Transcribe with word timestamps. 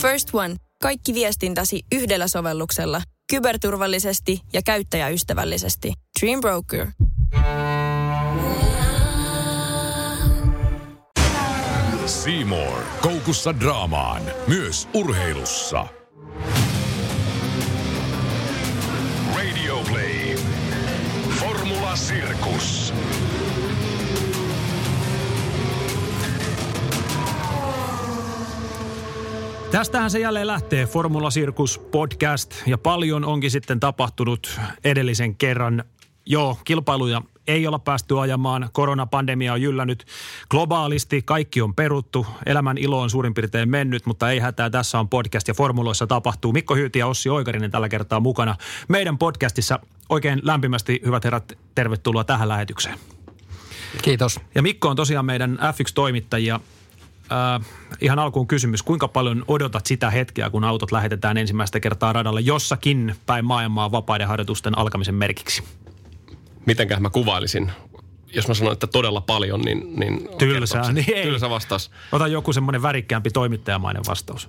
First 0.00 0.28
One. 0.32 0.56
Kaikki 0.82 1.14
viestintäsi 1.14 1.82
yhdellä 1.92 2.28
sovelluksella. 2.28 3.02
Kyberturvallisesti 3.30 4.40
ja 4.52 4.62
käyttäjäystävällisesti. 4.62 5.92
Dream 6.20 6.40
Broker. 6.40 6.86
Seymour. 12.06 12.82
Koukussa 13.02 13.60
draamaan. 13.60 14.22
Myös 14.46 14.88
urheilussa. 14.94 15.99
Tästähän 29.70 30.10
se 30.10 30.18
jälleen 30.18 30.46
lähtee, 30.46 30.86
Formula 30.86 31.28
Circus 31.30 31.78
podcast, 31.78 32.54
ja 32.66 32.78
paljon 32.78 33.24
onkin 33.24 33.50
sitten 33.50 33.80
tapahtunut 33.80 34.60
edellisen 34.84 35.34
kerran. 35.34 35.84
Joo, 36.26 36.58
kilpailuja 36.64 37.22
ei 37.46 37.66
olla 37.66 37.78
päästy 37.78 38.20
ajamaan, 38.20 38.68
koronapandemia 38.72 39.52
on 39.52 39.62
jyllännyt 39.62 40.04
globaalisti, 40.50 41.22
kaikki 41.22 41.62
on 41.62 41.74
peruttu, 41.74 42.26
elämän 42.46 42.78
ilo 42.78 43.00
on 43.00 43.10
suurin 43.10 43.34
piirtein 43.34 43.68
mennyt, 43.68 44.06
mutta 44.06 44.30
ei 44.30 44.38
hätää, 44.38 44.70
tässä 44.70 44.98
on 44.98 45.08
podcast 45.08 45.48
ja 45.48 45.54
formuloissa 45.54 46.06
tapahtuu. 46.06 46.52
Mikko 46.52 46.74
Hyyti 46.74 46.98
ja 46.98 47.06
Ossi 47.06 47.28
Oikarinen 47.28 47.70
tällä 47.70 47.88
kertaa 47.88 48.20
mukana 48.20 48.56
meidän 48.88 49.18
podcastissa. 49.18 49.78
Oikein 50.08 50.40
lämpimästi, 50.42 51.00
hyvät 51.04 51.24
herrat, 51.24 51.58
tervetuloa 51.74 52.24
tähän 52.24 52.48
lähetykseen. 52.48 52.98
Kiitos. 54.02 54.40
Ja 54.54 54.62
Mikko 54.62 54.88
on 54.88 54.96
tosiaan 54.96 55.24
meidän 55.24 55.58
F1-toimittajia. 55.60 56.60
Äh, 57.32 57.66
ihan 58.00 58.18
alkuun 58.18 58.46
kysymys, 58.46 58.82
kuinka 58.82 59.08
paljon 59.08 59.44
odotat 59.48 59.86
sitä 59.86 60.10
hetkeä, 60.10 60.50
kun 60.50 60.64
autot 60.64 60.92
lähetetään 60.92 61.36
ensimmäistä 61.36 61.80
kertaa 61.80 62.12
radalle 62.12 62.40
jossakin 62.40 63.14
päin 63.26 63.44
maailmaa 63.44 63.92
vapaiden 63.92 64.28
harjoitusten 64.28 64.78
alkamisen 64.78 65.14
merkiksi? 65.14 65.62
Mitenkähän 66.66 67.02
mä 67.02 67.10
kuvailisin? 67.10 67.72
Jos 68.34 68.48
mä 68.48 68.54
sanon, 68.54 68.72
että 68.72 68.86
todella 68.86 69.20
paljon, 69.20 69.60
niin... 69.60 70.00
niin 70.00 70.28
Tylsää, 70.38 70.92
niin 70.92 71.14
ei. 71.14 71.22
Tylsä 71.22 71.50
vastaus. 71.50 71.90
Ota 72.12 72.26
joku 72.26 72.52
semmoinen 72.52 72.82
värikkäämpi 72.82 73.30
toimittajamainen 73.30 74.02
vastaus. 74.08 74.48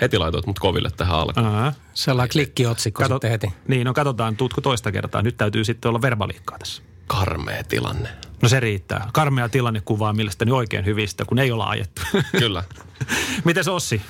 Heti 0.00 0.18
laitoit 0.18 0.46
mut 0.46 0.58
koville 0.58 0.90
tähän 0.96 1.16
alkuun. 1.16 1.46
Ää. 1.46 1.72
Sellainen 1.94 2.32
klikkiotsikko 2.32 3.02
Kato, 3.02 3.14
sitten 3.14 3.30
heti. 3.30 3.52
Niin, 3.68 3.84
no 3.84 3.94
katsotaan, 3.94 4.36
tuutko 4.36 4.60
toista 4.60 4.92
kertaa. 4.92 5.22
Nyt 5.22 5.36
täytyy 5.36 5.64
sitten 5.64 5.88
olla 5.88 6.02
verbaliikkaa 6.02 6.58
tässä. 6.58 6.82
Karmea 7.06 7.64
tilanne. 7.64 8.08
No 8.42 8.48
se 8.48 8.60
riittää. 8.60 9.08
Karmea 9.12 9.48
tilanne 9.48 9.80
kuvaa 9.80 10.12
mielestäni 10.12 10.50
oikein 10.50 10.84
hyvistä, 10.84 11.24
kun 11.24 11.38
ei 11.38 11.52
olla 11.52 11.66
ajettu. 11.66 12.02
Kyllä. 12.38 12.64
Miten 13.44 13.68
Ossi? 13.68 14.02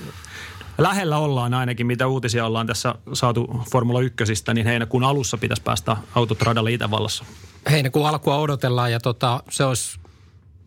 Lähellä 0.78 1.18
ollaan 1.18 1.54
ainakin, 1.54 1.86
mitä 1.86 2.06
uutisia 2.06 2.46
ollaan 2.46 2.66
tässä 2.66 2.94
saatu 3.12 3.64
Formula 3.72 4.00
1, 4.00 4.24
niin 4.54 4.66
heinäkuun 4.66 5.04
alussa 5.04 5.38
pitäisi 5.38 5.62
päästä 5.62 5.96
autot 6.14 6.42
radalle 6.42 6.72
Itävallassa. 6.72 7.24
Heinäkuun 7.70 8.08
alkua 8.08 8.38
odotellaan 8.38 8.92
ja 8.92 9.00
tota, 9.00 9.42
se 9.50 9.64
olisi, 9.64 10.00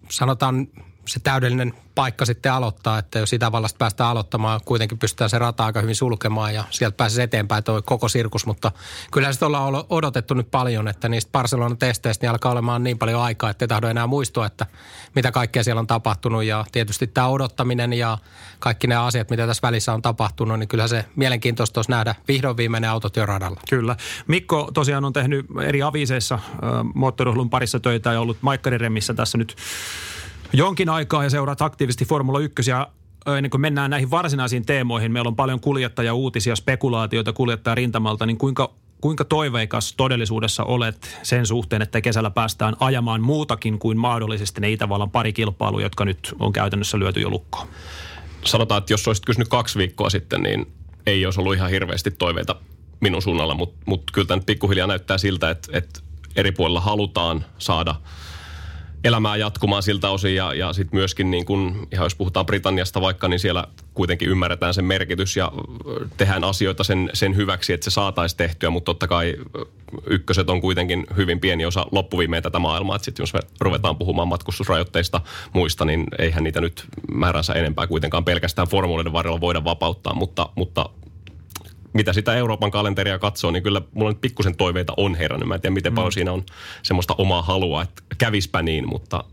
sanotaan, 0.09 0.67
se 1.07 1.19
täydellinen 1.19 1.73
paikka 1.95 2.25
sitten 2.25 2.53
aloittaa, 2.53 2.97
että 2.97 3.19
jos 3.19 3.33
Itävallasta 3.33 3.77
päästään 3.77 4.09
aloittamaan, 4.09 4.59
kuitenkin 4.65 4.97
pystytään 4.97 5.29
se 5.29 5.39
rata 5.39 5.65
aika 5.65 5.81
hyvin 5.81 5.95
sulkemaan 5.95 6.53
ja 6.53 6.63
sieltä 6.69 6.97
pääsisi 6.97 7.21
eteenpäin 7.21 7.63
tuo 7.63 7.81
koko 7.81 8.07
sirkus, 8.07 8.45
mutta 8.45 8.71
kyllä 9.11 9.33
sitä 9.33 9.45
ollaan 9.45 9.83
odotettu 9.89 10.33
nyt 10.33 10.51
paljon, 10.51 10.87
että 10.87 11.09
niistä 11.09 11.31
Barcelonan 11.31 11.77
testeistä 11.77 12.23
niin 12.23 12.31
alkaa 12.31 12.51
olemaan 12.51 12.83
niin 12.83 12.97
paljon 12.97 13.21
aikaa, 13.21 13.49
että 13.49 13.65
ei 13.65 13.67
tahdo 13.67 13.87
enää 13.87 14.07
muistua, 14.07 14.45
että 14.45 14.65
mitä 15.15 15.31
kaikkea 15.31 15.63
siellä 15.63 15.79
on 15.79 15.87
tapahtunut 15.87 16.43
ja 16.43 16.65
tietysti 16.71 17.07
tämä 17.07 17.27
odottaminen 17.27 17.93
ja 17.93 18.17
kaikki 18.59 18.87
ne 18.87 18.95
asiat, 18.95 19.29
mitä 19.29 19.47
tässä 19.47 19.67
välissä 19.67 19.93
on 19.93 20.01
tapahtunut, 20.01 20.59
niin 20.59 20.67
kyllä 20.67 20.87
se 20.87 21.05
mielenkiintoista 21.15 21.77
olisi 21.79 21.91
nähdä 21.91 22.15
vihdoin 22.27 22.57
viimeinen 22.57 22.89
autot 22.89 23.15
jo 23.15 23.25
radalla. 23.25 23.59
Kyllä. 23.69 23.95
Mikko 24.27 24.69
tosiaan 24.73 25.05
on 25.05 25.13
tehnyt 25.13 25.45
eri 25.63 25.81
aviseissa 25.81 26.36
äh, 26.36 26.42
moottoriurheilun 26.93 27.49
parissa 27.49 27.80
töitä 27.80 28.13
ja 28.13 28.21
ollut 28.21 28.37
Maikkariremmissä 28.42 29.13
tässä 29.13 29.37
nyt 29.37 29.55
jonkin 30.53 30.89
aikaa 30.89 31.23
ja 31.23 31.30
seuraat 31.30 31.61
aktiivisesti 31.61 32.05
Formula 32.05 32.39
1 32.39 32.69
ja 32.71 32.87
ennen 33.37 33.49
kuin 33.49 33.61
mennään 33.61 33.89
näihin 33.89 34.11
varsinaisiin 34.11 34.65
teemoihin, 34.65 35.11
meillä 35.11 35.27
on 35.27 35.36
paljon 35.36 35.59
kuljettaja-uutisia, 35.59 36.55
spekulaatioita 36.55 37.33
kuljettaja 37.33 37.75
rintamalta, 37.75 38.25
niin 38.25 38.37
kuinka, 38.37 38.73
kuinka 39.02 39.25
toiveikas 39.25 39.93
todellisuudessa 39.93 40.63
olet 40.63 41.19
sen 41.23 41.45
suhteen, 41.45 41.81
että 41.81 42.02
kesällä 42.02 42.30
päästään 42.30 42.75
ajamaan 42.80 43.21
muutakin 43.21 43.80
kuin 43.80 43.97
mahdollisesti 43.97 44.61
ne 44.61 44.71
Itävallan 44.71 45.11
pari 45.11 45.33
kilpailua, 45.33 45.81
jotka 45.81 46.05
nyt 46.05 46.36
on 46.39 46.53
käytännössä 46.53 46.99
lyöty 46.99 47.21
jo 47.21 47.30
lukkoon? 47.30 47.67
Sanotaan, 48.45 48.80
että 48.80 48.93
jos 48.93 49.08
olisit 49.08 49.25
kysynyt 49.25 49.47
kaksi 49.47 49.80
viikkoa 49.80 50.09
sitten, 50.09 50.43
niin 50.43 50.71
ei 51.05 51.25
olisi 51.25 51.39
ollut 51.39 51.55
ihan 51.55 51.69
hirveästi 51.69 52.11
toiveita 52.11 52.55
minun 52.99 53.21
suunnalla, 53.21 53.55
mutta 53.55 53.83
mut 53.86 54.03
kyllä 54.13 54.27
tämä 54.27 54.37
nyt 54.37 54.45
pikkuhiljaa 54.45 54.87
näyttää 54.87 55.17
siltä, 55.17 55.49
että, 55.49 55.77
että 55.77 55.99
eri 56.36 56.52
puolilla 56.52 56.81
halutaan 56.81 57.45
saada 57.58 57.95
elämää 59.03 59.36
jatkumaan 59.36 59.83
siltä 59.83 60.09
osin 60.09 60.36
ja, 60.36 60.53
ja 60.53 60.73
sitten 60.73 60.97
myöskin 60.97 61.31
niin 61.31 61.45
kun, 61.45 61.87
ihan 61.91 62.05
jos 62.05 62.15
puhutaan 62.15 62.45
Britanniasta 62.45 63.02
vaikka, 63.02 63.27
niin 63.27 63.39
siellä 63.39 63.67
kuitenkin 63.93 64.30
ymmärretään 64.30 64.73
sen 64.73 64.86
merkitys 64.86 65.37
ja 65.37 65.52
tehdään 66.17 66.43
asioita 66.43 66.83
sen, 66.83 67.09
sen 67.13 67.36
hyväksi, 67.36 67.73
että 67.73 67.83
se 67.83 67.92
saataisiin 67.92 68.37
tehtyä, 68.37 68.69
mutta 68.69 68.86
totta 68.86 69.08
kai 69.08 69.36
ykköset 70.08 70.49
on 70.49 70.61
kuitenkin 70.61 71.08
hyvin 71.15 71.39
pieni 71.39 71.65
osa 71.65 71.86
loppuviimeen 71.92 72.43
tätä 72.43 72.59
maailmaa, 72.59 72.95
että 72.95 73.05
sitten 73.05 73.23
jos 73.23 73.33
me 73.33 73.39
ruvetaan 73.59 73.97
puhumaan 73.97 74.27
matkustusrajoitteista 74.27 75.21
muista, 75.53 75.86
niin 75.86 76.03
eihän 76.19 76.43
niitä 76.43 76.61
nyt 76.61 76.86
määränsä 77.13 77.53
enempää 77.53 77.87
kuitenkaan 77.87 78.25
pelkästään 78.25 78.67
formuloiden 78.67 79.13
varrella 79.13 79.42
voida 79.42 79.63
vapauttaa, 79.63 80.13
mutta, 80.13 80.49
mutta 80.55 80.89
mitä 81.93 82.14
sitä 82.14 82.36
Euroopan 82.36 82.71
kalenteria 82.71 83.20
katsoo, 83.20 83.52
niin 83.52 83.64
kyllä 83.64 83.81
mulla 83.93 84.11
nyt 84.11 84.21
pikkusen 84.21 84.55
toiveita 84.55 84.93
on 84.98 85.15
herännyt. 85.15 85.48
Mä 85.48 85.55
en 85.55 85.61
tiedä, 85.61 85.73
miten 85.73 85.95
paljon 85.95 86.11
siinä 86.11 86.31
on 86.31 86.43
semmoista 86.83 87.15
omaa 87.17 87.42
halua, 87.42 87.81
että 87.81 88.04
kävispä 88.17 88.61
niin, 88.61 88.87
mutta 88.87 89.23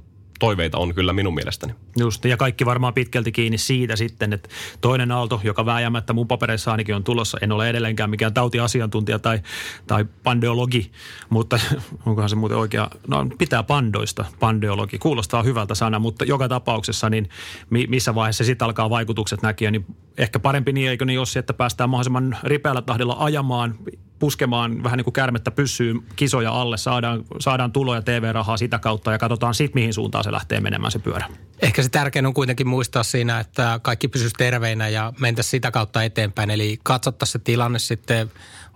toiveita 0.41 0.79
on 0.79 0.95
kyllä 0.95 1.13
minun 1.13 1.35
mielestäni. 1.35 1.75
Just, 1.99 2.25
ja 2.25 2.37
kaikki 2.37 2.67
varmaan 2.67 2.95
pitkälti 2.95 3.33
kiinni 3.33 3.59
siitä 3.59 3.97
sitten, 3.97 4.33
että 4.33 4.49
toinen 4.81 5.13
aalto, 5.13 5.41
joka 5.45 5.67
vääjäämättä 5.67 6.13
mun 6.13 6.29
papereissa 6.29 6.71
ainakin 6.71 6.95
on 6.95 7.05
tulossa, 7.05 7.39
en 7.43 7.53
ole 7.53 7.69
edelleenkään 7.71 8.11
mikään 8.11 8.35
tautiasiantuntija 8.35 9.19
tai, 9.19 9.41
tai 9.87 10.05
pandeologi, 10.23 10.93
mutta 11.31 11.61
onkohan 12.07 12.29
se 12.29 12.37
muuten 12.37 12.59
oikea, 12.59 12.91
no 13.09 13.27
pitää 13.39 13.63
pandoista, 13.63 14.25
pandeologi, 14.41 14.99
kuulostaa 14.99 15.43
hyvältä 15.43 15.75
sana, 15.75 15.99
mutta 15.99 16.25
joka 16.25 16.49
tapauksessa 16.49 17.11
niin 17.11 17.29
mi, 17.71 17.87
missä 17.87 18.15
vaiheessa 18.15 18.45
sitten 18.45 18.67
alkaa 18.67 18.91
vaikutukset 18.91 19.43
näkyä, 19.43 19.71
niin 19.71 19.87
ehkä 20.19 20.39
parempi 20.39 20.73
niin, 20.73 20.91
eikö 20.91 21.05
niin 21.05 21.15
Jossi, 21.15 21.39
että 21.39 21.55
päästään 21.55 21.91
mahdollisimman 21.91 22.37
ripeällä 22.43 22.83
tahdilla 22.83 23.17
ajamaan, 23.19 23.75
puskemaan 24.21 24.83
vähän 24.83 24.97
niin 24.97 25.05
kuin 25.05 25.15
kärmettä 25.15 25.51
pyssyy 25.51 25.95
kisoja 26.17 26.53
alle, 26.53 26.77
saadaan, 26.77 27.25
saadaan 27.41 27.73
tuloja 27.73 28.03
TV-rahaa 28.03 28.57
sitä 28.57 28.79
kautta 28.79 29.13
ja 29.13 29.19
katsotaan 29.19 29.55
sitten 29.55 29.81
mihin 29.81 29.95
suuntaan 29.95 30.25
se 30.25 30.30
lähtee 30.33 30.61
menemään 30.61 30.93
se 30.93 30.99
pyörä. 30.99 31.29
Ehkä 31.63 31.83
se 31.83 31.89
tärkein 31.89 32.27
on 32.27 32.35
kuitenkin 32.35 32.69
muistaa 32.69 33.03
siinä, 33.03 33.41
että 33.41 33.81
kaikki 33.83 34.09
pysyisi 34.09 34.35
terveinä 34.39 34.89
ja 34.89 35.13
mentäisiin 35.21 35.51
sitä 35.51 35.71
kautta 35.71 36.03
eteenpäin. 36.03 36.51
Eli 36.51 36.79
katsottaisiin 36.83 37.33
se 37.33 37.39
tilanne 37.39 37.79
sitten 37.79 38.31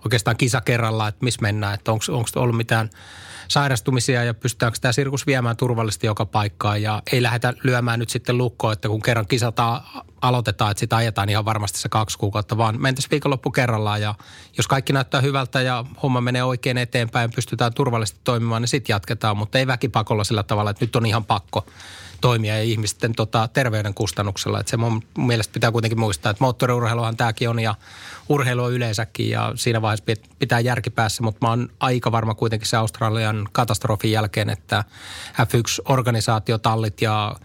oikeastaan 0.05 0.37
kisa 0.37 0.61
kerrallaan, 0.61 1.09
että 1.09 1.23
missä 1.23 1.41
mennään, 1.41 1.73
että 1.73 1.91
onko 1.91 2.25
ollut 2.35 2.57
mitään 2.57 2.89
sairastumisia 3.47 4.23
ja 4.23 4.33
pystytäänkö 4.33 4.79
tämä 4.81 4.91
sirkus 4.91 5.27
viemään 5.27 5.57
turvallisesti 5.57 6.07
joka 6.07 6.25
paikkaan 6.25 6.81
ja 6.81 7.01
ei 7.11 7.23
lähdetä 7.23 7.53
lyömään 7.63 7.99
nyt 7.99 8.09
sitten 8.09 8.37
lukkoon, 8.37 8.73
että 8.73 8.87
kun 8.87 9.01
kerran 9.01 9.27
kisata 9.27 9.81
aloitetaan, 10.21 10.71
että 10.71 10.79
sitä 10.79 10.95
ajetaan 10.95 11.29
ihan 11.29 11.45
varmasti 11.45 11.79
se 11.79 11.89
kaksi 11.89 12.17
kuukautta, 12.17 12.57
vaan 12.57 12.81
mentäisiin 12.81 13.11
viikonloppu 13.11 13.51
kerrallaan 13.51 14.01
ja 14.01 14.15
jos 14.57 14.67
kaikki 14.67 14.93
näyttää 14.93 15.21
hyvältä 15.21 15.61
ja 15.61 15.85
homma 16.03 16.21
menee 16.21 16.43
oikein 16.43 16.77
eteenpäin, 16.77 17.31
pystytään 17.31 17.73
turvallisesti 17.73 18.19
toimimaan, 18.23 18.61
niin 18.61 18.67
sitten 18.69 18.93
jatketaan, 18.93 19.37
mutta 19.37 19.57
ei 19.57 19.67
väkipakolla 19.67 20.23
sillä 20.23 20.43
tavalla, 20.43 20.71
että 20.71 20.85
nyt 20.85 20.95
on 20.95 21.05
ihan 21.05 21.25
pakko 21.25 21.65
toimia 22.21 22.57
ja 22.57 22.63
ihmisten 22.63 23.15
tota, 23.15 23.49
terveyden 23.53 23.93
kustannuksella. 23.93 24.59
Että 24.59 24.69
se 24.69 24.77
mun 24.77 25.03
mielestä 25.17 25.53
pitää 25.53 25.71
kuitenkin 25.71 25.99
muistaa, 25.99 26.29
että 26.29 26.43
moottoriurheiluhan 26.43 27.17
tämäkin 27.17 27.49
on 27.49 27.59
ja 27.59 27.75
urheilu 28.29 28.63
on 28.63 28.73
yleensäkin 28.73 29.29
ja 29.29 29.51
siinä 29.55 29.81
vaiheessa 29.81 30.05
pit- 30.13 30.35
pitää 30.39 30.59
järki 30.59 30.89
päässä, 30.89 31.23
mutta 31.23 31.45
mä 31.45 31.49
oon 31.49 31.69
aika 31.79 32.11
varma 32.11 32.33
kuitenkin 32.35 32.67
se 32.69 32.77
Australian 32.77 33.47
katastrofin 33.51 34.11
jälkeen, 34.11 34.49
että 34.49 34.83
F1-organisaatiotallit 35.33 37.01
ja 37.01 37.35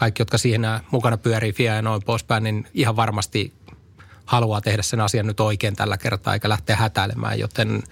kaikki, 0.00 0.20
jotka 0.20 0.38
siinä 0.38 0.80
mukana 0.90 1.16
pyörii, 1.16 1.52
FIA 1.52 1.74
ja 1.74 1.82
noin 1.82 2.02
poispäin, 2.02 2.42
niin 2.42 2.66
ihan 2.74 2.96
varmasti 2.96 3.52
haluaa 4.24 4.60
tehdä 4.60 4.82
sen 4.82 5.00
asian 5.00 5.26
nyt 5.26 5.40
oikein 5.40 5.76
tällä 5.76 5.98
kertaa 5.98 6.34
eikä 6.34 6.48
lähteä 6.48 6.76
hätäilemään, 6.76 7.38
joten 7.38 7.82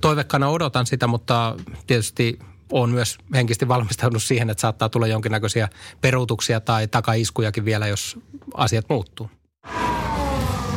toivekkana 0.00 0.48
odotan 0.48 0.86
sitä, 0.86 1.06
mutta 1.06 1.56
tietysti 1.86 2.38
on 2.72 2.90
myös 2.90 3.18
henkisesti 3.34 3.68
valmistautunut 3.68 4.22
siihen, 4.22 4.50
että 4.50 4.60
saattaa 4.60 4.88
tulla 4.88 5.06
jonkinnäköisiä 5.06 5.68
peruutuksia 6.00 6.60
tai 6.60 6.88
takaiskujakin 6.88 7.64
vielä, 7.64 7.86
jos 7.86 8.18
asiat 8.54 8.84
muuttuu. 8.88 9.30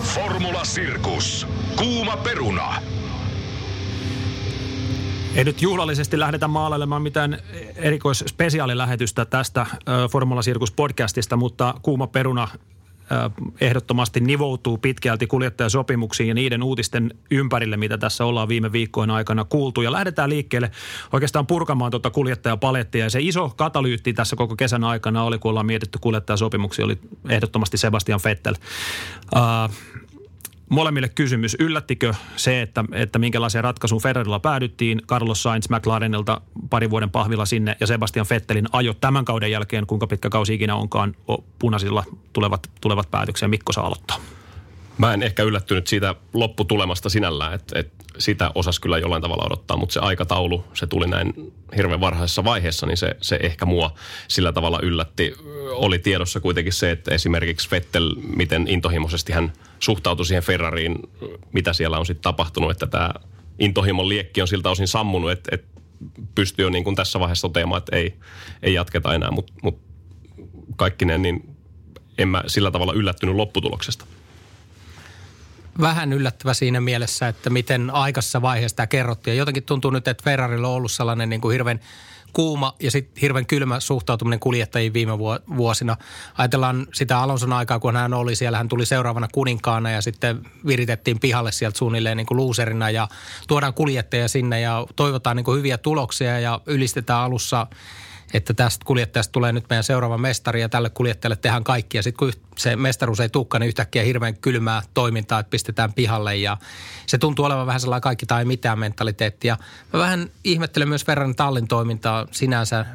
Formula 0.04 0.62
Circus. 0.62 1.48
Kuuma 1.76 2.18
peruna. 2.18 2.82
Ei 5.36 5.44
nyt 5.44 5.62
juhlallisesti 5.62 6.20
lähdetä 6.20 6.48
maalailemaan 6.48 7.02
mitään 7.02 7.38
erikoisspesiaalilähetystä 7.76 9.26
tästä 9.26 9.66
Formula 10.12 10.42
Circus 10.42 10.72
podcastista, 10.72 11.36
mutta 11.38 11.74
kuuma 11.82 12.08
peruna 12.08 12.48
ehdottomasti 13.62 14.20
nivoutuu 14.20 14.78
pitkälti 14.78 15.28
kuljettajasopimuksiin 15.28 16.28
ja 16.28 16.34
niiden 16.34 16.64
uutisten 16.64 17.14
ympärille, 17.32 17.78
mitä 17.78 17.98
tässä 17.98 18.26
ollaan 18.26 18.48
viime 18.48 18.72
viikkojen 18.72 19.12
aikana 19.12 19.44
kuultu. 19.44 19.82
Ja 19.82 19.92
lähdetään 19.92 20.30
liikkeelle 20.30 20.72
oikeastaan 21.14 21.48
purkamaan 21.48 21.92
tuota 21.92 22.10
kuljettajapalettia. 22.10 23.06
Ja 23.06 23.10
se 23.10 23.20
iso 23.22 23.50
katalyytti 23.50 24.14
tässä 24.14 24.36
koko 24.36 24.56
kesän 24.56 24.84
aikana 24.84 25.24
oli, 25.24 25.40
kun 25.40 25.50
ollaan 25.50 25.66
mietitty 25.66 26.00
kuljettajasopimuksia, 26.02 26.86
oli 26.86 26.98
ehdottomasti 27.30 27.78
Sebastian 27.78 28.20
Vettel. 28.26 28.56
Uh, 29.36 29.76
molemmille 30.70 31.10
kysymys. 31.10 31.56
Yllättikö 31.60 32.14
se, 32.36 32.62
että, 32.62 32.86
että 32.92 33.20
minkälaiseen 33.20 33.64
ratkaisuun 33.64 34.02
Ferrarilla 34.02 34.40
päädyttiin? 34.40 35.02
Carlos 35.08 35.44
Sainz 35.44 35.70
McLarenilta 35.70 36.42
pari 36.70 36.90
vuoden 36.90 37.12
pahvilla 37.12 37.46
sinne 37.46 37.78
ja 37.80 37.88
Sebastian 37.88 38.26
Vettelin 38.30 38.66
ajo 38.72 38.94
tämän 38.94 39.26
kauden 39.26 39.52
jälkeen, 39.52 39.88
kuinka 39.88 40.08
pitkä 40.08 40.30
kausi 40.30 40.54
ikinä 40.54 40.76
onkaan 40.76 41.16
punaisilla 41.60 42.04
tulevat, 42.34 42.70
tulevat 42.82 43.12
päätöksiä. 43.12 43.48
Mikko 43.48 43.74
saa 43.74 43.86
aloittaa. 43.86 44.35
Mä 44.98 45.14
en 45.14 45.24
ehkä 45.24 45.44
yllättynyt 45.44 45.88
siitä 45.88 46.16
lopputulemasta 46.34 47.10
sinällään, 47.10 47.54
että, 47.54 47.80
että 47.80 48.06
sitä 48.18 48.52
osas 48.56 48.80
kyllä 48.80 48.98
jollain 48.98 49.22
tavalla 49.22 49.46
odottaa, 49.46 49.78
mutta 49.78 49.94
se 49.94 50.00
aikataulu, 50.00 50.64
se 50.74 50.88
tuli 50.88 51.08
näin 51.08 51.54
hirveän 51.78 52.00
varhaisessa 52.00 52.44
vaiheessa, 52.44 52.86
niin 52.86 52.98
se, 52.98 53.16
se 53.22 53.40
ehkä 53.42 53.66
mua 53.66 53.94
sillä 54.28 54.52
tavalla 54.52 54.80
yllätti. 54.84 55.36
Oli 55.72 56.00
tiedossa 56.00 56.40
kuitenkin 56.40 56.74
se, 56.74 56.92
että 56.92 57.16
esimerkiksi 57.16 57.72
Vettel, 57.72 58.16
miten 58.36 58.68
intohimoisesti 58.68 59.34
hän 59.34 59.54
suhtautui 59.80 60.26
siihen 60.26 60.44
Ferrariin, 60.44 60.96
mitä 61.52 61.74
siellä 61.74 61.98
on 62.00 62.06
sitten 62.06 62.24
tapahtunut, 62.24 62.72
että 62.72 62.88
tämä 62.88 63.10
intohimon 63.60 64.10
liekki 64.10 64.42
on 64.42 64.48
siltä 64.48 64.70
osin 64.70 64.88
sammunut, 64.88 65.32
että, 65.32 65.50
että 65.56 65.82
pystyy 66.36 66.66
jo 66.66 66.70
niin 66.70 66.84
kuin 66.84 66.96
tässä 66.96 67.20
vaiheessa 67.20 67.48
toteamaan, 67.48 67.80
että 67.80 67.96
ei, 67.96 68.16
ei 68.64 68.74
jatketa 68.74 69.14
enää, 69.14 69.32
mutta 69.32 69.54
mut 69.64 69.80
kaikkineen 70.76 71.22
niin 71.22 71.56
en 72.18 72.28
mä 72.28 72.44
sillä 72.48 72.72
tavalla 72.72 72.94
yllättynyt 72.94 73.36
lopputuloksesta 73.36 74.06
vähän 75.82 76.14
yllättävä 76.14 76.54
siinä 76.54 76.82
mielessä, 76.82 77.28
että 77.28 77.50
miten 77.50 77.90
aikaisessa 77.90 78.42
vaiheessa 78.42 78.76
tämä 78.76 78.88
kerrottiin. 78.88 79.36
Ja 79.36 79.38
jotenkin 79.42 79.64
tuntuu 79.64 79.92
nyt, 79.92 80.08
että 80.08 80.24
Ferrarilla 80.24 80.68
on 80.68 80.74
ollut 80.74 80.92
sellainen 80.92 81.30
niin 81.30 81.42
kuin 81.42 81.54
hirveän 81.54 81.80
kuuma 82.34 82.76
ja 82.80 82.92
sitten 82.92 83.22
hirveän 83.22 83.46
kylmä 83.46 83.80
suhtautuminen 83.80 84.40
kuljettajiin 84.40 84.94
viime 84.94 85.20
vuosina. 85.58 85.98
Ajatellaan 86.38 86.88
sitä 86.94 87.20
Alonson 87.20 87.54
aikaa, 87.54 87.80
kun 87.80 87.96
hän 87.96 88.14
oli 88.14 88.36
siellä, 88.36 88.58
hän 88.58 88.68
tuli 88.68 88.86
seuraavana 88.86 89.28
kuninkaana 89.32 89.92
ja 89.92 90.02
sitten 90.02 90.42
viritettiin 90.68 91.20
pihalle 91.20 91.52
sieltä 91.52 91.78
suunnilleen 91.78 92.18
niin 92.18 92.28
kuin 92.28 92.38
luuserina 92.38 92.90
ja 92.90 93.08
tuodaan 93.48 93.74
kuljettajia 93.74 94.28
sinne 94.28 94.62
ja 94.62 94.86
toivotaan 94.96 95.36
niin 95.36 95.44
kuin 95.44 95.58
hyviä 95.58 95.78
tuloksia 95.78 96.40
ja 96.40 96.62
ylistetään 96.66 97.20
alussa 97.20 97.68
että 98.34 98.54
tästä 98.54 98.86
kuljettajasta 98.86 99.32
tulee 99.32 99.52
nyt 99.52 99.66
meidän 99.70 99.84
seuraava 99.84 100.18
mestari 100.18 100.62
ja 100.62 100.70
tälle 100.70 100.90
kuljettajalle 100.90 101.36
tehdään 101.36 101.64
kaikki. 101.64 101.98
Ja 101.98 102.04
sitten 102.04 102.18
kun 102.18 102.34
se 102.56 102.76
mestaruus 102.76 103.20
ei 103.20 103.30
tukka, 103.30 103.60
niin 103.60 103.68
yhtäkkiä 103.68 104.04
hirveän 104.04 104.38
kylmää 104.38 104.82
toimintaa, 104.94 105.40
että 105.40 105.50
pistetään 105.50 105.94
pihalle 105.94 106.36
ja 106.36 106.58
se 107.06 107.18
tuntuu 107.18 107.46
olevan 107.46 107.68
vähän 107.68 107.82
sellainen 107.82 108.02
kaikki 108.02 108.26
tai 108.26 108.46
mitään 108.46 108.80
mentaliteettia. 108.80 109.58
Mä 109.94 110.00
vähän 110.00 110.30
ihmettelen 110.44 110.90
myös 110.90 111.06
Ferran 111.06 111.36
tallin 111.36 111.68
toimintaa 111.68 112.28
sinänsä. 112.32 112.86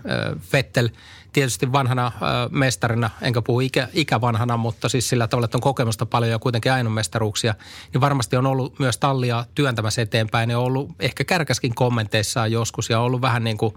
Vettel 0.53 0.89
tietysti 1.33 1.73
vanhana 1.73 2.13
mestarina, 2.51 3.11
enkä 3.23 3.43
puhu 3.43 3.61
ikä, 3.61 3.89
ikävanhana, 3.93 4.57
mutta 4.57 4.89
siis 4.89 5.09
sillä 5.09 5.29
tavalla, 5.29 5.45
että 5.45 5.57
on 5.57 5.63
kokemusta 5.63 6.07
paljon 6.07 6.31
ja 6.31 6.39
kuitenkin 6.39 6.73
ainoa 6.73 6.93
mestaruuksia, 6.93 7.55
niin 7.93 8.01
varmasti 8.01 8.37
on 8.37 8.47
ollut 8.47 8.79
myös 8.79 8.99
tallia 8.99 9.45
työntämässä 9.55 10.03
eteenpäin 10.03 10.51
ja 10.51 10.59
on 10.59 10.65
ollut 10.65 10.91
ehkä 11.01 11.25
kärkäskin 11.25 11.75
kommenteissaan 11.75 12.53
joskus 12.53 12.91
ja 12.91 12.99
on 12.99 13.07
ollut 13.07 13.23
vähän 13.23 13.45
niin 13.45 13.59
kuin 13.59 13.75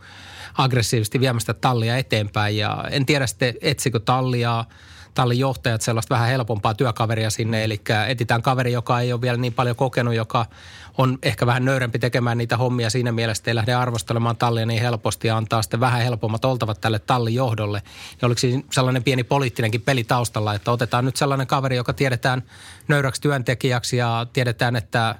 aggressiivisesti 0.57 1.19
viemästä 1.19 1.53
tallia 1.53 1.97
eteenpäin. 1.97 2.57
Ja 2.57 2.85
en 2.91 3.05
tiedä 3.05 3.27
sitten 3.27 3.53
etsikö 3.61 3.99
tallia 3.99 4.65
tallin 5.13 5.39
johtajat 5.39 5.81
sellaista 5.81 6.15
vähän 6.15 6.29
helpompaa 6.29 6.73
työkaveria 6.73 7.29
sinne, 7.29 7.63
eli 7.63 7.81
etitään 8.07 8.41
kaveri, 8.41 8.71
joka 8.71 8.99
ei 8.99 9.13
ole 9.13 9.21
vielä 9.21 9.37
niin 9.37 9.53
paljon 9.53 9.75
kokenut, 9.75 10.13
joka 10.13 10.45
on 10.97 11.17
ehkä 11.23 11.45
vähän 11.45 11.65
nöyrempi 11.65 11.99
tekemään 11.99 12.37
niitä 12.37 12.57
hommia 12.57 12.89
siinä 12.89 13.11
mielessä, 13.11 13.43
ei 13.47 13.55
lähde 13.55 13.73
arvostelemaan 13.73 14.37
tallia 14.37 14.65
niin 14.65 14.81
helposti 14.81 15.27
ja 15.27 15.37
antaa 15.37 15.61
sitten 15.61 15.79
vähän 15.79 16.01
helpommat 16.01 16.45
oltavat 16.45 16.81
tälle 16.81 16.99
tallin 16.99 17.35
johdolle. 17.35 17.81
Ja 18.21 18.25
oliko 18.25 18.39
siinä 18.39 18.63
sellainen 18.71 19.03
pieni 19.03 19.23
poliittinenkin 19.23 19.81
peli 19.81 20.03
taustalla, 20.03 20.53
että 20.53 20.71
otetaan 20.71 21.05
nyt 21.05 21.15
sellainen 21.15 21.47
kaveri, 21.47 21.75
joka 21.75 21.93
tiedetään 21.93 22.43
nöyräksi 22.87 23.21
työntekijäksi 23.21 23.97
ja 23.97 24.27
tiedetään, 24.33 24.75
että 24.75 25.15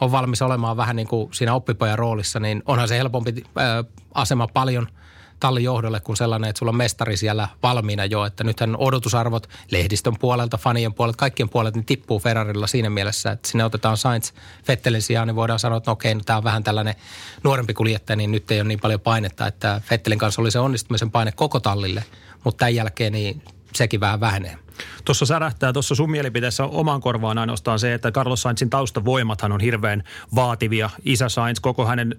on 0.00 0.12
valmis 0.12 0.42
olemaan 0.42 0.76
vähän 0.76 0.96
niin 0.96 1.08
kuin 1.08 1.34
siinä 1.34 1.54
oppipojan 1.54 1.98
roolissa, 1.98 2.40
niin 2.40 2.62
onhan 2.66 2.88
se 2.88 2.98
helpompi 2.98 3.34
ää, 3.56 3.84
asema 4.14 4.46
paljon– 4.46 4.88
tallin 5.40 5.64
johdolle 5.64 6.00
kuin 6.00 6.16
sellainen, 6.16 6.50
että 6.50 6.58
sulla 6.58 6.70
on 6.70 6.76
mestari 6.76 7.16
siellä 7.16 7.48
valmiina 7.62 8.04
jo. 8.04 8.24
Että 8.24 8.44
nythän 8.44 8.76
odotusarvot 8.76 9.48
lehdistön 9.70 10.16
puolelta, 10.18 10.58
fanien 10.58 10.94
puolelta, 10.94 11.16
kaikkien 11.16 11.48
puolelta, 11.48 11.78
niin 11.78 11.86
tippuu 11.86 12.18
Ferrarilla 12.18 12.66
siinä 12.66 12.90
mielessä, 12.90 13.30
että 13.30 13.48
sinne 13.48 13.64
otetaan 13.64 13.96
Sainz 13.96 14.32
Vettelin 14.68 15.02
sijaan, 15.02 15.28
niin 15.28 15.36
voidaan 15.36 15.58
sanoa, 15.58 15.78
että 15.78 15.90
no 15.90 15.92
okei, 15.92 16.14
no 16.14 16.20
tämä 16.26 16.36
on 16.36 16.44
vähän 16.44 16.64
tällainen 16.64 16.94
nuorempi 17.44 17.74
kuljettaja, 17.74 18.16
niin 18.16 18.32
nyt 18.32 18.50
ei 18.50 18.60
ole 18.60 18.68
niin 18.68 18.80
paljon 18.80 19.00
painetta, 19.00 19.46
että 19.46 19.80
Vettelin 19.90 20.18
kanssa 20.18 20.42
oli 20.42 20.50
se 20.50 20.58
onnistumisen 20.58 21.10
paine 21.10 21.32
koko 21.32 21.60
tallille, 21.60 22.04
mutta 22.44 22.58
tämän 22.58 22.74
jälkeen 22.74 23.12
niin 23.12 23.42
sekin 23.74 24.00
vähän 24.00 24.20
vähenee. 24.20 24.65
Tuossa 25.04 25.26
särähtää 25.26 25.72
tuossa 25.72 25.94
sun 25.94 26.10
mielipiteessä 26.10 26.64
oman 26.64 27.00
korvaan 27.00 27.38
ainoastaan 27.38 27.78
se, 27.78 27.94
että 27.94 28.12
Carlos 28.12 28.42
Sainzin 28.42 28.70
taustavoimathan 28.70 29.52
on 29.52 29.60
hirveän 29.60 30.02
vaativia. 30.34 30.90
Isä 31.04 31.28
Sainz, 31.28 31.60
koko 31.60 31.86
hänen 31.86 32.16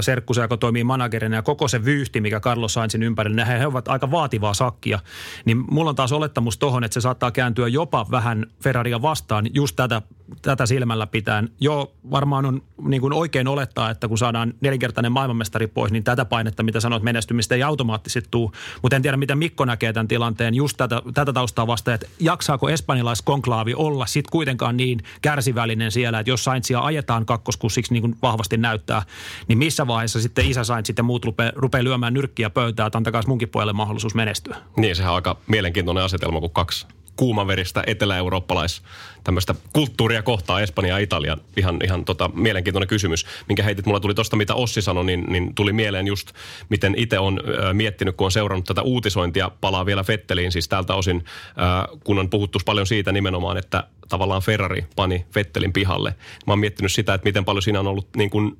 serkkusa, 0.00 0.42
joka 0.42 0.56
toimii 0.56 0.84
managerina 0.84 1.36
ja 1.36 1.42
koko 1.42 1.68
se 1.68 1.84
vyyhti, 1.84 2.20
mikä 2.20 2.40
Carlos 2.40 2.74
Sainzin 2.74 3.02
ympärillä, 3.02 3.44
he, 3.44 3.58
he 3.58 3.66
ovat 3.66 3.88
aika 3.88 4.10
vaativaa 4.10 4.54
sakkia. 4.54 4.98
Niin 5.44 5.64
mulla 5.70 5.90
on 5.90 5.96
taas 5.96 6.12
olettamus 6.12 6.58
tohon, 6.58 6.84
että 6.84 6.94
se 6.94 7.00
saattaa 7.00 7.30
kääntyä 7.30 7.68
jopa 7.68 8.06
vähän 8.10 8.46
Ferraria 8.62 9.02
vastaan 9.02 9.46
just 9.54 9.76
tätä, 9.76 10.02
tätä 10.42 10.66
silmällä 10.66 11.06
pitäen. 11.06 11.48
Joo, 11.60 11.92
varmaan 12.10 12.46
on 12.46 12.62
niin 12.82 13.00
kuin 13.00 13.12
oikein 13.12 13.48
olettaa, 13.48 13.90
että 13.90 14.08
kun 14.08 14.18
saadaan 14.18 14.54
nelinkertainen 14.60 15.12
maailmanmestari 15.12 15.66
pois, 15.66 15.92
niin 15.92 16.04
tätä 16.04 16.24
painetta, 16.24 16.62
mitä 16.62 16.80
sanoit, 16.80 17.02
menestymistä 17.02 17.54
ei 17.54 17.62
automaattisesti 17.62 18.28
tule. 18.30 18.50
Mutta 18.82 18.96
en 18.96 19.02
tiedä, 19.02 19.16
miten 19.16 19.38
Mikko 19.38 19.64
näkee 19.64 19.92
tämän 19.92 20.08
tilanteen 20.08 20.54
just 20.54 20.76
tätä, 20.76 21.02
tätä 21.14 21.32
taustaa 21.32 21.66
vastaan, 21.66 21.98
että 22.02 22.14
jaksaako 22.20 22.68
espanjalaiskonklaavi 22.68 23.74
olla 23.74 24.06
sitten 24.06 24.30
kuitenkaan 24.32 24.76
niin 24.76 25.00
kärsivällinen 25.22 25.92
siellä, 25.92 26.20
että 26.20 26.30
jos 26.30 26.44
Saintsia 26.44 26.80
ajetaan 26.80 27.26
kakkoskussiksi 27.26 27.92
niin 27.92 28.00
kuin 28.00 28.16
vahvasti 28.22 28.56
näyttää, 28.56 29.02
niin 29.48 29.58
missä 29.58 29.86
vaiheessa 29.86 30.20
sitten 30.20 30.50
isä 30.50 30.64
Sainz 30.64 30.86
sitten 30.86 31.04
muut 31.04 31.24
rupeaa, 31.24 31.52
rupeaa 31.54 31.84
lyömään 31.84 32.14
nyrkkiä 32.14 32.50
pöytää, 32.50 32.86
että 32.86 32.98
antakaa 32.98 33.22
munkin 33.26 33.48
pojalle 33.48 33.72
mahdollisuus 33.72 34.14
menestyä. 34.14 34.56
Niin, 34.76 34.96
sehän 34.96 35.12
on 35.12 35.16
aika 35.16 35.36
mielenkiintoinen 35.46 36.04
asetelma, 36.04 36.40
kun 36.40 36.50
kaksi 36.50 36.86
kuumaveristä 37.20 37.84
etelä-eurooppalais 37.86 38.82
tämmöistä 39.24 39.54
kulttuuria 39.72 40.22
kohtaa 40.22 40.60
Espanja 40.60 40.94
ja 40.94 40.98
Italia. 40.98 41.36
Ihan, 41.56 41.78
ihan 41.84 42.04
tota, 42.04 42.30
mielenkiintoinen 42.34 42.88
kysymys, 42.88 43.26
minkä 43.48 43.62
heitit. 43.62 43.86
Mulla 43.86 44.00
tuli 44.00 44.14
tuosta, 44.14 44.36
mitä 44.36 44.54
Ossi 44.54 44.82
sanoi, 44.82 45.04
niin, 45.04 45.24
niin 45.28 45.54
tuli 45.54 45.72
mieleen 45.72 46.06
just, 46.06 46.32
miten 46.68 46.94
itse 46.96 47.18
on 47.18 47.40
äh, 47.40 47.74
miettinyt, 47.74 48.16
kun 48.16 48.24
on 48.24 48.32
seurannut 48.32 48.66
tätä 48.66 48.82
uutisointia. 48.82 49.50
Palaa 49.60 49.86
vielä 49.86 50.04
Fetteliin, 50.04 50.52
siis 50.52 50.68
tältä 50.68 50.94
osin, 50.94 51.24
äh, 51.46 51.98
kun 52.04 52.18
on 52.18 52.30
puhuttu 52.30 52.58
paljon 52.64 52.86
siitä 52.86 53.12
nimenomaan, 53.12 53.56
että 53.56 53.84
tavallaan 54.08 54.42
Ferrari 54.42 54.86
pani 54.96 55.26
Fettelin 55.34 55.72
pihalle. 55.72 56.14
Mä 56.46 56.52
oon 56.52 56.58
miettinyt 56.58 56.92
sitä, 56.92 57.14
että 57.14 57.24
miten 57.24 57.44
paljon 57.44 57.62
siinä 57.62 57.80
on 57.80 57.86
ollut 57.86 58.08
niin 58.16 58.30
kuin 58.30 58.56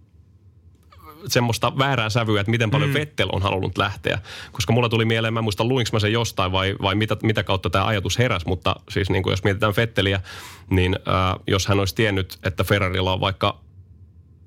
semmoista 1.28 1.78
väärää 1.78 2.10
sävyä, 2.10 2.40
että 2.40 2.50
miten 2.50 2.70
paljon 2.70 2.90
mm. 2.90 2.94
Vettel 2.94 3.28
on 3.32 3.42
halunnut 3.42 3.78
lähteä. 3.78 4.18
Koska 4.52 4.72
mulla 4.72 4.88
tuli 4.88 5.04
mieleen, 5.04 5.34
mä 5.34 5.42
muistan 5.42 5.68
luinko 5.68 5.90
mä 5.92 5.98
sen 5.98 6.12
jostain 6.12 6.52
vai, 6.52 6.76
vai 6.82 6.94
mitä, 6.94 7.16
mitä 7.22 7.42
kautta 7.42 7.70
tämä 7.70 7.86
ajatus 7.86 8.18
heräsi, 8.18 8.46
mutta 8.46 8.76
siis 8.90 9.10
niin 9.10 9.22
kuin 9.22 9.32
jos 9.32 9.44
mietitään 9.44 9.74
Vetteliä, 9.76 10.20
niin 10.70 10.96
äh, 11.08 11.40
jos 11.46 11.66
hän 11.66 11.78
olisi 11.78 11.94
tiennyt, 11.94 12.38
että 12.44 12.64
Ferrarilla 12.64 13.12
on 13.12 13.20
vaikka 13.20 13.60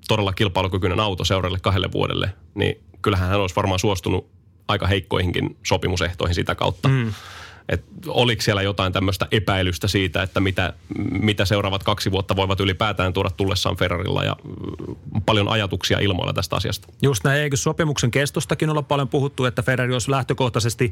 todella 0.08 0.34
kilpailukykyinen 0.34 1.00
auto 1.00 1.26
seuraavalle 1.26 1.60
kahdelle 1.60 1.92
vuodelle, 1.92 2.34
niin 2.56 2.84
kyllähän 3.02 3.30
hän 3.30 3.40
olisi 3.40 3.56
varmaan 3.56 3.80
suostunut 3.80 4.30
aika 4.68 4.88
heikkoihinkin 4.88 5.58
sopimusehtoihin 5.64 6.36
sitä 6.36 6.56
kautta. 6.56 6.90
Mm 6.90 7.14
että 7.70 7.86
oliko 8.08 8.42
siellä 8.42 8.62
jotain 8.62 8.94
tämmöistä 8.94 9.28
epäilystä 9.32 9.88
siitä, 9.88 10.24
että 10.24 10.40
mitä, 10.40 10.74
mitä 11.12 11.46
seuraavat 11.46 11.84
kaksi 11.84 12.12
vuotta 12.12 12.36
voivat 12.36 12.60
ylipäätään 12.60 13.14
tuoda 13.14 13.30
tullessaan 13.30 13.78
Ferrarilla 13.78 14.24
ja 14.24 14.36
mm, 14.44 14.96
paljon 15.26 15.48
ajatuksia 15.50 16.00
ilmoilla 16.00 16.34
tästä 16.34 16.56
asiasta. 16.56 16.88
Just 17.02 17.24
näin, 17.24 17.42
eikö 17.42 17.58
sopimuksen 17.58 18.12
kestostakin 18.12 18.70
olla 18.70 18.82
paljon 18.82 19.08
puhuttu, 19.08 19.46
että 19.46 19.62
Ferrari 19.62 19.94
olisi 19.94 20.12
lähtökohtaisesti, 20.12 20.92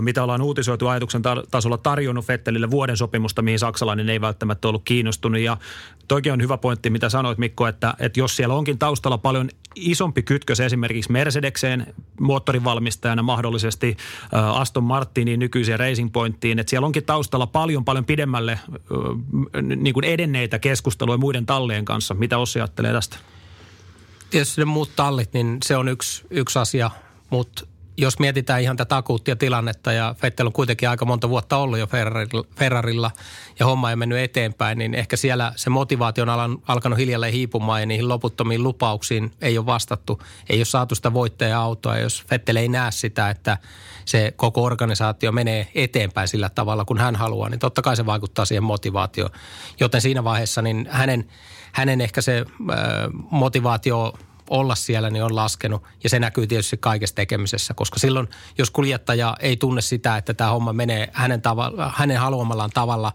mitä 0.00 0.22
ollaan 0.22 0.42
uutisoitu 0.42 0.88
ajatuksen 0.88 1.22
tasolla 1.50 1.78
tarjonnut 1.78 2.24
Fettelille 2.24 2.70
vuoden 2.70 2.96
sopimusta, 2.96 3.42
mihin 3.42 3.58
saksalainen 3.58 4.08
ei 4.08 4.20
välttämättä 4.20 4.68
ollut 4.68 4.82
kiinnostunut 4.84 5.40
ja 5.40 5.56
toikin 6.08 6.32
on 6.32 6.42
hyvä 6.42 6.56
pointti, 6.56 6.90
mitä 6.90 7.08
sanoit 7.08 7.38
Mikko, 7.38 7.66
että, 7.66 7.94
että 7.98 8.20
jos 8.20 8.36
siellä 8.36 8.54
onkin 8.54 8.78
taustalla 8.78 9.18
paljon 9.18 9.48
isompi 9.74 10.22
kytkös 10.22 10.60
esimerkiksi 10.60 11.12
Mercedekseen 11.12 11.94
moottorivalmistajana 12.20 13.22
mahdollisesti 13.22 13.96
Aston 14.32 14.84
Martinin 14.84 15.40
nykyiseen 15.40 15.79
Racing 15.80 16.12
Pointtiin, 16.12 16.58
että 16.58 16.70
siellä 16.70 16.86
onkin 16.86 17.04
taustalla 17.04 17.46
paljon 17.46 17.84
paljon 17.84 18.04
pidemmälle 18.04 18.58
niin 19.76 19.94
kuin 19.94 20.04
edenneitä 20.04 20.58
keskusteluja 20.58 21.18
muiden 21.18 21.46
tallien 21.46 21.84
kanssa. 21.84 22.14
Mitä 22.14 22.38
Ossi 22.38 22.58
ajattelee 22.60 22.92
tästä? 22.92 23.16
Tietysti 24.30 24.60
ne 24.60 24.64
muut 24.64 24.90
tallit, 24.96 25.32
niin 25.32 25.58
se 25.64 25.76
on 25.76 25.88
yksi, 25.88 26.24
yksi 26.30 26.58
asia, 26.58 26.90
mutta 27.30 27.66
jos 28.00 28.18
mietitään 28.18 28.60
ihan 28.60 28.76
tätä 28.76 28.96
akuuttia 28.96 29.36
tilannetta 29.36 29.92
ja 29.92 30.14
Vettel 30.22 30.46
on 30.46 30.52
kuitenkin 30.52 30.88
aika 30.88 31.04
monta 31.04 31.28
vuotta 31.28 31.56
ollut 31.56 31.78
jo 31.78 31.86
Ferrarilla, 31.86 32.44
Ferrarilla 32.56 33.10
ja 33.58 33.66
homma 33.66 33.90
ei 33.90 33.96
mennyt 33.96 34.18
eteenpäin, 34.18 34.78
niin 34.78 34.94
ehkä 34.94 35.16
siellä 35.16 35.52
se 35.56 35.70
motivaatio 35.70 36.24
on 36.24 36.62
alkanut 36.68 36.98
hiljalleen 36.98 37.32
hiipumaan 37.32 37.80
ja 37.80 37.86
niihin 37.86 38.08
loputtomiin 38.08 38.62
lupauksiin 38.62 39.32
ei 39.40 39.58
ole 39.58 39.66
vastattu. 39.66 40.22
Ei 40.48 40.58
ole 40.58 40.64
saatu 40.64 40.94
sitä 40.94 41.12
voittaja-autoa, 41.12 41.98
jos 41.98 42.24
Vettel 42.30 42.56
ei 42.56 42.68
näe 42.68 42.90
sitä, 42.90 43.30
että 43.30 43.58
se 44.04 44.32
koko 44.36 44.64
organisaatio 44.64 45.32
menee 45.32 45.68
eteenpäin 45.74 46.28
sillä 46.28 46.48
tavalla, 46.48 46.84
kun 46.84 46.98
hän 46.98 47.16
haluaa, 47.16 47.48
niin 47.48 47.60
totta 47.60 47.82
kai 47.82 47.96
se 47.96 48.06
vaikuttaa 48.06 48.44
siihen 48.44 48.64
motivaatioon. 48.64 49.30
Joten 49.80 50.00
siinä 50.00 50.24
vaiheessa 50.24 50.62
niin 50.62 50.88
hänen, 50.90 51.28
hänen 51.72 52.00
ehkä 52.00 52.20
se 52.20 52.38
äh, 52.38 52.76
motivaatio 53.30 54.14
olla 54.50 54.74
siellä, 54.74 55.10
niin 55.10 55.24
on 55.24 55.36
laskenut. 55.36 55.82
Ja 56.04 56.10
se 56.10 56.18
näkyy 56.18 56.46
tietysti 56.46 56.76
kaikessa 56.76 57.16
tekemisessä, 57.16 57.74
koska 57.74 57.98
silloin, 57.98 58.28
jos 58.58 58.70
kuljettaja 58.70 59.36
ei 59.40 59.56
tunne 59.56 59.80
sitä, 59.80 60.16
että 60.16 60.34
tämä 60.34 60.50
homma 60.50 60.72
menee 60.72 61.08
hänen, 61.12 61.42
tavalla, 61.42 61.92
hänen 61.96 62.18
haluamallaan 62.18 62.70
tavalla, 62.74 63.12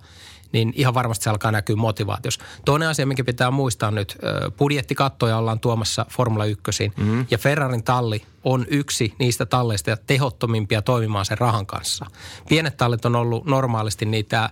niin 0.51 0.73
ihan 0.75 0.93
varmasti 0.93 1.23
se 1.23 1.29
alkaa 1.29 1.51
näkyä 1.51 1.75
motivaatiossa. 1.75 2.43
Toinen 2.65 2.89
asia, 2.89 3.05
mikä 3.05 3.23
pitää 3.23 3.51
muistaa 3.51 3.91
nyt, 3.91 4.17
budjettikattoja 4.57 5.37
ollaan 5.37 5.59
tuomassa 5.59 6.05
Formula 6.09 6.45
1 6.45 6.61
mm-hmm. 6.97 7.25
ja 7.31 7.37
Ferrarin 7.37 7.83
talli 7.83 8.21
on 8.43 8.65
yksi 8.69 9.13
niistä 9.19 9.45
talleista 9.45 9.89
ja 9.89 9.97
tehottomimpia 9.97 10.81
toimimaan 10.81 11.25
sen 11.25 11.37
rahan 11.37 11.65
kanssa. 11.65 12.05
Pienet 12.49 12.77
tallit 12.77 13.05
on 13.05 13.15
ollut 13.15 13.45
normaalisti 13.45 14.05
niitä 14.05 14.49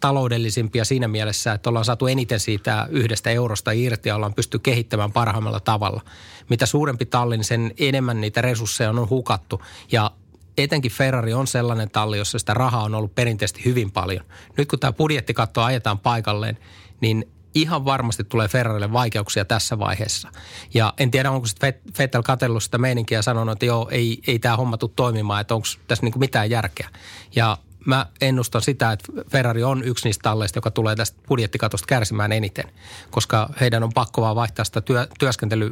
taloudellisimpia 0.00 0.84
siinä 0.84 1.08
mielessä, 1.08 1.52
että 1.52 1.70
ollaan 1.70 1.84
saatu 1.84 2.06
eniten 2.06 2.40
siitä 2.40 2.86
yhdestä 2.90 3.30
eurosta 3.30 3.70
irti 3.70 4.08
ja 4.08 4.16
ollaan 4.16 4.34
pysty 4.34 4.58
kehittämään 4.58 5.12
parhaimmalla 5.12 5.60
tavalla. 5.60 6.02
Mitä 6.48 6.66
suurempi 6.66 7.06
talli, 7.06 7.36
niin 7.36 7.44
sen 7.44 7.74
enemmän 7.78 8.20
niitä 8.20 8.42
resursseja 8.42 8.90
on 8.90 9.10
hukattu. 9.10 9.62
Ja 9.92 10.10
etenkin 10.58 10.92
Ferrari 10.92 11.34
on 11.34 11.46
sellainen 11.46 11.90
talli, 11.90 12.18
jossa 12.18 12.38
sitä 12.38 12.54
rahaa 12.54 12.82
on 12.82 12.94
ollut 12.94 13.14
perinteisesti 13.14 13.64
hyvin 13.64 13.90
paljon. 13.90 14.24
Nyt 14.56 14.68
kun 14.68 14.78
tämä 14.78 14.92
budjettikatto 14.92 15.62
ajetaan 15.62 15.98
paikalleen, 15.98 16.58
niin 17.00 17.28
ihan 17.54 17.84
varmasti 17.84 18.24
tulee 18.24 18.48
Ferrarille 18.48 18.92
vaikeuksia 18.92 19.44
tässä 19.44 19.78
vaiheessa. 19.78 20.28
Ja 20.74 20.94
en 20.98 21.10
tiedä, 21.10 21.30
onko 21.30 21.46
sitten 21.46 21.74
Vettel 21.98 22.22
katsellut 22.22 22.62
sitä 22.62 22.78
meininkiä 22.78 23.18
ja 23.18 23.22
sanonut, 23.22 23.52
että 23.52 23.66
joo, 23.66 23.88
ei, 23.90 24.20
ei 24.26 24.38
tämä 24.38 24.56
homma 24.56 24.76
tule 24.76 24.90
toimimaan, 24.96 25.40
että 25.40 25.54
onko 25.54 25.66
tässä 25.86 26.04
niinku 26.06 26.18
mitään 26.18 26.50
järkeä. 26.50 26.88
Ja 27.36 27.58
mä 27.84 28.06
ennustan 28.20 28.62
sitä, 28.62 28.92
että 28.92 29.12
Ferrari 29.30 29.62
on 29.62 29.84
yksi 29.84 30.08
niistä 30.08 30.22
talleista, 30.22 30.58
joka 30.58 30.70
tulee 30.70 30.96
tästä 30.96 31.18
budjettikatosta 31.28 31.86
kärsimään 31.86 32.32
eniten, 32.32 32.64
koska 33.10 33.50
heidän 33.60 33.82
on 33.82 33.92
pakko 33.94 34.22
vaan 34.22 34.36
vaihtaa 34.36 34.64
sitä 34.64 34.80
työ, 34.80 35.06
työskentely 35.18 35.70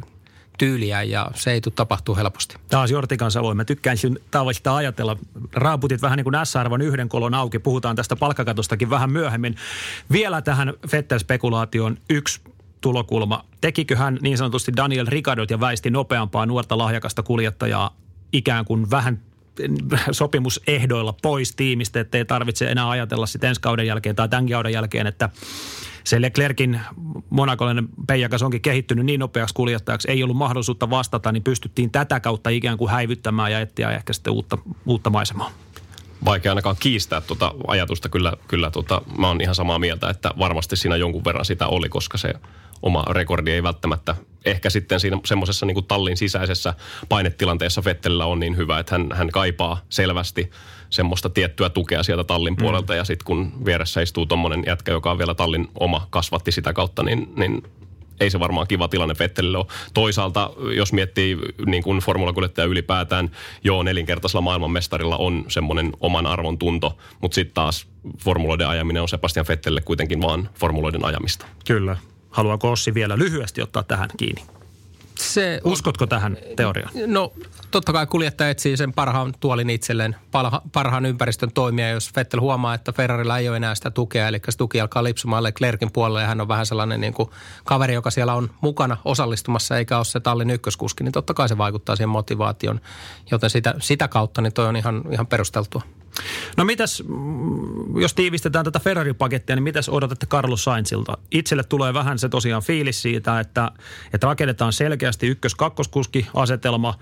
tyyliä 0.57 1.03
ja 1.03 1.31
se 1.35 1.51
ei 1.51 1.61
tule 1.61 1.73
tapahtuu 1.75 2.15
helposti. 2.15 2.55
Taas 2.69 2.91
Jortikan 2.91 3.31
Savoin. 3.31 3.57
Mä 3.57 3.65
tykkään 3.65 3.97
tavallista 4.31 4.75
ajatella. 4.75 5.17
Raaputit 5.53 6.01
vähän 6.01 6.17
niin 6.17 6.23
kuin 6.23 6.35
S-arvon 6.43 6.81
yhden 6.81 7.09
kolon 7.09 7.33
auki. 7.33 7.59
Puhutaan 7.59 7.95
tästä 7.95 8.15
palkkakatostakin 8.15 8.89
vähän 8.89 9.11
myöhemmin. 9.11 9.55
Vielä 10.11 10.41
tähän 10.41 10.73
Vettel-spekulaatioon 10.91 11.97
yksi 12.09 12.41
tulokulma. 12.81 13.45
Tekikö 13.61 13.95
hän 13.95 14.17
niin 14.21 14.37
sanotusti 14.37 14.71
Daniel 14.75 15.07
Ricardot 15.09 15.51
ja 15.51 15.59
väisti 15.59 15.89
nopeampaa 15.89 16.45
nuorta 16.45 16.77
lahjakasta 16.77 17.23
kuljettajaa 17.23 17.95
ikään 18.33 18.65
kuin 18.65 18.91
vähän 18.91 19.19
sopimusehdoilla 20.11 21.13
pois 21.21 21.55
tiimistä, 21.55 21.99
ettei 21.99 22.25
tarvitse 22.25 22.71
enää 22.71 22.89
ajatella 22.89 23.25
sitten 23.25 23.47
ensi 23.47 23.61
kauden 23.61 23.87
jälkeen 23.87 24.15
tai 24.15 24.29
tämän 24.29 24.49
kauden 24.49 24.73
jälkeen, 24.73 25.07
että 25.07 25.29
se 26.03 26.21
Leclerkin 26.21 26.81
monakolainen 27.29 27.87
peijakas 28.07 28.41
onkin 28.41 28.61
kehittynyt 28.61 29.05
niin 29.05 29.19
nopeaksi 29.19 29.55
kuljettajaksi, 29.55 30.11
ei 30.11 30.23
ollut 30.23 30.37
mahdollisuutta 30.37 30.89
vastata, 30.89 31.31
niin 31.31 31.43
pystyttiin 31.43 31.91
tätä 31.91 32.19
kautta 32.19 32.49
ikään 32.49 32.77
kuin 32.77 32.91
häivyttämään 32.91 33.51
ja 33.51 33.59
etsiä 33.59 33.91
ehkä 33.91 34.13
sitten 34.13 34.33
uutta, 34.33 34.57
uutta 34.85 35.09
maisemaa 35.09 35.51
vaikea 36.25 36.51
ainakaan 36.51 36.75
kiistää 36.79 37.21
tuota 37.21 37.53
ajatusta. 37.67 38.09
Kyllä, 38.09 38.33
kyllä 38.47 38.71
tuota, 38.71 39.01
mä 39.17 39.27
oon 39.27 39.41
ihan 39.41 39.55
samaa 39.55 39.79
mieltä, 39.79 40.09
että 40.09 40.31
varmasti 40.39 40.75
siinä 40.75 40.95
jonkun 40.95 41.25
verran 41.25 41.45
sitä 41.45 41.67
oli, 41.67 41.89
koska 41.89 42.17
se 42.17 42.33
oma 42.83 43.03
rekordi 43.09 43.51
ei 43.51 43.63
välttämättä 43.63 44.15
ehkä 44.45 44.69
sitten 44.69 44.99
siinä 44.99 45.19
semmoisessa 45.25 45.65
niin 45.65 45.85
tallin 45.85 46.17
sisäisessä 46.17 46.73
painetilanteessa 47.09 47.83
Vettelillä 47.83 48.25
on 48.25 48.39
niin 48.39 48.57
hyvä, 48.57 48.79
että 48.79 48.95
hän, 48.95 49.09
hän 49.13 49.29
kaipaa 49.29 49.81
selvästi 49.89 50.51
semmoista 50.89 51.29
tiettyä 51.29 51.69
tukea 51.69 52.03
sieltä 52.03 52.23
tallin 52.23 52.53
mm. 52.53 52.57
puolelta. 52.57 52.93
Mm. 52.93 52.97
Ja 52.97 53.03
sitten 53.03 53.25
kun 53.25 53.65
vieressä 53.65 54.01
istuu 54.01 54.25
tuommoinen 54.25 54.63
jätkä, 54.67 54.91
joka 54.91 55.11
on 55.11 55.17
vielä 55.17 55.35
tallin 55.35 55.67
oma, 55.79 56.07
kasvatti 56.09 56.51
sitä 56.51 56.73
kautta, 56.73 57.03
niin, 57.03 57.33
niin 57.35 57.63
ei 58.19 58.29
se 58.29 58.39
varmaan 58.39 58.67
kiva 58.67 58.87
tilanne 58.87 59.15
Vettelille 59.19 59.57
ole. 59.57 59.65
Toisaalta, 59.93 60.51
jos 60.75 60.93
miettii 60.93 61.37
niin 61.65 61.83
kuin 61.83 61.99
formulakuljettaja 61.99 62.67
ylipäätään, 62.67 63.31
joo, 63.63 63.83
nelinkertaisella 63.83 64.41
maailmanmestarilla 64.41 65.17
on 65.17 65.45
semmoinen 65.47 65.91
oman 65.99 66.25
arvon 66.25 66.57
tunto, 66.57 66.97
mutta 67.21 67.35
sitten 67.35 67.53
taas 67.53 67.87
formuloiden 68.17 68.67
ajaminen 68.67 69.01
on 69.01 69.09
Sebastian 69.09 69.45
Vettelille 69.49 69.81
kuitenkin 69.81 70.21
vaan 70.21 70.49
formuloiden 70.59 71.05
ajamista. 71.05 71.45
Kyllä. 71.67 71.97
Haluaako 72.33 72.71
Ossi 72.71 72.93
vielä 72.93 73.17
lyhyesti 73.17 73.61
ottaa 73.61 73.83
tähän 73.83 74.09
kiinni? 74.17 74.41
Se, 75.15 75.61
Uskotko 75.63 76.07
tähän 76.07 76.37
teoriaan? 76.55 76.91
No 77.07 77.33
totta 77.71 77.93
kai 77.93 78.07
kuljettaja 78.07 78.49
etsii 78.49 78.77
sen 78.77 78.93
parhaan 78.93 79.33
tuolin 79.39 79.69
itselleen, 79.69 80.15
parhaan 80.71 81.05
ympäristön 81.05 81.51
toimia. 81.51 81.89
Jos 81.89 82.15
Vettel 82.15 82.39
huomaa, 82.39 82.73
että 82.73 82.91
Ferrarilla 82.91 83.37
ei 83.37 83.49
ole 83.49 83.57
enää 83.57 83.75
sitä 83.75 83.91
tukea, 83.91 84.27
eli 84.27 84.41
se 84.49 84.57
tuki 84.57 84.81
alkaa 84.81 85.03
lipsumaan 85.03 85.43
Leclerkin 85.43 85.91
puolelle 85.91 86.21
ja 86.21 86.27
hän 86.27 86.41
on 86.41 86.47
vähän 86.47 86.65
sellainen 86.65 87.01
niin 87.01 87.13
kuin 87.13 87.29
kaveri, 87.63 87.93
joka 87.93 88.11
siellä 88.11 88.33
on 88.33 88.49
mukana 88.61 88.97
osallistumassa 89.05 89.77
eikä 89.77 89.97
ole 89.97 90.05
se 90.05 90.19
tallin 90.19 90.49
ykköskuski, 90.49 91.03
niin 91.03 91.11
totta 91.11 91.33
kai 91.33 91.49
se 91.49 91.57
vaikuttaa 91.57 91.95
siihen 91.95 92.09
motivaation. 92.09 92.81
Joten 93.31 93.49
sitä, 93.49 93.73
sitä 93.79 94.07
kautta 94.07 94.41
niin 94.41 94.53
toi 94.53 94.67
on 94.67 94.75
ihan, 94.75 95.03
ihan 95.11 95.27
perusteltua. 95.27 95.81
No 96.57 96.65
mitäs, 96.65 97.03
mm, 97.07 98.01
jos 98.01 98.13
tiivistetään 98.13 98.65
tätä 98.65 98.79
Ferrari-pakettia, 98.79 99.55
niin 99.55 99.63
mitäs 99.63 99.89
odotatte 99.89 100.25
Carlos 100.25 100.63
Sainzilta? 100.63 101.17
Itselle 101.31 101.63
tulee 101.63 101.93
vähän 101.93 102.19
se 102.19 102.29
tosiaan 102.29 102.63
fiilis 102.63 103.01
siitä, 103.01 103.39
että, 103.39 103.71
että 104.13 104.27
rakennetaan 104.27 104.73
selkeästi 104.73 105.27
ykkös-kakkoskuski-asetelma. 105.27 106.99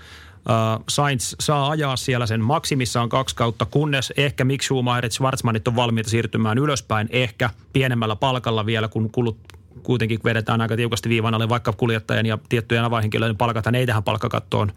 Sainz 0.89 1.36
saa 1.39 1.70
ajaa 1.70 1.98
siellä 1.98 2.25
sen 2.25 2.41
maksimissaan 2.41 3.10
kaksi 3.10 3.36
kautta, 3.36 3.65
kunnes 3.65 4.13
ehkä 4.18 4.46
Mick 4.46 4.62
Schumacher 4.62 5.06
ja 5.06 5.10
Schwarzmanit 5.10 5.68
on 5.68 5.75
valmiita 5.75 6.10
siirtymään 6.10 6.58
ylöspäin, 6.58 7.08
ehkä 7.12 7.50
pienemmällä 7.74 8.15
palkalla 8.15 8.65
vielä, 8.65 8.88
kun 8.88 9.12
kulut 9.12 9.38
kuitenkin 9.84 10.20
vedetään 10.24 10.62
aika 10.62 10.75
tiukasti 10.75 11.10
viivan 11.10 11.34
alle, 11.34 11.50
vaikka 11.50 11.74
kuljettajan 11.74 12.25
ja 12.25 12.38
tiettyjen 12.50 12.84
avainhenkilöiden 12.84 13.38
palkat 13.38 13.65
ei 13.75 13.86
tähän 13.86 14.03
palkkakattoon 14.03 14.72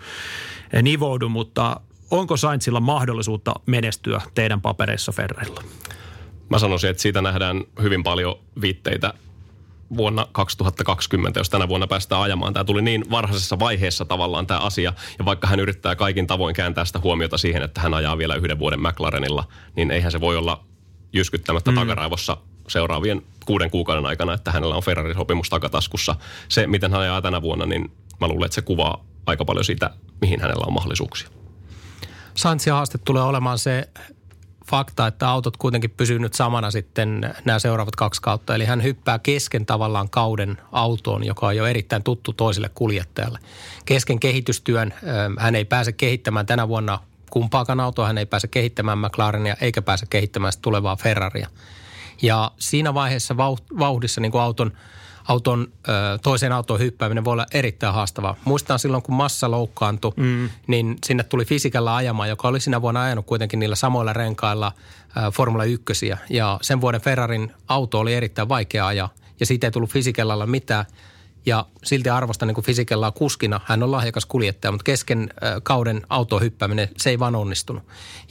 nivoudu, 0.82 1.28
mutta 1.28 1.80
onko 2.18 2.36
Saintsilla 2.36 2.80
mahdollisuutta 2.80 3.54
menestyä 3.66 4.20
teidän 4.34 4.60
papereissa 4.60 5.12
Ferreilla? 5.12 5.62
Mä 6.48 6.58
sanoisin, 6.58 6.90
että 6.90 7.02
siitä 7.02 7.22
nähdään 7.22 7.64
hyvin 7.82 8.02
paljon 8.02 8.38
viitteitä 8.60 9.14
vuonna 9.96 10.26
2020, 10.32 11.40
jos 11.40 11.50
tänä 11.50 11.68
vuonna 11.68 11.86
päästään 11.86 12.22
ajamaan. 12.22 12.52
Tämä 12.52 12.64
tuli 12.64 12.82
niin 12.82 13.04
varhaisessa 13.10 13.58
vaiheessa 13.58 14.04
tavallaan 14.04 14.46
tämä 14.46 14.60
asia, 14.60 14.92
ja 15.18 15.24
vaikka 15.24 15.46
hän 15.46 15.60
yrittää 15.60 15.96
kaikin 15.96 16.26
tavoin 16.26 16.54
kääntää 16.54 16.84
sitä 16.84 16.98
huomiota 16.98 17.38
siihen, 17.38 17.62
että 17.62 17.80
hän 17.80 17.94
ajaa 17.94 18.18
vielä 18.18 18.34
yhden 18.34 18.58
vuoden 18.58 18.80
McLarenilla, 18.80 19.44
niin 19.76 19.90
eihän 19.90 20.12
se 20.12 20.20
voi 20.20 20.36
olla 20.36 20.64
jyskyttämättä 21.12 21.70
mm. 21.70 21.74
takaraivossa 21.74 22.36
seuraavien 22.68 23.22
kuuden 23.46 23.70
kuukauden 23.70 24.06
aikana, 24.06 24.34
että 24.34 24.52
hänellä 24.52 24.74
on 24.74 24.82
Ferrari-sopimus 24.82 25.50
takataskussa. 25.50 26.16
Se, 26.48 26.66
miten 26.66 26.92
hän 26.92 27.00
ajaa 27.00 27.22
tänä 27.22 27.42
vuonna, 27.42 27.66
niin 27.66 27.92
mä 28.20 28.28
luulen, 28.28 28.46
että 28.46 28.54
se 28.54 28.62
kuvaa 28.62 29.04
aika 29.26 29.44
paljon 29.44 29.64
sitä, 29.64 29.90
mihin 30.20 30.40
hänellä 30.40 30.64
on 30.66 30.72
mahdollisuuksia. 30.72 31.43
Saintsin 32.34 32.72
haaste 32.72 32.98
tulee 32.98 33.22
olemaan 33.22 33.58
se 33.58 33.88
fakta, 34.66 35.06
että 35.06 35.28
autot 35.28 35.56
kuitenkin 35.56 35.90
pysyy 35.90 36.18
nyt 36.18 36.34
samana 36.34 36.70
sitten 36.70 37.34
nämä 37.44 37.58
seuraavat 37.58 37.96
kaksi 37.96 38.22
kautta. 38.22 38.54
Eli 38.54 38.64
hän 38.64 38.82
hyppää 38.82 39.18
kesken 39.18 39.66
tavallaan 39.66 40.10
kauden 40.10 40.58
autoon, 40.72 41.24
joka 41.24 41.46
on 41.46 41.56
jo 41.56 41.66
erittäin 41.66 42.02
tuttu 42.02 42.32
toiselle 42.32 42.70
kuljettajalle. 42.74 43.38
Kesken 43.84 44.20
kehitystyön 44.20 44.94
hän 45.38 45.54
ei 45.54 45.64
pääse 45.64 45.92
kehittämään 45.92 46.46
tänä 46.46 46.68
vuonna 46.68 46.98
kumpaakaan 47.30 47.80
autoa, 47.80 48.06
hän 48.06 48.18
ei 48.18 48.26
pääse 48.26 48.48
kehittämään 48.48 48.98
McLarenia 48.98 49.56
eikä 49.60 49.82
pääse 49.82 50.06
kehittämään 50.10 50.52
tulevaa 50.62 50.96
Ferraria. 50.96 51.48
Ja 52.22 52.50
siinä 52.58 52.94
vaiheessa 52.94 53.36
vauhdissa 53.78 54.20
niin 54.20 54.32
kuin 54.32 54.42
auton– 54.42 54.72
auton, 55.28 55.72
toiseen 56.22 56.52
autoon 56.52 56.80
hyppääminen 56.80 57.24
voi 57.24 57.32
olla 57.32 57.46
erittäin 57.54 57.94
haastavaa. 57.94 58.36
Muistan 58.44 58.78
silloin, 58.78 59.02
kun 59.02 59.14
massa 59.14 59.50
loukkaantui, 59.50 60.12
mm. 60.16 60.50
niin 60.66 60.96
sinne 61.06 61.22
tuli 61.22 61.44
fysikalla 61.44 61.96
ajamaan, 61.96 62.28
joka 62.28 62.48
oli 62.48 62.60
sinä 62.60 62.82
vuonna 62.82 63.02
ajanut 63.02 63.26
kuitenkin 63.26 63.60
niillä 63.60 63.76
samoilla 63.76 64.12
renkailla 64.12 64.72
Formula 65.32 65.64
1. 65.64 66.10
Ja 66.30 66.58
sen 66.62 66.80
vuoden 66.80 67.00
Ferrarin 67.00 67.52
auto 67.68 67.98
oli 67.98 68.14
erittäin 68.14 68.48
vaikea 68.48 68.86
ajaa 68.86 69.08
ja 69.40 69.46
siitä 69.46 69.66
ei 69.66 69.70
tullut 69.70 69.90
fysikellalla 69.90 70.46
mitään. 70.46 70.84
Ja 71.46 71.66
silti 71.84 72.08
arvostan 72.10 72.48
niin 72.48 72.64
fysikellaa 72.64 73.10
kuskina. 73.10 73.60
Hän 73.64 73.82
on 73.82 73.92
lahjakas 73.92 74.26
kuljettaja, 74.26 74.72
mutta 74.72 74.84
kesken 74.84 75.30
kauden 75.62 76.02
autoon 76.08 76.42
hyppääminen, 76.42 76.88
se 76.96 77.10
ei 77.10 77.18
vaan 77.18 77.34
onnistunut. 77.34 77.82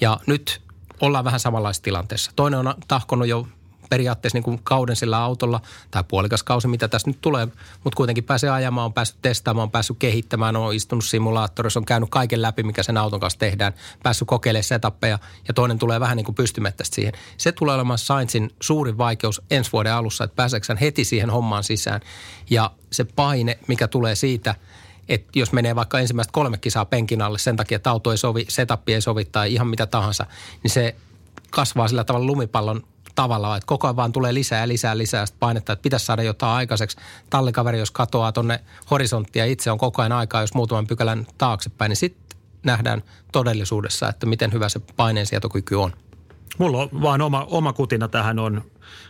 Ja 0.01 0.19
nyt 0.27 0.62
ollaan 1.01 1.25
vähän 1.25 1.39
samanlaisessa 1.39 1.83
tilanteessa. 1.83 2.31
Toinen 2.35 2.59
on 2.59 2.73
tahkonut 2.88 3.27
jo 3.27 3.47
periaatteessa 3.93 4.38
niin 4.38 4.43
kuin 4.43 4.59
kauden 4.63 4.95
sillä 4.95 5.17
autolla 5.17 5.62
tai 5.91 6.03
puolikas 6.07 6.43
kausi, 6.43 6.67
mitä 6.67 6.88
tässä 6.88 7.09
nyt 7.09 7.21
tulee, 7.21 7.47
mutta 7.83 7.97
kuitenkin 7.97 8.23
pääsee 8.23 8.50
ajamaan, 8.50 8.85
on 8.85 8.93
päässyt 8.93 9.21
testaamaan, 9.21 9.63
on 9.63 9.71
päässyt 9.71 9.97
kehittämään, 10.00 10.55
on 10.55 10.73
istunut 10.73 11.05
simulaattorissa, 11.05 11.79
on 11.79 11.85
käynyt 11.85 12.09
kaiken 12.09 12.41
läpi, 12.41 12.63
mikä 12.63 12.83
sen 12.83 12.97
auton 12.97 13.19
kanssa 13.19 13.39
tehdään, 13.39 13.73
päässyt 14.03 14.27
kokeilemaan 14.27 14.63
setappeja 14.63 15.19
ja 15.47 15.53
toinen 15.53 15.79
tulee 15.79 16.00
vähän 16.00 16.17
niin 16.17 16.25
kuin 16.25 16.35
pystymettä 16.35 16.83
siihen. 16.83 17.13
Se 17.38 17.51
tulee 17.51 17.75
olemaan 17.75 17.97
Sainzin 17.97 18.51
suurin 18.62 18.97
vaikeus 18.97 19.41
ensi 19.51 19.71
vuoden 19.71 19.93
alussa, 19.93 20.23
että 20.23 20.35
pääseekö 20.35 20.75
heti 20.81 21.05
siihen 21.05 21.29
hommaan 21.29 21.63
sisään 21.63 22.01
ja 22.50 22.71
se 22.91 23.03
paine, 23.03 23.57
mikä 23.67 23.88
tulee 23.88 24.15
siitä– 24.15 24.55
että 25.09 25.39
jos 25.39 25.51
menee 25.51 25.75
vaikka 25.75 26.00
ensimmäistä 26.00 26.31
kolme 26.31 26.57
kisaa 26.57 26.85
penkin 26.85 27.21
alle 27.21 27.38
sen 27.38 27.55
takia, 27.55 27.75
että 27.75 27.91
auto 27.91 28.12
ei 28.12 28.17
sovi, 28.17 28.45
setup 28.50 28.89
ei 28.89 29.01
sovi 29.01 29.25
tai 29.25 29.53
ihan 29.53 29.67
mitä 29.67 29.85
tahansa, 29.85 30.25
niin 30.63 30.71
se 30.71 30.95
kasvaa 31.51 31.88
sillä 31.88 32.03
tavalla 32.03 32.27
lumipallon 32.27 32.83
tavalla, 33.15 33.58
että 33.58 33.67
koko 33.67 33.88
ajan 33.88 33.96
vaan 33.96 34.12
tulee 34.12 34.34
lisää 34.34 34.60
ja 34.60 34.67
lisää 34.67 34.98
lisää 34.98 35.25
sitä 35.25 35.38
painetta, 35.39 35.74
että 35.74 35.84
pitäisi 35.84 36.05
saada 36.05 36.24
jotain 36.24 36.51
aikaiseksi. 36.51 36.98
Tallikaveri, 37.29 37.79
jos 37.79 37.91
katoaa 37.91 38.32
tuonne 38.32 38.60
horisonttia 38.91 39.46
itse 39.46 39.72
on 39.72 39.77
koko 39.77 40.01
ajan 40.01 40.12
aikaa, 40.12 40.41
jos 40.41 40.53
muutaman 40.53 40.88
pykälän 40.88 41.27
taaksepäin, 41.38 41.89
niin 41.89 41.98
sitten 41.98 42.38
nähdään 42.63 43.03
todellisuudessa, 43.32 44.10
että 44.10 44.25
miten 44.25 44.53
hyvä 44.53 44.70
se 44.70 44.82
paineensietokyky 44.96 45.75
on. 45.75 45.93
Mulla 46.58 46.77
on 46.77 46.89
vaan 47.01 47.22
oma, 47.22 47.48
oma 47.50 47.74
kutina 47.74 48.08
tähän 48.08 48.39
on 48.39 48.63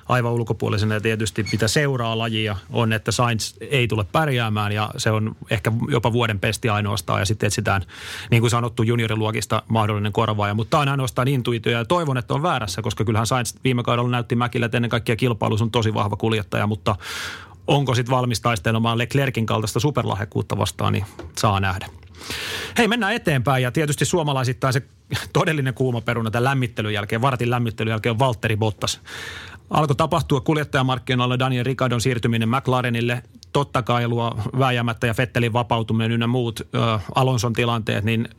aivan 0.10 0.32
ulkopuolisena 0.32 0.94
ja 0.94 1.02
tietysti 1.02 1.46
mitä 1.52 1.68
seuraa 1.68 2.18
lajia 2.18 2.58
on, 2.70 2.94
että 2.94 3.12
Sainz 3.12 3.54
ei 3.62 3.88
tule 3.88 4.04
pärjäämään 4.12 4.72
ja 4.72 4.90
se 4.98 5.12
on 5.12 5.36
ehkä 5.50 5.72
jopa 5.90 6.14
vuoden 6.14 6.40
pesti 6.40 6.70
ainoastaan 6.70 7.20
ja 7.20 7.26
sitten 7.26 7.48
etsitään 7.48 7.82
niin 8.32 8.42
kuin 8.42 8.52
sanottu 8.52 8.84
junioriluokista 8.84 9.64
mahdollinen 9.68 10.14
korvaaja, 10.14 10.54
mutta 10.54 10.70
tämä 10.72 10.82
on 10.82 10.88
ainoastaan 10.88 11.28
intuitio 11.28 11.72
ja 11.72 11.86
toivon, 11.86 12.18
että 12.18 12.34
on 12.34 12.44
väärässä, 12.44 12.82
koska 12.82 13.06
kyllähän 13.06 13.28
Sainz 13.28 13.54
viime 13.64 13.84
kaudella 13.84 14.10
näytti 14.10 14.36
Mäkillä, 14.36 14.66
että 14.66 14.78
ennen 14.78 14.90
kaikkea 14.90 15.16
kilpailu 15.16 15.58
on 15.62 15.72
tosi 15.72 15.94
vahva 15.94 16.16
kuljettaja, 16.16 16.68
mutta 16.68 16.96
onko 17.68 17.96
sitten 17.96 18.16
valmis 18.16 18.42
taistelemaan 18.42 18.98
Leclerkin 18.98 19.46
kaltaista 19.46 19.80
superlahekkuutta 19.80 20.58
vastaan, 20.58 20.94
niin 20.94 21.06
saa 21.38 21.60
nähdä. 21.60 21.88
Hei, 22.78 22.88
mennään 22.88 23.14
eteenpäin 23.14 23.64
ja 23.64 23.72
tietysti 23.72 24.06
suomalaisittain 24.06 24.74
se 24.74 24.82
todellinen 25.34 25.74
kuuma 25.74 26.02
peruna 26.02 26.32
tämän 26.32 26.44
lämmittelyn 26.44 26.94
jälkeen, 26.94 27.22
vartin 27.22 27.50
lämmittelyn 27.50 27.92
jälkeen 27.92 28.12
on 28.12 28.20
Valtteri 28.20 28.58
Bottas. 28.58 29.02
Alkoi 29.70 29.96
tapahtua 29.96 30.42
kuljettajamarkkinoilla 30.42 31.40
Daniel 31.40 31.66
Ricardon 31.66 32.02
siirtyminen 32.02 32.50
McLarenille. 32.50 33.24
Totta 33.54 33.82
kai 33.82 34.08
luo 34.08 34.38
vääjäämättä 34.60 35.08
ja 35.08 35.14
Fettelin 35.14 35.54
vapautuminen 35.54 36.12
ynnä 36.12 36.28
muut 36.28 36.60
ö, 36.60 37.00
Alonson 37.16 37.54
tilanteet, 37.54 38.04
niin 38.04 38.30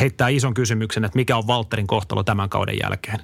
heittää 0.00 0.28
ison 0.28 0.54
kysymyksen, 0.54 1.04
että 1.04 1.16
mikä 1.16 1.36
on 1.36 1.46
Valtterin 1.46 1.86
kohtalo 1.86 2.22
tämän 2.22 2.48
kauden 2.48 2.76
jälkeen. 2.82 3.20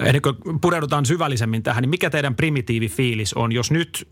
Ennen 0.00 0.22
kuin 0.22 0.60
pureudutaan 0.60 1.06
syvällisemmin 1.06 1.62
tähän, 1.62 1.82
niin 1.82 1.90
mikä 1.90 2.10
teidän 2.10 2.34
primitiivi 2.34 2.88
fiilis 2.88 3.34
on, 3.34 3.52
jos 3.52 3.70
nyt 3.70 4.08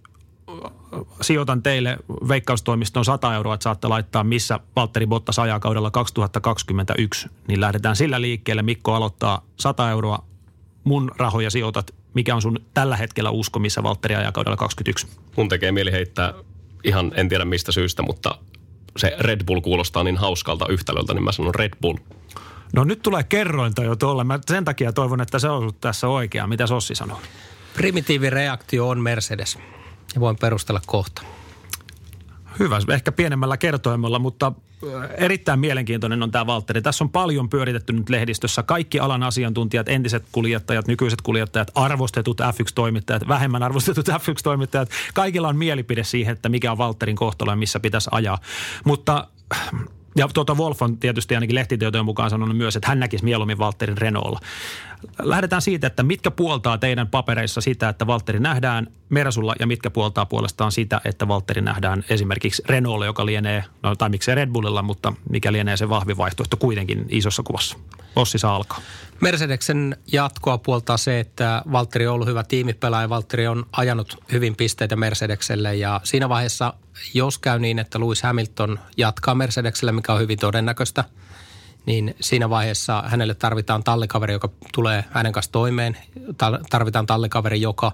sijoitan 1.21 1.62
teille 1.62 1.97
veikkaustoimiston 2.28 3.05
100 3.05 3.35
euroa, 3.35 3.55
että 3.55 3.64
saatte 3.64 3.88
laittaa, 3.88 4.25
missä 4.25 4.61
Valtteri 4.76 5.07
Bottas 5.07 5.38
ajaa 5.38 5.61
kaudella 5.61 5.90
2021, 5.90 7.28
niin 7.49 7.61
lähdetään 7.61 7.97
sillä 7.97 8.21
liikkeelle. 8.21 8.62
Mikko 8.62 8.95
aloittaa 8.95 9.43
100 9.57 9.90
euroa, 9.90 10.25
mun 10.87 11.11
rahoja 11.16 11.50
sijoitat. 11.50 11.95
Mikä 12.14 12.35
on 12.35 12.43
sun 12.43 12.61
tällä 12.75 12.97
hetkellä 12.97 13.31
usko, 13.31 13.59
missä 13.59 13.83
Valtteri 13.83 14.14
ajaa 14.14 14.33
kaudella 14.33 14.57
21? 14.57 15.07
Mun 15.37 15.49
tekee 15.49 15.73
mieli 15.73 15.93
heittää 15.93 16.35
ihan 16.85 17.12
en 17.14 17.28
tiedä 17.28 17.45
mistä 17.45 17.73
syystä, 17.73 18.02
mutta 18.02 18.38
se 18.97 19.16
Red 19.19 19.45
Bull 19.45 19.61
kuulostaa 19.61 20.05
niin 20.05 20.16
hauskalta 20.16 20.66
yhtälöltä, 20.69 21.14
niin 21.14 21.25
mä 21.25 21.33
sanon 21.33 21.55
Red 21.55 21.73
Bull. 21.83 21.97
No 22.73 22.85
nyt 22.85 23.02
tulee 23.02 23.23
kerrointa 23.23 23.85
jo 23.85 23.97
tuolla. 23.97 24.25
Mä 24.25 24.38
sen 24.47 24.64
takia 24.64 24.93
toivon, 24.93 25.21
että 25.21 25.38
se 25.38 25.49
on 25.49 25.57
ollut 25.59 25.81
tässä 25.81 26.09
oikea. 26.09 26.47
Mitä 26.47 26.66
Sossi 26.66 26.95
sanoo? 26.95 27.21
Primitiivireaktio 27.75 28.88
on 28.88 29.00
Mercedes 29.00 29.59
ja 30.14 30.21
voin 30.21 30.37
perustella 30.37 30.81
kohta. 30.87 31.23
Hyvä, 32.59 32.78
ehkä 32.93 33.12
pienemmällä 33.12 33.57
kertoimella, 33.57 34.19
mutta 34.19 34.52
erittäin 35.18 35.61
mielenkiintoinen 35.61 36.23
on 36.23 36.30
tämä 36.30 36.47
Valtteri. 36.47 36.83
Tässä 36.83 37.04
on 37.04 37.11
paljon 37.11 37.49
pyöritetty 37.49 37.92
nyt 37.92 38.09
lehdistössä. 38.09 38.62
Kaikki 38.62 39.00
alan 39.00 39.23
asiantuntijat, 39.23 39.88
entiset 39.88 40.25
kuljettajat, 40.33 40.87
nykyiset 40.87 41.23
kuljettajat, 41.23 41.71
arvostetut 41.75 42.40
F1-toimittajat, 42.40 43.28
vähemmän 43.28 43.62
arvostetut 43.62 44.09
F1-toimittajat. 44.22 44.88
Kaikilla 45.14 45.48
on 45.48 45.57
mielipide 45.57 46.05
siihen, 46.05 46.33
että 46.33 46.48
mikä 46.48 46.72
on 46.72 46.79
Valtterin 46.79 47.16
kohtalo 47.16 47.53
ja 47.53 47.57
missä 47.57 47.81
pitäisi 47.81 48.11
ajaa. 48.12 48.38
Mutta 48.85 49.29
ja 50.16 50.29
tuota 50.35 50.55
Wolf 50.55 50.83
on 50.83 50.98
tietysti 50.98 51.35
ainakin 51.35 51.55
lehtitietojen 51.55 52.05
mukaan 52.05 52.31
sanonut 52.31 52.57
myös, 52.57 52.76
että 52.76 52.88
hän 52.88 53.00
näkisi 53.00 53.24
mieluummin 53.24 53.59
Valtterin 53.59 53.98
Renaultilla. 53.98 54.40
Lähdetään 55.18 55.62
siitä, 55.62 55.87
että 55.87 56.02
mitkä 56.02 56.31
puoltaa 56.31 56.79
teidän 56.79 57.09
papereissa 57.09 57.61
sitä, 57.61 57.88
että 57.88 58.07
Valtteri 58.07 58.40
nähdään 58.40 58.87
Mersulla 59.09 59.55
ja 59.61 59.66
mitkä 59.66 59.90
puoltaa 59.90 60.26
puolestaan 60.26 60.72
sitä, 60.72 61.00
että 61.05 61.29
Valtteri 61.29 61.62
nähdään 61.62 62.05
esimerkiksi 62.09 62.62
Renaultilla, 62.66 63.07
joka 63.07 63.26
lienee, 63.26 63.64
no 63.83 63.96
tai 63.96 64.09
miksei 64.09 64.35
Red 64.35 64.50
Bullilla, 64.50 64.83
mutta 64.83 65.12
mikä 65.31 65.52
lienee 65.52 65.76
se 65.76 65.88
vahvi 65.88 66.16
vaihtoehto 66.16 66.57
kuitenkin 66.57 67.07
isossa 67.09 67.42
kuvassa. 67.42 67.79
Ossi 68.16 68.38
saa 68.38 68.57
alkaa. 68.57 68.81
Mercedeksen 69.20 69.96
jatkoa 70.12 70.59
puoltaa 70.59 70.96
se, 70.96 71.20
että 71.20 71.62
Valtteri 71.72 72.07
on 72.07 72.14
ollut 72.14 72.29
hyvä 72.29 72.44
tiimipelaaja. 72.44 73.09
Valtteri 73.09 73.46
on 73.46 73.66
ajanut 73.72 74.16
hyvin 74.33 74.57
pisteitä 74.57 74.96
Mercedekselle 74.96 75.76
ja 75.76 76.00
siinä 76.05 76.29
vaiheessa, 76.29 76.74
jos 77.14 77.38
käy 77.38 77.59
niin, 77.59 77.79
että 77.79 78.00
Lewis 78.00 78.22
Hamilton 78.22 78.79
jatkaa 78.96 79.35
Mercedekselle, 79.35 79.92
mikä 79.92 80.12
on 80.12 80.20
hyvin 80.20 80.38
todennäköistä, 80.38 81.05
niin 81.87 82.14
siinä 82.20 82.50
vaiheessa 82.50 83.05
hänelle 83.07 83.35
tarvitaan 83.35 83.85
tallikaveri, 83.85 84.33
joka 84.33 84.48
tulee 84.74 85.05
hänen 85.11 85.33
kanssa 85.33 85.52
toimeen. 85.52 85.96
Tarvitaan 86.70 87.07
tallikaveri, 87.07 87.61
joka 87.61 87.92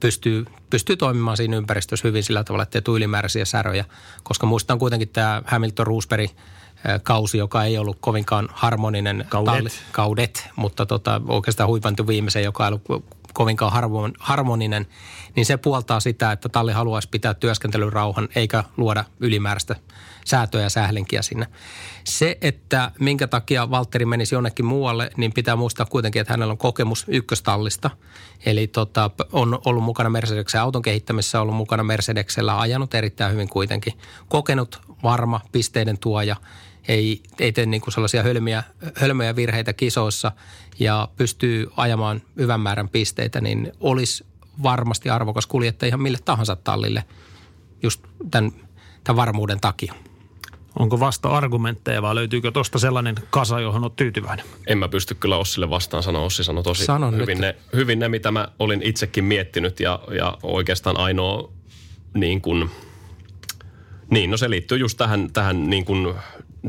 pystyy, 0.00 0.44
pystyy 0.70 0.96
toimimaan 0.96 1.36
siinä 1.36 1.56
ympäristössä 1.56 2.08
hyvin 2.08 2.24
sillä 2.24 2.44
tavalla, 2.44 2.62
että 2.62 2.78
ei 2.78 2.82
tule 2.82 2.96
ylimääräisiä 2.96 3.44
säröjä. 3.44 3.84
Koska 4.22 4.46
muistan 4.46 4.78
kuitenkin 4.78 5.08
tämä 5.08 5.42
Hamilton 5.46 5.86
Roosberg– 5.86 6.30
kausi, 7.02 7.38
joka 7.38 7.64
ei 7.64 7.78
ollut 7.78 7.98
kovinkaan 8.00 8.48
harmoninen. 8.52 9.24
Kaudet. 9.28 9.54
Talli, 9.54 9.70
kaudet, 9.92 10.48
mutta 10.56 10.86
tota, 10.86 11.20
oikeastaan 11.28 11.68
huipantu 11.68 12.06
viimeisen, 12.06 12.44
joka 12.44 12.64
ei 12.64 12.68
ollut 12.68 13.04
kovinkaan 13.34 13.72
harmoninen, 14.18 14.86
niin 15.36 15.46
se 15.46 15.56
puoltaa 15.56 16.00
sitä, 16.00 16.32
että 16.32 16.48
talli 16.48 16.72
haluaisi 16.72 17.08
pitää 17.08 17.34
työskentelyn 17.34 17.92
rauhan 17.92 18.28
eikä 18.34 18.64
luoda 18.76 19.04
ylimääräistä 19.20 19.76
säätöä 20.24 20.62
ja 20.62 20.70
sählinkiä 20.70 21.22
sinne. 21.22 21.46
Se, 22.04 22.38
että 22.40 22.90
minkä 23.00 23.26
takia 23.26 23.70
Valtteri 23.70 24.04
menisi 24.04 24.34
jonnekin 24.34 24.64
muualle, 24.64 25.10
niin 25.16 25.32
pitää 25.32 25.56
muistaa 25.56 25.86
kuitenkin, 25.86 26.20
että 26.20 26.32
hänellä 26.32 26.52
on 26.52 26.58
kokemus 26.58 27.04
ykköstallista. 27.08 27.90
Eli 28.46 28.66
tota, 28.66 29.10
on 29.32 29.58
ollut 29.64 29.84
mukana 29.84 30.10
Mercedeksen 30.10 30.60
auton 30.60 30.82
kehittämisessä, 30.82 31.40
ollut 31.40 31.56
mukana 31.56 31.82
Mercedeksellä, 31.82 32.60
ajanut 32.60 32.94
erittäin 32.94 33.32
hyvin 33.32 33.48
kuitenkin. 33.48 33.92
Kokenut, 34.28 34.80
varma, 35.02 35.40
pisteiden 35.52 35.98
tuoja– 35.98 36.36
ei, 36.88 37.22
ei 37.40 37.52
tee 37.52 37.66
niin 37.66 37.80
kuin 37.80 37.94
sellaisia 37.94 38.22
hölmiä, 38.22 38.62
hölmöjä 38.94 39.36
virheitä 39.36 39.72
kisoissa 39.72 40.32
ja 40.78 41.08
pystyy 41.16 41.70
ajamaan 41.76 42.22
hyvän 42.36 42.60
määrän 42.60 42.88
pisteitä, 42.88 43.40
niin 43.40 43.72
olisi 43.80 44.24
varmasti 44.62 45.10
arvokas 45.10 45.46
kuljettaja 45.46 45.88
ihan 45.88 46.02
mille 46.02 46.18
tahansa 46.24 46.56
tallille 46.56 47.04
just 47.82 48.02
tämän, 48.30 48.52
tämän 49.04 49.16
varmuuden 49.16 49.60
takia. 49.60 49.94
Onko 50.78 51.00
vasta 51.00 51.28
argumentteja 51.28 52.02
vai 52.02 52.14
löytyykö 52.14 52.50
tuosta 52.50 52.78
sellainen 52.78 53.14
kasa, 53.30 53.60
johon 53.60 53.82
olet 53.82 53.96
tyytyväinen? 53.96 54.46
En 54.66 54.78
mä 54.78 54.88
pysty 54.88 55.14
kyllä 55.14 55.36
Ossille 55.36 55.70
vastaan 55.70 56.02
sanoa. 56.02 56.22
Ossi 56.22 56.44
sanoi 56.44 56.62
tosi 56.62 56.84
Sanon 56.84 57.16
hyvin, 57.16 57.40
ne, 57.40 57.56
hyvin 57.72 57.98
ne, 57.98 58.08
mitä 58.08 58.30
mä 58.30 58.48
olin 58.58 58.82
itsekin 58.82 59.24
miettinyt 59.24 59.80
ja, 59.80 60.00
ja 60.18 60.38
oikeastaan 60.42 60.98
ainoa 60.98 61.52
niin 62.14 62.40
kuin, 62.40 62.70
niin, 64.10 64.30
no 64.30 64.36
se 64.36 64.50
liittyy 64.50 64.78
just 64.78 64.98
tähän, 64.98 65.30
tähän 65.32 65.70
niin 65.70 65.84
kuin 65.84 66.14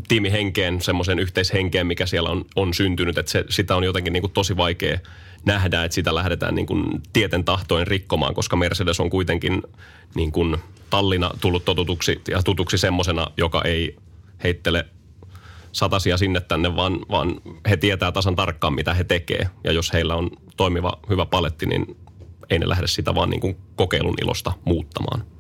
tiimihenkeen, 0.08 0.82
semmoisen 0.82 1.20
yhteishenkeen, 1.20 1.88
mikä 1.88 2.06
siellä 2.06 2.30
on, 2.30 2.46
on 2.56 2.74
syntynyt. 2.74 3.18
Että 3.18 3.32
se, 3.32 3.46
sitä 3.50 3.76
on 3.76 3.84
jotenkin 3.84 4.14
niin 4.14 4.22
kuin 4.22 4.34
tosi 4.34 4.58
vaikea 4.58 4.98
nähdä, 5.46 5.84
että 5.84 5.96
sitä 5.96 6.16
lähdetään 6.16 6.56
niin 6.56 6.66
kuin 6.66 7.02
tieten 7.14 7.44
tahtoin 7.44 7.88
rikkomaan, 7.88 8.34
koska 8.34 8.56
Mercedes 8.56 9.00
on 9.00 9.10
kuitenkin 9.10 9.62
niin 10.16 10.32
kuin 10.32 10.58
tallina 10.90 11.32
tullut 11.42 11.66
totutuksi 11.66 12.22
ja 12.28 12.44
tutuksi 12.44 12.78
semmoisena, 12.78 13.28
joka 13.38 13.62
ei 13.62 13.96
heittele 14.44 14.86
satasia 15.72 16.18
sinne 16.18 16.42
tänne, 16.42 16.76
vaan, 16.76 17.00
vaan 17.12 17.42
he 17.70 17.78
tietää 17.78 18.12
tasan 18.12 18.36
tarkkaan, 18.36 18.74
mitä 18.74 18.94
he 18.94 19.04
tekee. 19.04 19.50
Ja 19.64 19.72
jos 19.72 19.94
heillä 19.94 20.16
on 20.16 20.30
toimiva, 20.58 21.00
hyvä 21.10 21.26
paletti, 21.26 21.66
niin 21.66 21.98
ei 22.50 22.60
ne 22.60 22.70
lähde 22.70 22.88
sitä 22.88 23.16
vaan 23.16 23.30
niin 23.30 23.42
kuin 23.42 23.58
kokeilun 23.76 24.16
ilosta 24.22 24.54
muuttamaan. 24.66 25.35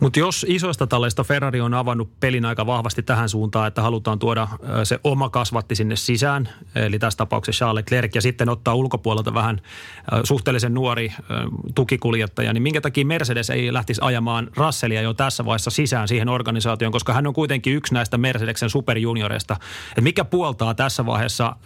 Mutta 0.00 0.18
jos 0.18 0.46
isoista 0.48 0.86
talleista 0.86 1.24
Ferrari 1.24 1.60
on 1.60 1.74
avannut 1.74 2.20
pelin 2.20 2.44
aika 2.44 2.66
vahvasti 2.66 3.02
tähän 3.02 3.28
suuntaan, 3.28 3.68
että 3.68 3.82
halutaan 3.82 4.18
tuoda 4.18 4.48
se 4.84 5.00
oma 5.04 5.30
kasvatti 5.30 5.74
sinne 5.74 5.96
sisään, 5.96 6.48
eli 6.74 6.98
tässä 6.98 7.16
tapauksessa 7.16 7.64
Charles 7.64 7.84
Leclerc, 7.84 8.14
ja 8.14 8.22
sitten 8.22 8.48
ottaa 8.48 8.74
ulkopuolelta 8.74 9.34
vähän 9.34 9.60
suhteellisen 10.24 10.74
nuori 10.74 11.12
tukikuljettaja, 11.74 12.52
niin 12.52 12.62
minkä 12.62 12.80
takia 12.80 13.06
Mercedes 13.06 13.50
ei 13.50 13.72
lähtisi 13.72 14.00
ajamaan 14.04 14.50
Russellia 14.56 15.02
jo 15.02 15.14
tässä 15.14 15.44
vaiheessa 15.44 15.70
sisään 15.70 16.08
siihen 16.08 16.28
organisaatioon, 16.28 16.92
koska 16.92 17.12
hän 17.12 17.26
on 17.26 17.34
kuitenkin 17.34 17.74
yksi 17.74 17.94
näistä 17.94 18.18
Mercedeksen 18.18 18.70
superjunioreista. 18.70 19.56
Et 19.98 20.04
mikä 20.04 20.24
puoltaa 20.24 20.74
tässä 20.74 21.06
vaiheessa, 21.06 21.56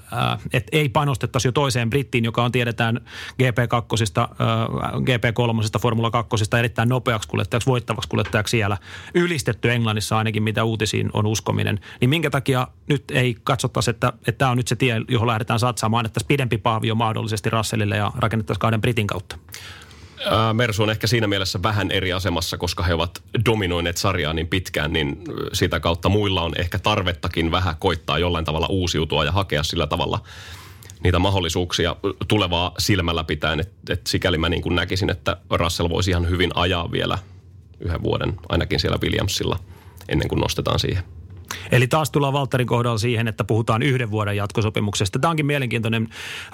että 0.52 0.76
ei 0.76 0.88
panostettaisi 0.88 1.48
jo 1.48 1.52
toiseen 1.52 1.90
Brittiin, 1.90 2.24
joka 2.24 2.44
on 2.44 2.52
tiedetään 2.52 3.00
GP2, 3.42 4.28
GP3, 5.00 5.78
Formula 5.80 6.10
2 6.10 6.36
erittäin 6.58 6.88
nopeaksi 6.88 7.28
kuljettajaksi, 7.28 7.70
voittavaksi 7.78 8.08
kuljettajaksi 8.08 8.50
siellä, 8.50 8.78
ylistetty 9.14 9.72
Englannissa 9.72 10.18
ainakin, 10.18 10.42
mitä 10.42 10.64
uutisiin 10.64 11.10
on 11.12 11.26
uskominen, 11.26 11.80
niin 12.00 12.10
minkä 12.10 12.30
takia 12.30 12.68
nyt 12.88 13.04
ei 13.10 13.36
katsottaisi, 13.44 13.90
että, 13.90 14.12
että 14.18 14.38
tämä 14.38 14.50
on 14.50 14.56
nyt 14.56 14.68
se 14.68 14.76
tie, 14.76 15.00
johon 15.08 15.28
lähdetään 15.28 15.58
satsaamaan, 15.58 16.06
että 16.06 16.20
pidempi 16.28 16.58
paavio 16.58 16.94
mahdollisesti 16.94 17.50
Russellille 17.50 17.96
ja 17.96 18.12
rakennettaisiin 18.14 18.60
kahden 18.60 18.80
Britin 18.80 19.06
kautta? 19.06 19.38
Mersu 20.52 20.82
on 20.82 20.90
ehkä 20.90 21.06
siinä 21.06 21.26
mielessä 21.26 21.62
vähän 21.62 21.90
eri 21.90 22.12
asemassa, 22.12 22.58
koska 22.58 22.82
he 22.82 22.94
ovat 22.94 23.22
dominoineet 23.46 23.96
sarjaa 23.96 24.32
niin 24.32 24.48
pitkään, 24.48 24.92
niin 24.92 25.18
sitä 25.52 25.80
kautta 25.80 26.08
muilla 26.08 26.42
on 26.42 26.52
ehkä 26.58 26.78
tarvettakin 26.78 27.50
vähän 27.50 27.76
koittaa 27.78 28.18
jollain 28.18 28.44
tavalla 28.44 28.66
uusiutua 28.66 29.24
ja 29.24 29.32
hakea 29.32 29.62
sillä 29.62 29.86
tavalla 29.86 30.22
niitä 31.04 31.18
mahdollisuuksia 31.18 31.96
tulevaa 32.28 32.74
silmällä 32.78 33.24
pitäen. 33.24 33.60
Että 33.60 33.92
et 33.92 34.06
sikäli 34.06 34.38
mä 34.38 34.48
niin 34.48 34.62
kuin 34.62 34.74
näkisin, 34.74 35.10
että 35.10 35.36
Russell 35.50 35.88
voisi 35.88 36.10
ihan 36.10 36.28
hyvin 36.28 36.50
ajaa 36.54 36.92
vielä 36.92 37.18
yhden 37.80 38.02
vuoden 38.02 38.36
ainakin 38.48 38.80
siellä 38.80 38.98
Williamsilla 39.02 39.58
ennen 40.08 40.28
kuin 40.28 40.40
nostetaan 40.40 40.78
siihen. 40.78 41.02
Eli 41.72 41.86
taas 41.86 42.10
tullaan 42.10 42.32
Valtterin 42.32 42.66
kohdalla 42.66 42.98
siihen, 42.98 43.28
että 43.28 43.44
puhutaan 43.44 43.82
yhden 43.82 44.10
vuoden 44.10 44.36
jatkosopimuksesta. 44.36 45.18
Tämä 45.18 45.30
onkin 45.30 45.46
mielenkiintoinen 45.46 46.08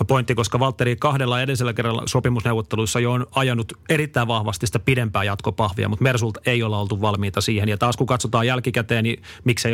pointti, 0.07 0.35
koska 0.35 0.61
Valtteri 0.61 0.97
kahdella 0.97 1.41
edellisellä 1.41 1.73
kerralla 1.73 2.03
sopimusneuvotteluissa 2.07 3.01
jo 3.01 3.13
on 3.13 3.27
ajanut 3.35 3.73
erittäin 3.89 4.29
vahvasti 4.29 4.67
sitä 4.67 4.79
pidempää 4.79 5.25
jatkopahvia, 5.25 5.89
mutta 5.89 6.03
Mersulta 6.03 6.41
ei 6.47 6.63
olla 6.63 6.79
oltu 6.79 7.01
valmiita 7.01 7.41
siihen. 7.41 7.69
Ja 7.69 7.79
taas 7.79 7.97
kun 7.97 8.07
katsotaan 8.07 8.47
jälkikäteen, 8.47 9.05
niin 9.05 9.23
miksei 9.45 9.73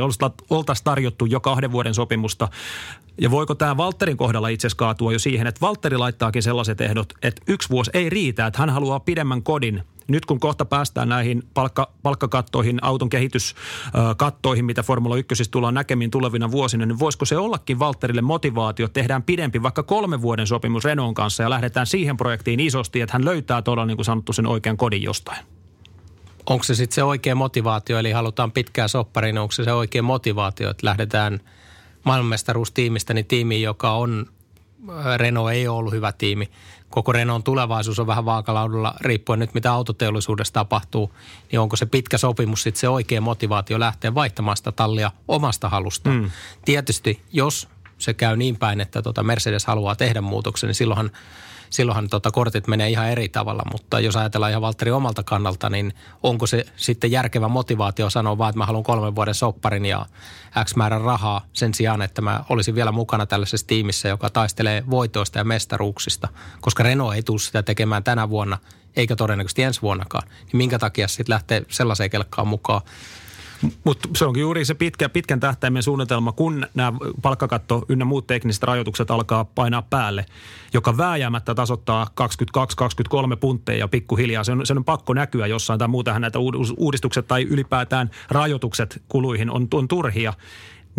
oltaisi 0.51 0.85
tarjottu 0.85 1.27
jo 1.27 1.41
kahden 1.41 1.73
vuoden 1.73 1.95
sopimusta. 1.95 2.49
Ja 3.21 3.31
voiko 3.31 3.55
tämä 3.55 3.77
Valtterin 3.77 4.17
kohdalla 4.17 4.49
itse 4.49 4.67
asiassa 4.67 4.79
kaatua 4.79 5.13
jo 5.13 5.19
siihen, 5.19 5.47
että 5.47 5.61
Valtteri 5.61 5.97
laittaakin 5.97 6.43
sellaiset 6.43 6.81
ehdot, 6.81 7.13
että 7.23 7.43
yksi 7.47 7.69
vuosi 7.69 7.91
ei 7.95 8.11
riitä, 8.11 8.47
että 8.47 8.61
hän 8.61 8.71
haluaa 8.71 9.01
pidemmän 9.01 9.43
kodin 9.43 9.83
nyt 10.11 10.27
kun 10.27 10.41
kohta 10.41 10.65
päästään 10.65 11.09
näihin 11.09 11.43
palkka, 11.55 11.91
palkkakattoihin, 12.03 12.79
auton 12.83 13.09
kehityskattoihin, 13.09 14.65
mitä 14.65 14.83
Formula 14.83 15.17
1 15.17 15.35
tullaan 15.51 15.75
näkemiin 15.75 16.11
tulevina 16.11 16.51
vuosina, 16.51 16.87
niin 16.87 16.99
voisiko 16.99 17.25
se 17.25 17.37
ollakin 17.37 17.79
Valtterille 17.79 18.23
motivaatio, 18.23 18.87
että 18.87 19.01
tehdään 19.01 19.23
pidempi, 19.23 19.63
vaikka 19.63 19.83
kolmen 19.83 20.23
vuoden 20.23 20.47
sopimus 20.47 20.85
Renault 20.85 21.15
kanssa 21.15 21.43
ja 21.43 21.51
lähdetään 21.51 21.87
siihen 21.87 22.17
projektiin 22.17 22.61
isosti, 22.61 23.01
että 23.01 23.13
hän 23.13 23.25
löytää 23.25 23.63
todella 23.63 23.87
niin 23.87 23.97
kuin 23.97 24.07
sanottu 24.07 24.33
sen 24.33 24.47
oikean 24.47 24.77
kodin 24.77 25.03
jostain? 25.03 25.45
Onko 26.47 26.65
se 26.65 26.75
sitten 26.75 26.95
se 26.95 27.03
oikea 27.03 27.35
motivaatio, 27.35 27.99
eli 27.99 28.13
halutaan 28.13 28.53
pitkää 28.53 28.89
soppariin, 28.89 29.39
onko 29.39 29.53
se 29.53 29.65
se 29.65 29.73
oikea 29.73 30.03
motivaatio, 30.03 30.71
että 30.71 30.87
lähdetään 30.87 31.41
maailmanmestaruustiimistä 32.05 33.15
niin 33.15 33.27
tiimiin, 33.27 33.63
joka 33.63 33.93
on, 33.93 34.27
Renault 35.17 35.51
ei 35.51 35.69
ole 35.69 35.79
ollut 35.79 35.93
hyvä 35.93 36.13
tiimi, 36.13 36.51
koko 36.91 37.13
Renault 37.13 37.45
tulevaisuus 37.45 37.99
on 37.99 38.07
vähän 38.07 38.25
vaakalaudalla 38.25 38.95
riippuen 39.01 39.39
nyt 39.39 39.55
mitä 39.55 39.73
autoteollisuudessa 39.73 40.53
tapahtuu, 40.53 41.15
niin 41.53 41.61
onko 41.61 41.77
se 41.77 41.87
pitkä 41.87 42.19
sopimus 42.19 42.63
sitten 42.63 42.81
se 42.81 42.89
oikea 42.89 43.21
motivaatio 43.21 43.81
lähteä 43.81 44.15
vaihtamaan 44.15 44.57
sitä 44.57 44.73
tallia 44.73 45.11
omasta 45.29 45.69
halusta. 45.69 46.11
Mm. 46.11 46.31
Tietysti 46.65 47.23
jos 47.33 47.69
se 47.99 48.15
käy 48.15 48.37
niin 48.37 48.57
päin, 48.57 48.81
että 48.81 49.03
tota 49.03 49.23
Mercedes 49.23 49.67
haluaa 49.67 49.97
tehdä 49.97 50.21
muutoksen, 50.21 50.69
niin 50.69 50.75
silloinhan 50.75 51.11
silloinhan 51.71 52.09
tota 52.09 52.31
kortit 52.31 52.67
menee 52.67 52.91
ihan 52.91 53.09
eri 53.09 53.29
tavalla. 53.29 53.63
Mutta 53.73 54.01
jos 54.01 54.17
ajatellaan 54.17 54.51
ihan 54.51 54.63
Valtteri 54.63 54.91
omalta 54.91 55.23
kannalta, 55.23 55.71
niin 55.71 55.95
onko 56.23 56.47
se 56.47 56.65
sitten 56.77 57.11
järkevä 57.11 57.49
motivaatio 57.49 58.11
sanoa 58.11 58.39
vaan, 58.39 58.51
että 58.51 58.59
mä 58.59 58.67
haluan 58.67 58.85
kolmen 58.85 59.15
vuoden 59.15 59.35
sopparin 59.35 59.87
ja 59.87 60.07
X 60.65 60.77
määrän 60.77 61.01
rahaa 61.01 61.47
sen 61.53 61.75
sijaan, 61.75 62.03
että 62.03 62.23
mä 62.23 62.45
olisin 62.49 62.75
vielä 62.75 62.93
mukana 62.93 63.27
tällaisessa 63.27 63.67
tiimissä, 63.67 64.09
joka 64.09 64.31
taistelee 64.31 64.85
voitoista 64.91 65.39
ja 65.39 65.45
mestaruuksista. 65.45 66.29
Koska 66.61 66.83
Renault 66.83 67.15
ei 67.15 67.23
tule 67.23 67.39
sitä 67.39 67.63
tekemään 67.63 68.05
tänä 68.05 68.29
vuonna, 68.29 68.59
eikä 68.97 69.17
todennäköisesti 69.17 69.63
ensi 69.63 69.83
vuonnakaan. 69.83 70.29
Niin 70.29 70.57
minkä 70.57 70.79
takia 70.79 71.09
sitten 71.09 71.33
lähtee 71.33 71.63
sellaiseen 71.69 72.11
kelkkaan 72.11 72.49
mukaan, 72.49 72.83
mutta 73.85 74.09
se 74.17 74.25
onkin 74.25 74.41
juuri 74.41 74.65
se 74.65 74.75
pitkä, 74.75 75.09
pitkän 75.09 75.41
tähtäimen 75.41 75.83
suunnitelma, 75.83 76.33
kun 76.33 76.67
nämä 76.75 76.93
palkkakatto 77.23 77.85
ynnä 77.89 78.05
muut 78.05 78.27
tekniset 78.27 78.63
rajoitukset 78.63 79.11
alkaa 79.11 79.45
painaa 79.45 79.83
päälle, 79.83 80.27
joka 80.73 80.97
vääjäämättä 80.97 81.55
tasoittaa 81.55 82.07
22-23 83.35 83.37
puntteja 83.41 83.89
pikkuhiljaa. 83.89 84.45
Se 84.45 84.53
on, 84.53 84.67
se 84.67 84.73
on 84.73 84.85
pakko 84.85 85.15
näkyä 85.15 85.47
jossain 85.47 85.79
tai 85.79 85.89
muutenhan 85.89 86.23
näitä 86.23 86.39
uudistukset 86.77 87.29
tai 87.29 87.43
ylipäätään 87.43 88.11
rajoitukset 88.29 89.03
kuluihin 89.09 89.51
on, 89.51 89.69
on 89.75 89.89
turhia 89.89 90.33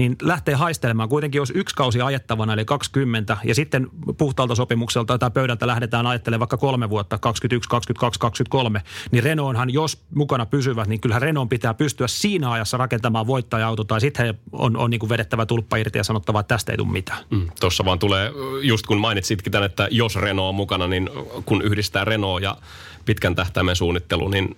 niin 0.02 0.16
lähtee 0.22 0.56
haistelemaan. 0.56 1.10
Kuitenkin 1.10 1.40
jos 1.40 1.52
yksi 1.56 1.76
kausi 1.76 2.02
ajettavana, 2.02 2.54
eli 2.54 2.66
20, 2.66 3.38
ja 3.44 3.56
sitten 3.56 3.88
puhtaalta 4.18 4.56
sopimukselta 4.56 5.18
tai 5.18 5.32
pöydältä 5.32 5.68
lähdetään 5.68 6.08
ajattelemaan 6.08 6.40
vaikka 6.40 6.58
kolme 6.58 6.90
vuotta, 6.90 7.18
21, 7.18 7.70
22, 7.70 8.20
23, 8.20 8.82
niin 9.12 9.24
Renaulthan, 9.24 9.70
jos 9.70 10.04
mukana 10.16 10.46
pysyvät, 10.46 10.88
niin 10.88 11.02
kyllähän 11.02 11.22
Renault 11.22 11.50
pitää 11.50 11.74
pystyä 11.74 12.08
siinä 12.08 12.52
ajassa 12.52 12.78
rakentamaan 12.78 13.28
voittaja-auto, 13.28 13.84
tai 13.84 14.02
sitten 14.02 14.40
on, 14.52 14.78
on 14.78 14.90
niin 14.90 15.00
kuin 15.00 15.10
vedettävä 15.10 15.46
tulppa 15.46 15.78
irti 15.78 16.00
ja 16.00 16.04
sanottava, 16.04 16.40
että 16.40 16.56
tästä 16.56 16.72
ei 16.72 16.78
tule 16.78 16.92
mitään. 16.92 17.24
Mm, 17.30 17.48
Tuossa 17.60 17.86
vaan 17.86 18.00
tulee, 18.00 18.32
just 18.62 18.88
kun 18.88 18.98
mainitsitkin 18.98 19.52
tämän, 19.52 19.66
että 19.66 19.88
jos 19.92 20.16
Renault 20.16 20.50
on 20.50 20.56
mukana, 20.56 20.88
niin 20.88 21.10
kun 21.46 21.62
yhdistää 21.62 22.06
Renault 22.06 22.44
ja 22.44 22.58
pitkän 23.06 23.36
tähtäimen 23.36 23.76
suunnittelu, 23.76 24.30
niin 24.30 24.56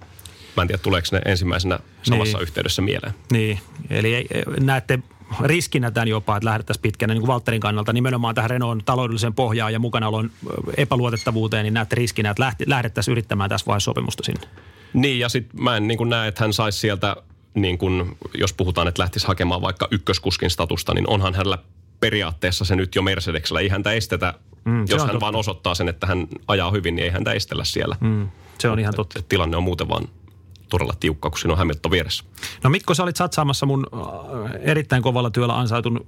Mä 0.57 0.61
en 0.61 0.67
tiedä, 0.67 0.81
tuleeko 0.83 1.07
ne 1.11 1.21
ensimmäisenä 1.25 1.79
samassa 2.03 2.37
niin. 2.37 2.43
yhteydessä 2.43 2.81
mieleen. 2.81 3.13
Niin, 3.31 3.59
eli 3.89 4.27
näette 4.59 4.99
riskinä 5.41 5.91
tämän 5.91 6.07
jopa, 6.07 6.37
että 6.37 6.49
lähdettäisiin 6.49 6.81
pitkänä 6.81 7.13
niin 7.13 7.21
kuin 7.21 7.27
Valtterin 7.27 7.61
kannalta 7.61 7.93
nimenomaan 7.93 8.35
tähän 8.35 8.49
Renaultin 8.49 8.85
taloudelliseen 8.85 9.33
pohjaan 9.33 9.73
ja 9.73 9.79
mukanaolon 9.79 10.31
epäluotettavuuteen, 10.77 11.63
niin 11.63 11.73
näette 11.73 11.95
riskinä, 11.95 12.29
että 12.29 12.53
lähdettäisiin 12.65 13.11
yrittämään 13.11 13.49
tässä 13.49 13.65
vaiheessa 13.65 13.85
sopimusta 13.85 14.23
sinne. 14.23 14.47
Niin, 14.93 15.19
ja 15.19 15.29
sitten 15.29 15.63
mä 15.63 15.77
en 15.77 15.87
niin 15.87 16.09
näe, 16.09 16.27
että 16.27 16.43
hän 16.43 16.53
saisi 16.53 16.79
sieltä, 16.79 17.15
niin 17.53 17.77
kuin, 17.77 18.17
jos 18.33 18.53
puhutaan, 18.53 18.87
että 18.87 19.01
lähtisi 19.01 19.27
hakemaan 19.27 19.61
vaikka 19.61 19.87
ykköskuskin 19.91 20.49
statusta, 20.49 20.93
niin 20.93 21.09
onhan 21.09 21.35
hänellä 21.35 21.57
periaatteessa 21.99 22.65
se 22.65 22.75
nyt 22.75 22.95
jo 22.95 23.01
Mercedeksellä. 23.01 23.59
Ei 23.59 23.69
häntä 23.69 23.91
estetä, 23.91 24.33
mm, 24.65 24.85
jos 24.89 25.01
hän 25.01 25.09
totta. 25.09 25.19
vaan 25.19 25.35
osoittaa 25.35 25.75
sen, 25.75 25.89
että 25.89 26.07
hän 26.07 26.27
ajaa 26.47 26.71
hyvin, 26.71 26.95
niin 26.95 27.03
ei 27.03 27.11
häntä 27.11 27.33
estellä 27.33 27.63
siellä. 27.63 27.95
Mm, 27.99 28.29
se 28.59 28.69
on 28.69 28.79
ihan 28.79 28.93
totta. 28.93 29.19
Et, 29.19 29.23
et 29.23 29.29
tilanne 29.29 29.57
on 29.57 29.63
muuten 29.63 29.89
vaan 29.89 30.07
todella 30.69 30.93
tiukka, 30.99 31.29
kun 31.29 31.39
siinä 31.39 31.51
on 31.51 31.57
Hamilton 31.57 31.91
vieressä. 31.91 32.23
No 32.63 32.69
Mikko, 32.69 32.93
sä 32.93 33.03
olit 33.03 33.15
satsaamassa 33.15 33.65
mun 33.65 33.87
äh, 33.93 34.51
erittäin 34.61 35.03
kovalla 35.03 35.29
työllä 35.29 35.59
ansaitun 35.59 36.05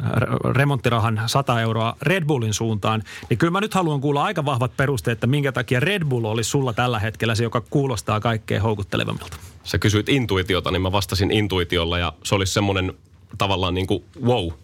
äh, 0.00 0.10
remonttirahan 0.54 1.22
100 1.26 1.60
euroa 1.60 1.96
Red 2.02 2.24
Bullin 2.24 2.54
suuntaan. 2.54 3.02
Niin 3.30 3.38
kyllä 3.38 3.50
mä 3.50 3.60
nyt 3.60 3.74
haluan 3.74 4.00
kuulla 4.00 4.24
aika 4.24 4.44
vahvat 4.44 4.76
perusteet, 4.76 5.16
että 5.16 5.26
minkä 5.26 5.52
takia 5.52 5.80
Red 5.80 6.04
Bull 6.04 6.24
olisi 6.24 6.50
sulla 6.50 6.72
tällä 6.72 6.98
hetkellä 6.98 7.34
se, 7.34 7.42
joka 7.42 7.60
kuulostaa 7.60 8.20
kaikkein 8.20 8.62
houkuttelevammilta. 8.62 9.36
Sä 9.64 9.78
kysyit 9.78 10.08
intuitiota, 10.08 10.70
niin 10.70 10.82
mä 10.82 10.92
vastasin 10.92 11.30
intuitiolla 11.30 11.98
ja 11.98 12.12
se 12.24 12.34
olisi 12.34 12.52
semmoinen 12.52 12.92
tavallaan 13.38 13.74
niin 13.74 13.86
kuin 13.86 14.04
wow– 14.24 14.48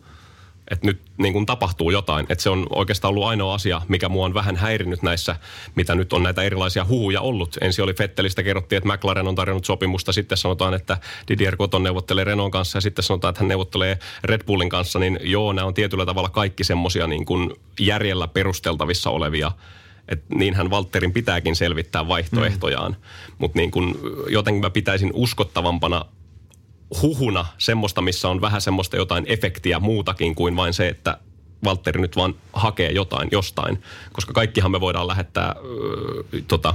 että 0.70 0.86
nyt 0.86 1.00
niin 1.18 1.32
kuin 1.32 1.46
tapahtuu 1.46 1.90
jotain. 1.90 2.26
Että 2.28 2.42
se 2.42 2.50
on 2.50 2.66
oikeastaan 2.70 3.08
ollut 3.08 3.24
ainoa 3.24 3.54
asia, 3.54 3.82
mikä 3.88 4.08
mua 4.08 4.24
on 4.24 4.34
vähän 4.34 4.56
häirinyt 4.56 5.02
näissä, 5.02 5.36
mitä 5.74 5.94
nyt 5.94 6.12
on 6.12 6.22
näitä 6.22 6.42
erilaisia 6.42 6.86
huhuja 6.88 7.20
ollut. 7.20 7.56
Ensin 7.60 7.84
oli 7.84 7.94
Fettelistä, 7.94 8.42
kerrottiin, 8.42 8.76
että 8.76 8.92
McLaren 8.92 9.28
on 9.28 9.34
tarjonnut 9.34 9.64
sopimusta. 9.64 10.12
Sitten 10.12 10.38
sanotaan, 10.38 10.74
että 10.74 10.98
Didier 11.28 11.56
Cotton 11.56 11.82
neuvottelee 11.82 12.24
Renault 12.24 12.52
kanssa 12.52 12.76
ja 12.76 12.80
sitten 12.80 13.02
sanotaan, 13.02 13.30
että 13.30 13.40
hän 13.40 13.48
neuvottelee 13.48 13.98
Red 14.24 14.44
Bullin 14.46 14.68
kanssa. 14.68 14.98
Niin 14.98 15.18
joo, 15.22 15.52
nämä 15.52 15.66
on 15.66 15.74
tietyllä 15.74 16.06
tavalla 16.06 16.28
kaikki 16.28 16.64
semmoisia 16.64 17.06
niin 17.06 17.26
kuin 17.26 17.50
järjellä 17.80 18.28
perusteltavissa 18.28 19.10
olevia 19.10 19.52
että 20.08 20.34
niinhän 20.34 20.70
Walterin 20.70 21.12
pitääkin 21.12 21.56
selvittää 21.56 22.08
vaihtoehtojaan. 22.08 22.92
Mm. 22.92 23.34
Mutta 23.38 23.58
niin 23.58 23.70
kun 23.70 23.98
jotenkin 24.28 24.60
mä 24.60 24.70
pitäisin 24.70 25.10
uskottavampana 25.14 26.04
huhuna 27.02 27.46
semmoista, 27.58 28.00
missä 28.00 28.28
on 28.28 28.40
vähän 28.40 28.60
semmoista 28.60 28.96
jotain 28.96 29.24
efektiä 29.28 29.80
muutakin 29.80 30.34
kuin 30.34 30.56
vain 30.56 30.74
se, 30.74 30.88
että 30.88 31.18
Valtteri 31.64 32.00
nyt 32.00 32.16
vaan 32.16 32.34
hakee 32.52 32.92
jotain 32.92 33.28
jostain, 33.32 33.82
koska 34.12 34.32
kaikkihan 34.32 34.70
me 34.70 34.80
voidaan 34.80 35.06
lähettää 35.06 35.48
äh, 35.48 36.42
tota, 36.48 36.74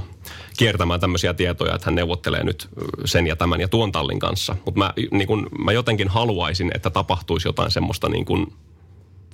kiertämään 0.58 1.00
tämmöisiä 1.00 1.34
tietoja, 1.34 1.74
että 1.74 1.84
hän 1.84 1.94
neuvottelee 1.94 2.44
nyt 2.44 2.68
sen 3.04 3.26
ja 3.26 3.36
tämän 3.36 3.60
ja 3.60 3.68
tuon 3.68 3.92
tallin 3.92 4.18
kanssa. 4.18 4.56
Mutta 4.64 4.78
mä, 4.78 4.92
niin 5.10 5.26
kun, 5.26 5.48
mä 5.58 5.72
jotenkin 5.72 6.08
haluaisin, 6.08 6.70
että 6.74 6.90
tapahtuisi 6.90 7.48
jotain 7.48 7.70
semmoista 7.70 8.08
niin 8.08 8.24
kun 8.24 8.52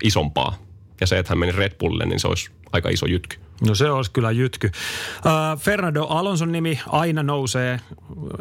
isompaa. 0.02 0.58
Ja 1.00 1.06
se, 1.06 1.18
että 1.18 1.30
hän 1.30 1.38
meni 1.38 1.52
Red 1.52 1.72
Bullille, 1.78 2.06
niin 2.06 2.20
se 2.20 2.28
olisi 2.28 2.50
aika 2.72 2.88
iso 2.88 3.06
jytky. 3.06 3.36
No 3.66 3.74
se 3.74 3.90
olisi 3.90 4.10
kyllä 4.10 4.30
jytky. 4.30 4.66
Uh, 4.66 5.60
Fernando 5.60 6.04
Alonson 6.04 6.52
nimi 6.52 6.80
aina 6.86 7.22
nousee 7.22 7.80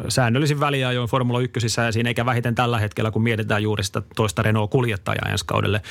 säännöllisin 0.08 0.60
väliajoin 0.60 1.08
Formula 1.08 1.40
1 1.40 1.80
ja 1.84 1.92
siinä 1.92 2.10
eikä 2.10 2.26
vähiten 2.26 2.54
tällä 2.54 2.78
hetkellä, 2.78 3.10
kun 3.10 3.22
mietitään 3.22 3.62
juuri 3.62 3.84
sitä 3.84 4.02
toista 4.16 4.42
Renault-kuljettajaa 4.42 5.28
ensi 5.30 5.46
kaudelle 5.46 5.82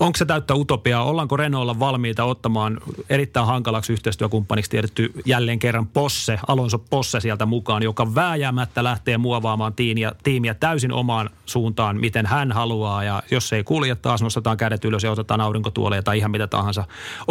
onko 0.00 0.16
se 0.16 0.24
täyttä 0.24 0.54
utopiaa? 0.54 1.04
Ollaanko 1.04 1.36
Renaultlla 1.36 1.78
valmiita 1.78 2.24
ottamaan 2.24 2.80
erittäin 3.10 3.46
hankalaksi 3.46 3.92
yhteistyökumppaniksi 3.92 4.70
tiedetty 4.70 5.12
jälleen 5.24 5.58
kerran 5.58 5.86
Posse, 5.86 6.38
Alonso 6.48 6.78
Posse 6.78 7.20
sieltä 7.20 7.46
mukaan, 7.46 7.82
joka 7.82 8.14
vääjäämättä 8.14 8.84
lähtee 8.84 9.18
muovaamaan 9.18 9.74
tiimiä, 9.74 10.12
tiimiä 10.22 10.54
täysin 10.54 10.92
omaan 10.92 11.30
suuntaan, 11.46 12.00
miten 12.00 12.26
hän 12.26 12.52
haluaa. 12.52 13.04
Ja 13.04 13.22
jos 13.30 13.48
se 13.48 13.56
ei 13.56 13.64
kulje 13.64 13.94
taas, 13.94 14.22
nostetaan 14.22 14.56
kädet 14.56 14.84
ylös 14.84 15.04
ja 15.04 15.10
otetaan 15.10 15.40
aurinkotuoleja 15.40 16.02
tai 16.02 16.18
ihan 16.18 16.30
mitä 16.30 16.46
tahansa. 16.46 16.84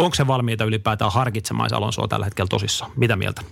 Onko 0.08 0.16
se 0.16 0.26
valmiita 0.26 0.64
ylipäätään 0.64 1.12
harkitsemaan 1.12 1.74
Alonsoa 1.74 2.08
tällä 2.08 2.24
hetkellä 2.24 2.48
tosissaan? 2.48 2.90
Mitä 2.96 3.16
mieltä? 3.16 3.42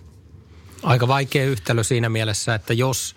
Aika 0.82 1.08
vaikea 1.08 1.44
yhtälö 1.44 1.84
siinä 1.84 2.08
mielessä, 2.08 2.54
että 2.54 2.74
jos 2.74 3.16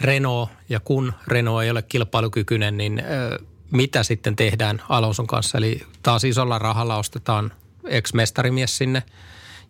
Renault 0.00 0.50
ja 0.68 0.80
kun 0.80 1.12
Renault 1.26 1.62
ei 1.62 1.70
ole 1.70 1.82
kilpailukykyinen, 1.82 2.76
niin 2.76 3.02
mitä 3.70 4.02
sitten 4.02 4.36
tehdään 4.36 4.82
Alonson 4.88 5.26
kanssa. 5.26 5.58
Eli 5.58 5.86
taas 6.02 6.24
isolla 6.24 6.58
rahalla 6.58 6.96
ostetaan 6.96 7.52
ex-mestarimies 7.84 8.78
sinne 8.78 9.02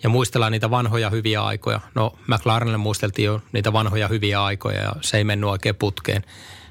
ja 0.03 0.09
muistellaan 0.09 0.53
niitä 0.53 0.70
vanhoja 0.70 1.11
hyviä 1.11 1.44
aikoja. 1.44 1.81
No 1.94 2.12
McLarenille 2.26 2.79
muisteltiin 2.79 3.26
jo 3.26 3.42
niitä 3.53 3.72
vanhoja 3.72 4.09
hyviä 4.09 4.44
aikoja 4.44 4.81
ja 4.81 4.92
se 5.00 5.16
ei 5.16 5.24
mennyt 5.24 5.50
oikein 5.50 5.76
putkeen. 5.76 6.24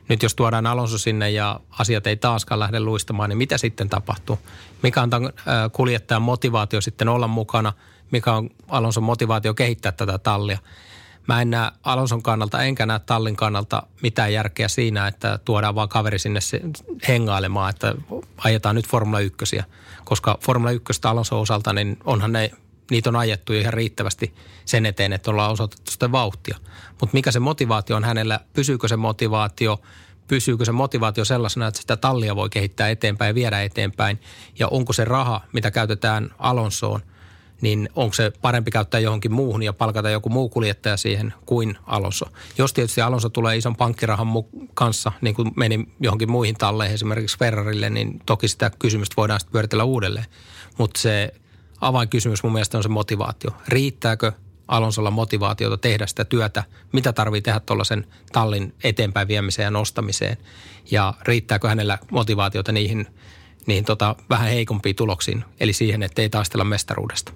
Nyt 0.09 0.23
jos 0.23 0.35
tuodaan 0.35 0.67
Alonso 0.67 0.97
sinne 0.97 1.29
ja 1.29 1.59
asiat 1.69 2.07
ei 2.07 2.17
taaskaan 2.17 2.59
lähde 2.59 2.79
luistamaan, 2.79 3.29
niin 3.29 3.37
mitä 3.37 3.57
sitten 3.57 3.89
tapahtuu? 3.89 4.39
Mikä 4.83 5.01
on 5.01 5.09
tämän 5.09 5.33
kuljettajan 5.71 6.21
motivaatio 6.21 6.81
sitten 6.81 7.09
olla 7.09 7.27
mukana? 7.27 7.73
Mikä 8.11 8.33
on 8.33 8.49
Alonson 8.67 9.03
motivaatio 9.03 9.53
kehittää 9.53 9.91
tätä 9.91 10.17
tallia? 10.17 10.57
Mä 11.27 11.41
en 11.41 11.49
näe 11.49 11.71
Alonson 11.83 12.23
kannalta 12.23 12.63
enkä 12.63 12.85
näe 12.85 12.99
Tallin 12.99 13.35
kannalta 13.35 13.83
mitään 14.01 14.33
järkeä 14.33 14.67
siinä, 14.67 15.07
että 15.07 15.39
tuodaan 15.45 15.75
vaan 15.75 15.89
kaveri 15.89 16.19
sinne 16.19 16.39
hengailemaan, 17.07 17.69
että 17.69 17.95
ajetaan 18.37 18.75
nyt 18.75 18.87
Formula 18.87 19.19
1. 19.19 19.59
Koska 20.03 20.37
Formula 20.41 20.71
1 20.71 21.01
Alonson 21.03 21.39
osalta, 21.39 21.73
niin 21.73 21.97
onhan 22.05 22.31
ne, 22.31 22.51
niitä 22.89 23.09
on 23.09 23.15
ajettu 23.15 23.53
ihan 23.53 23.73
riittävästi 23.73 24.33
sen 24.65 24.85
eteen, 24.85 25.13
että 25.13 25.31
ollaan 25.31 25.51
osoitettu 25.51 25.91
sitä 25.91 26.11
vauhtia. 26.11 26.57
Mutta 26.89 27.13
mikä 27.13 27.31
se 27.31 27.39
motivaatio 27.39 27.95
on 27.95 28.03
hänellä, 28.03 28.39
pysyykö 28.53 28.87
se 28.87 28.97
motivaatio, 28.97 29.81
pysyykö 30.27 30.65
se 30.65 30.71
motivaatio 30.71 31.25
sellaisena, 31.25 31.67
että 31.67 31.81
sitä 31.81 31.97
tallia 31.97 32.35
voi 32.35 32.49
kehittää 32.49 32.89
eteenpäin 32.89 33.29
ja 33.29 33.35
viedä 33.35 33.63
eteenpäin. 33.63 34.19
Ja 34.59 34.67
onko 34.67 34.93
se 34.93 35.05
raha, 35.05 35.41
mitä 35.53 35.71
käytetään 35.71 36.31
Alonsoon– 36.39 37.01
niin 37.61 37.89
onko 37.95 38.13
se 38.13 38.31
parempi 38.41 38.71
käyttää 38.71 38.99
johonkin 38.99 39.33
muuhun 39.33 39.63
ja 39.63 39.73
palkata 39.73 40.09
joku 40.09 40.29
muu 40.29 40.49
kuljettaja 40.49 40.97
siihen 40.97 41.33
kuin 41.45 41.77
Alonso. 41.85 42.25
Jos 42.57 42.73
tietysti 42.73 43.01
Alonso 43.01 43.29
tulee 43.29 43.57
ison 43.57 43.75
pankkirahan 43.75 44.27
kanssa, 44.73 45.11
niin 45.21 45.35
kuin 45.35 45.51
meni 45.55 45.87
johonkin 45.99 46.31
muihin 46.31 46.55
talleihin, 46.55 46.93
esimerkiksi 46.93 47.37
Ferrarille, 47.39 47.89
niin 47.89 48.21
toki 48.25 48.47
sitä 48.47 48.71
kysymystä 48.79 49.13
voidaan 49.17 49.39
sitten 49.39 49.51
pyöritellä 49.51 49.83
uudelleen. 49.83 50.25
Mutta 50.77 51.01
se 51.01 51.33
avainkysymys 51.81 52.43
mun 52.43 52.53
mielestä 52.53 52.77
on 52.77 52.83
se 52.83 52.89
motivaatio. 52.89 53.51
Riittääkö 53.67 54.31
Alonsolla 54.67 55.11
motivaatiota 55.11 55.77
tehdä 55.77 56.07
sitä 56.07 56.25
työtä, 56.25 56.63
mitä 56.93 57.13
tarvii 57.13 57.41
tehdä 57.41 57.59
tuollaisen 57.59 58.07
tallin 58.31 58.73
eteenpäin 58.83 59.27
viemiseen 59.27 59.63
ja 59.63 59.71
nostamiseen 59.71 60.37
ja 60.91 61.13
riittääkö 61.23 61.67
hänellä 61.67 61.97
motivaatiota 62.11 62.71
niihin, 62.71 63.07
niihin 63.65 63.85
tota, 63.85 64.15
vähän 64.29 64.49
heikompiin 64.49 64.95
tuloksiin, 64.95 65.45
eli 65.59 65.73
siihen, 65.73 66.03
että 66.03 66.21
ei 66.21 66.29
taistella 66.29 66.63
mestaruudesta. 66.63 67.33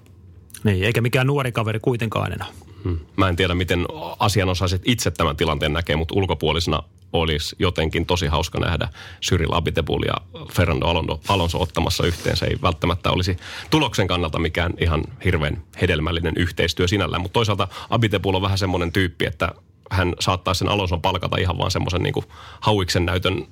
Niin, 0.64 0.84
eikä 0.84 1.00
mikään 1.00 1.26
nuori 1.26 1.52
kaveri 1.52 1.80
kuitenkaan 1.80 2.32
enää. 2.32 2.48
Hmm. 2.84 2.98
Mä 3.16 3.28
en 3.28 3.36
tiedä, 3.36 3.54
miten 3.54 3.86
asianosaiset 4.18 4.82
itse 4.84 5.10
tämän 5.10 5.36
tilanteen 5.36 5.72
näkee, 5.72 5.96
mutta 5.96 6.14
ulkopuolisena 6.14 6.82
olisi 7.12 7.56
jotenkin 7.58 8.06
tosi 8.06 8.26
hauska 8.26 8.60
nähdä 8.60 8.88
Cyril 9.22 9.52
Abitebul 9.52 10.02
ja 10.02 10.44
Fernando 10.52 10.86
Alonso, 10.86 11.20
Alonso 11.28 11.62
ottamassa 11.62 12.06
yhteen. 12.06 12.36
Se 12.36 12.46
ei 12.46 12.56
välttämättä 12.62 13.10
olisi 13.10 13.36
tuloksen 13.70 14.06
kannalta 14.06 14.38
mikään 14.38 14.72
ihan 14.80 15.04
hirveän 15.24 15.62
hedelmällinen 15.80 16.34
yhteistyö 16.36 16.88
sinällään, 16.88 17.22
mutta 17.22 17.32
toisaalta 17.32 17.68
Abitebul 17.90 18.34
on 18.34 18.42
vähän 18.42 18.58
semmoinen 18.58 18.92
tyyppi, 18.92 19.26
että 19.26 19.52
hän 19.90 20.14
saattaa 20.20 20.54
sen 20.54 20.68
Alonson 20.68 21.02
palkata 21.02 21.36
ihan 21.36 21.58
vaan 21.58 21.70
semmoisen 21.70 22.02
niin 22.02 22.24
hauiksen 22.60 23.06
näytön 23.06 23.46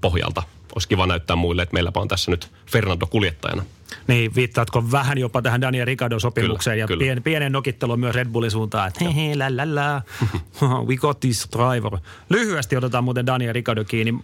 pohjalta. 0.00 0.42
Olisi 0.74 0.88
kiva 0.88 1.06
näyttää 1.06 1.36
muille, 1.36 1.62
että 1.62 1.74
meilläpä 1.74 2.00
on 2.00 2.08
tässä 2.08 2.30
nyt 2.30 2.50
Fernando 2.66 3.06
kuljettajana. 3.06 3.62
Niin, 4.06 4.34
viittaatko 4.34 4.84
vähän 4.92 5.18
jopa 5.18 5.42
tähän 5.42 5.60
Daniel 5.60 5.86
Ricciardon 5.86 6.20
sopimukseen 6.20 6.74
kyllä, 6.74 6.82
ja 6.82 6.86
kyllä. 6.86 6.98
Pien, 6.98 7.22
pienen 7.22 7.52
nokittelu 7.52 7.96
myös 7.96 8.14
Red 8.14 8.28
Bullin 8.28 8.50
suuntaan, 8.50 8.88
että 8.88 9.04
hehe, 9.04 9.34
la 9.36 9.46
la, 9.74 10.02
we 10.88 10.96
got 10.96 11.20
this 11.20 11.48
driver. 11.52 11.98
Lyhyesti 12.30 12.76
otetaan 12.76 13.04
muuten 13.04 13.26
Daniel 13.26 13.52
Ricciardo 13.52 13.84
kiinni. 13.84 14.14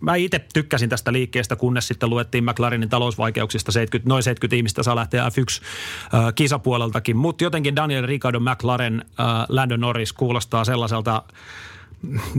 Mä 0.00 0.14
itse 0.14 0.38
tykkäsin 0.54 0.88
tästä 0.88 1.12
liikkeestä, 1.12 1.56
kunnes 1.56 1.88
sitten 1.88 2.10
luettiin 2.10 2.44
McLarenin 2.44 2.88
talousvaikeuksista. 2.88 3.72
70, 3.72 4.08
noin 4.08 4.22
70 4.22 4.56
ihmistä 4.56 4.82
saa 4.82 4.96
lähteä 4.96 5.28
F1-kisapuoleltakin. 5.28 7.16
Mutta 7.16 7.44
jotenkin 7.44 7.76
Daniel 7.76 8.06
Ricciardo, 8.06 8.40
McLaren, 8.40 9.04
äh, 9.20 9.26
Landon 9.48 9.80
Norris 9.80 10.12
kuulostaa 10.12 10.64
sellaiselta 10.64 11.22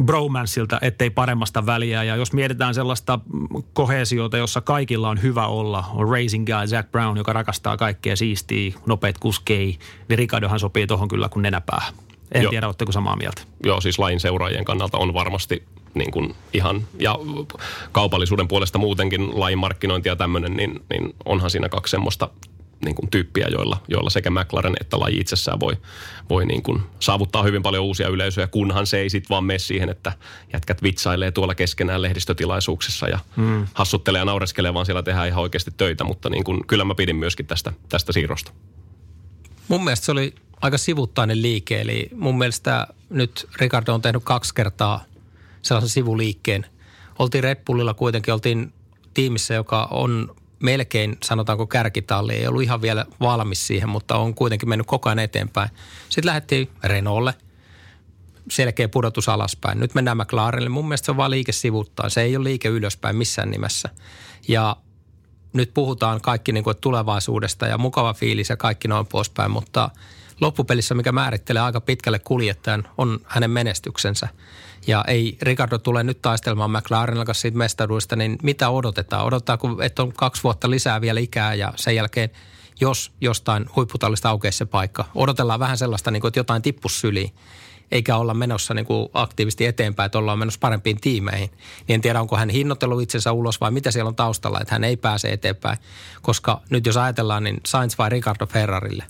bromansilta, 0.04 0.80
ettei 0.82 1.10
paremmasta 1.10 1.65
väliä. 1.65 2.04
Ja 2.04 2.15
jos 2.15 2.34
mietitään 2.34 2.73
sellaista 2.73 3.19
kohesiota, 3.73 4.38
jossa 4.38 4.62
kaikilla 4.62 5.10
on 5.10 5.21
hyvä 5.21 5.47
olla, 5.47 5.84
on 5.93 6.10
racing 6.10 6.45
guy 6.45 6.75
Jack 6.75 6.91
Brown, 6.91 7.17
joka 7.17 7.34
rakastaa 7.34 7.78
kaikkea 7.78 8.15
siistiä, 8.15 8.73
nopeat 8.86 9.17
kuskei, 9.17 9.78
niin 10.10 10.17
Ricardohan 10.17 10.60
sopii 10.60 10.88
tuohon 10.88 11.08
kyllä 11.08 11.30
kuin 11.30 11.43
nenäpää. 11.43 11.86
En 12.32 12.41
Joo. 12.43 12.49
tiedä, 12.49 12.67
oletteko 12.67 12.91
samaa 12.91 13.15
mieltä. 13.15 13.41
Joo, 13.63 13.82
siis 13.82 13.99
lain 13.99 14.19
seuraajien 14.19 14.65
kannalta 14.65 14.97
on 14.97 15.13
varmasti 15.13 15.63
niin 15.93 16.12
kuin 16.12 16.36
ihan, 16.54 16.82
ja 16.99 17.19
kaupallisuuden 17.91 18.47
puolesta 18.47 18.78
muutenkin 18.78 19.39
lain 19.39 19.58
markkinointi 19.58 20.10
ja 20.10 20.15
tämmöinen, 20.15 20.54
niin, 20.54 20.84
niin 20.89 21.15
onhan 21.25 21.49
siinä 21.49 21.69
kaksi 21.69 21.91
semmoista 21.91 22.30
niin 22.85 22.95
kuin 22.95 23.09
tyyppiä, 23.09 23.47
joilla, 23.51 23.81
joilla 23.87 24.09
sekä 24.09 24.29
McLaren 24.29 24.75
että 24.81 24.99
laji 24.99 25.17
itsessään 25.17 25.59
voi, 25.59 25.73
voi 26.29 26.45
niin 26.45 26.63
kuin 26.63 26.81
saavuttaa 26.99 27.43
hyvin 27.43 27.63
paljon 27.63 27.83
uusia 27.83 28.07
yleisöjä, 28.07 28.47
kunhan 28.47 28.87
se 28.87 28.99
ei 28.99 29.09
sitten 29.09 29.29
vaan 29.29 29.43
mene 29.43 29.59
siihen, 29.59 29.89
että 29.89 30.11
jätkät 30.53 30.83
vitsailee 30.83 31.31
tuolla 31.31 31.55
keskenään 31.55 32.01
lehdistötilaisuuksissa 32.01 33.07
ja 33.07 33.19
hmm. 33.35 33.67
hassuttelee 33.73 34.19
ja 34.19 34.25
naureskelee, 34.25 34.73
vaan 34.73 34.85
siellä 34.85 35.03
tehdään 35.03 35.27
ihan 35.27 35.43
oikeasti 35.43 35.71
töitä, 35.77 36.03
mutta 36.03 36.29
niin 36.29 36.43
kuin, 36.43 36.67
kyllä 36.67 36.85
mä 36.85 36.95
pidin 36.95 37.15
myöskin 37.15 37.45
tästä, 37.45 37.71
tästä 37.89 38.13
siirrosta. 38.13 38.51
Mun 39.67 39.83
mielestä 39.83 40.05
se 40.05 40.11
oli 40.11 40.35
aika 40.61 40.77
sivuttainen 40.77 41.41
liike, 41.41 41.81
eli 41.81 42.09
mun 42.15 42.37
mielestä 42.37 42.87
nyt 43.09 43.47
Ricardo 43.59 43.93
on 43.93 44.01
tehnyt 44.01 44.23
kaksi 44.23 44.55
kertaa 44.55 45.03
sellaisen 45.61 45.89
sivuliikkeen. 45.89 46.65
Oltiin 47.19 47.43
Red 47.43 47.57
Bullilla 47.65 47.93
kuitenkin, 47.93 48.33
oltiin 48.33 48.73
tiimissä, 49.13 49.53
joka 49.53 49.87
on 49.91 50.35
melkein, 50.65 51.17
sanotaanko 51.23 51.67
kärkitalli, 51.67 52.34
ei 52.34 52.47
ollut 52.47 52.63
ihan 52.63 52.82
vielä 52.82 53.06
valmis 53.19 53.67
siihen, 53.67 53.89
mutta 53.89 54.17
on 54.17 54.34
kuitenkin 54.36 54.69
mennyt 54.69 54.88
koko 54.88 55.10
ajan 55.10 55.19
eteenpäin. 55.19 55.69
Sitten 56.10 56.25
lähdettiin 56.25 56.69
Renaultille, 56.84 57.34
selkeä 58.51 58.88
pudotus 58.88 59.30
alaspäin. 59.30 59.80
Nyt 59.80 59.95
mennään 59.95 60.17
McLarenille. 60.17 60.69
Mun 60.69 60.88
mielestä 60.88 61.06
se 61.06 61.12
on 61.12 61.17
vaan 61.17 61.32
liike 61.32 61.51
sivuttaa. 61.51 62.10
Se 62.10 62.21
ei 62.21 62.36
ole 62.36 62.43
liike 62.43 62.69
ylöspäin 62.69 63.15
missään 63.15 63.51
nimessä. 63.51 63.89
Ja 64.47 64.75
nyt 65.54 65.73
puhutaan 65.73 66.21
kaikki 66.21 66.51
niin 66.51 66.63
kuin 66.63 66.78
tulevaisuudesta 66.82 67.67
ja 67.67 67.78
mukava 67.78 68.13
fiilis 68.13 68.49
ja 68.49 68.58
kaikki 68.58 68.88
noin 68.88 69.08
poispäin, 69.08 69.51
mutta 69.51 69.89
loppupelissä, 70.41 70.95
mikä 70.95 71.11
määrittelee 71.11 71.61
aika 71.61 71.81
pitkälle 71.81 72.19
kuljettajan, 72.19 72.87
on 72.97 73.19
hänen 73.25 73.51
menestyksensä– 73.51 74.27
ja 74.87 75.03
ei 75.07 75.37
Ricardo 75.41 75.77
tule 75.77 76.03
nyt 76.03 76.21
taistelemaan 76.21 76.71
McLarenin 76.71 77.25
kanssa 77.25 77.41
siitä 77.41 77.57
mestaruudesta, 77.57 78.15
niin 78.15 78.37
mitä 78.43 78.69
odotetaan? 78.69 79.25
Odotetaan, 79.25 79.59
että 79.81 80.03
on 80.03 80.13
kaksi 80.13 80.43
vuotta 80.43 80.69
lisää 80.69 81.01
vielä 81.01 81.19
ikää 81.19 81.53
ja 81.53 81.73
sen 81.75 81.95
jälkeen, 81.95 82.29
jos 82.81 83.11
jostain 83.21 83.65
huipputallista 83.75 84.29
aukeisi 84.29 84.57
se 84.57 84.65
paikka. 84.65 85.05
Odotellaan 85.15 85.59
vähän 85.59 85.77
sellaista, 85.77 86.11
niin 86.11 86.21
kuin, 86.21 86.29
että 86.29 86.39
jotain 86.39 86.61
tippus 86.61 87.01
syliin 87.01 87.33
eikä 87.91 88.17
olla 88.17 88.33
menossa 88.33 88.73
niin 88.73 88.85
kuin 88.85 89.09
aktiivisesti 89.13 89.65
eteenpäin, 89.65 90.05
että 90.05 90.17
ollaan 90.17 90.39
menossa 90.39 90.59
parempiin 90.59 91.01
tiimeihin. 91.01 91.49
Niin 91.87 91.95
en 91.95 92.01
tiedä, 92.01 92.21
onko 92.21 92.37
hän 92.37 92.49
hinnoitellut 92.49 93.01
itsensä 93.01 93.31
ulos 93.31 93.61
vai 93.61 93.71
mitä 93.71 93.91
siellä 93.91 94.09
on 94.09 94.15
taustalla, 94.15 94.61
että 94.61 94.75
hän 94.75 94.83
ei 94.83 94.97
pääse 94.97 95.27
eteenpäin. 95.27 95.77
Koska 96.21 96.61
nyt 96.69 96.85
jos 96.85 96.97
ajatellaan, 96.97 97.43
niin 97.43 97.57
Sainz 97.65 97.97
vai 97.97 98.09
Ricardo 98.09 98.45
Ferrarille. 98.45 99.03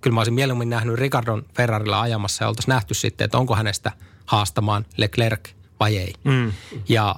Kyllä 0.00 0.14
mä 0.14 0.20
olisin 0.20 0.34
mieluummin 0.34 0.70
nähnyt 0.70 0.94
Ricardon 0.94 1.46
Ferrarilla 1.54 2.00
ajamassa 2.00 2.44
ja 2.44 2.48
oltaisiin 2.48 2.72
nähty 2.72 2.94
sitten, 2.94 3.24
että 3.24 3.38
onko 3.38 3.56
hänestä– 3.56 3.92
haastamaan 4.30 4.86
Leclerc 4.96 5.48
vai 5.80 5.96
ei. 5.96 6.12
Mm. 6.24 6.52
Ja 6.88 7.16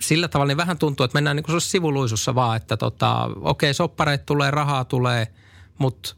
sillä 0.00 0.28
tavalla 0.28 0.48
niin 0.48 0.56
vähän 0.56 0.78
tuntuu, 0.78 1.04
että 1.04 1.16
mennään 1.16 1.36
niin 1.36 1.44
kuin 1.44 1.60
sivuluisussa 1.60 2.34
vaan, 2.34 2.56
että 2.56 2.76
tota, 2.76 3.24
okei, 3.24 3.40
okay, 3.40 3.74
soppareet 3.74 4.26
tulee, 4.26 4.50
rahaa 4.50 4.84
tulee, 4.84 5.26
mutta 5.78 6.14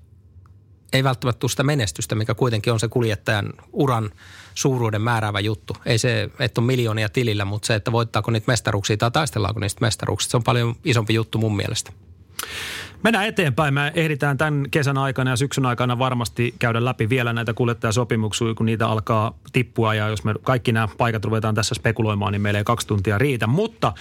ei 0.92 1.04
välttämättä 1.04 1.38
tule 1.38 1.50
sitä 1.50 1.62
menestystä, 1.62 2.14
mikä 2.14 2.34
kuitenkin 2.34 2.72
on 2.72 2.80
se 2.80 2.88
kuljettajan 2.88 3.52
uran 3.72 4.10
suuruuden 4.54 5.02
määräävä 5.02 5.40
juttu. 5.40 5.76
Ei 5.86 5.98
se, 5.98 6.30
että 6.38 6.60
on 6.60 6.64
miljoonia 6.64 7.08
tilillä, 7.08 7.44
mutta 7.44 7.66
se, 7.66 7.74
että 7.74 7.92
voittaako 7.92 8.30
niitä 8.30 8.50
mestaruuksia 8.52 8.96
tai 8.96 9.10
taistellaanko 9.10 9.60
niistä 9.60 9.80
mestaruuksista, 9.80 10.30
se 10.30 10.36
on 10.36 10.44
paljon 10.44 10.76
isompi 10.84 11.14
juttu 11.14 11.38
mun 11.38 11.56
mielestä. 11.56 11.92
Mennään 13.02 13.26
eteenpäin. 13.26 13.74
Me 13.74 13.92
ehditään 13.94 14.38
tämän 14.38 14.64
kesän 14.70 14.98
aikana 14.98 15.30
ja 15.30 15.36
syksyn 15.36 15.66
aikana 15.66 15.98
varmasti 15.98 16.54
käydä 16.58 16.84
läpi 16.84 17.08
vielä 17.08 17.32
näitä 17.32 17.54
kuljettajasopimuksia, 17.54 18.54
kun 18.54 18.66
niitä 18.66 18.88
alkaa 18.88 19.38
tippua. 19.52 19.94
Ja 19.94 20.08
jos 20.08 20.24
me 20.24 20.34
kaikki 20.42 20.72
nämä 20.72 20.88
paikat 20.98 21.24
ruvetaan 21.24 21.54
tässä 21.54 21.74
spekuloimaan, 21.74 22.32
niin 22.32 22.42
meillä 22.42 22.58
ei 22.58 22.64
kaksi 22.64 22.86
tuntia 22.86 23.18
riitä. 23.18 23.46
Mutta 23.46 23.92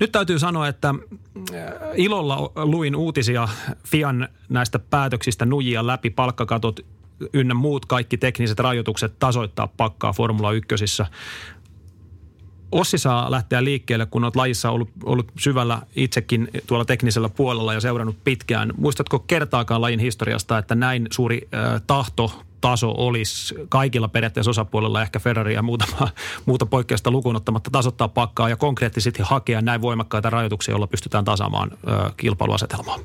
nyt 0.00 0.12
täytyy 0.12 0.38
sanoa, 0.38 0.68
että 0.68 0.88
äh, 0.88 1.64
ilolla 1.94 2.52
luin 2.56 2.96
uutisia 2.96 3.48
Fian 3.86 4.28
näistä 4.48 4.78
päätöksistä 4.78 5.46
nujia 5.46 5.86
läpi 5.86 6.10
palkkakatot 6.10 6.80
ynnä 7.32 7.54
muut 7.54 7.86
kaikki 7.86 8.16
tekniset 8.16 8.58
rajoitukset 8.58 9.18
tasoittaa 9.18 9.66
pakkaa 9.66 10.12
Formula 10.12 10.52
1. 10.52 10.74
Ossi 12.74 12.98
saa 12.98 13.30
lähteä 13.30 13.64
liikkeelle, 13.64 14.06
kun 14.06 14.24
olet 14.24 14.36
lajissa 14.36 14.70
ollut, 14.70 14.88
ollut 15.04 15.32
syvällä 15.38 15.82
itsekin 15.96 16.48
tuolla 16.66 16.84
teknisellä 16.84 17.28
puolella 17.28 17.74
ja 17.74 17.80
seurannut 17.80 18.16
pitkään. 18.24 18.72
Muistatko 18.76 19.18
kertaakaan 19.18 19.80
lajin 19.80 20.00
historiasta, 20.00 20.58
että 20.58 20.74
näin 20.74 21.06
suuri 21.10 21.48
äh, 21.54 21.82
tahto, 21.86 22.42
taso 22.60 22.94
olisi 22.96 23.54
kaikilla 23.68 24.08
periaatteessa 24.08 24.50
osapuolella, 24.50 25.02
ehkä 25.02 25.18
Ferrari 25.18 25.54
ja 25.54 25.62
muutama, 25.62 26.08
muuta 26.46 26.66
poikkeusta 26.66 27.10
lukuun 27.10 27.36
ottamatta 27.36 27.70
tasoittaa 27.70 28.08
pakkaa 28.08 28.48
ja 28.48 28.56
konkreettisesti 28.56 29.22
hakea 29.22 29.60
näin 29.60 29.82
voimakkaita 29.82 30.30
rajoituksia, 30.30 30.72
joilla 30.72 30.86
pystytään 30.86 31.24
tasaamaan 31.24 31.70
äh, 31.72 32.14
kilpailuasetelmaa? 32.16 32.98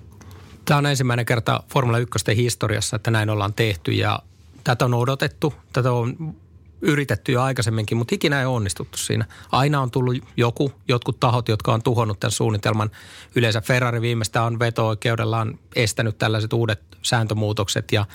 Tämä 0.65 0.77
on 0.77 0.85
ensimmäinen 0.85 1.25
kerta 1.25 1.63
Formula 1.73 1.97
1 1.97 2.35
historiassa, 2.35 2.95
että 2.95 3.11
näin 3.11 3.29
ollaan 3.29 3.53
tehty 3.53 3.91
ja 3.91 4.19
tätä 4.63 4.85
on 4.85 4.93
odotettu. 4.93 5.53
Tätä 5.73 5.91
on 5.91 6.35
yritetty 6.81 7.31
jo 7.31 7.41
aikaisemminkin, 7.41 7.97
mutta 7.97 8.15
ikinä 8.15 8.39
ei 8.39 8.45
onnistuttu 8.45 8.97
siinä. 8.97 9.25
Aina 9.51 9.81
on 9.81 9.91
tullut 9.91 10.15
joku, 10.37 10.71
jotkut 10.87 11.19
tahot, 11.19 11.47
jotka 11.49 11.73
on 11.73 11.83
tuhonnut 11.83 12.19
tämän 12.19 12.31
suunnitelman. 12.31 12.91
Yleensä 13.35 13.61
Ferrari 13.61 14.01
viimeistä 14.01 14.43
on 14.43 14.59
veto-oikeudellaan 14.59 15.59
estänyt 15.75 16.17
tällaiset 16.17 16.53
uudet 16.53 16.81
sääntömuutokset 17.01 17.91
ja 17.91 18.05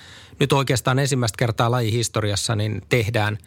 nyt 0.41 0.53
oikeastaan 0.53 0.99
ensimmäistä 0.99 1.37
kertaa 1.39 1.71
lajihistoriassa 1.71 2.57
niin 2.57 2.83
tehdään 2.89 3.39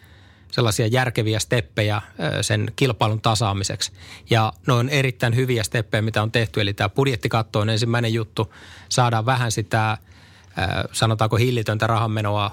sellaisia 0.52 0.86
järkeviä 0.86 1.38
steppejä 1.38 2.02
sen 2.40 2.72
kilpailun 2.76 3.20
tasaamiseksi. 3.20 3.92
Ja 4.30 4.52
ne 4.66 4.72
on 4.72 4.88
erittäin 4.88 5.36
hyviä 5.36 5.62
steppejä, 5.62 6.02
mitä 6.02 6.22
on 6.22 6.32
tehty. 6.32 6.60
Eli 6.60 6.74
tämä 6.74 6.88
budjettikatto 6.88 7.60
on 7.60 7.70
ensimmäinen 7.70 8.14
juttu. 8.14 8.54
Saadaan 8.88 9.26
vähän 9.26 9.52
sitä, 9.52 9.98
sanotaanko 10.92 11.36
hillitöntä 11.36 11.86
rahanmenoa 11.86 12.50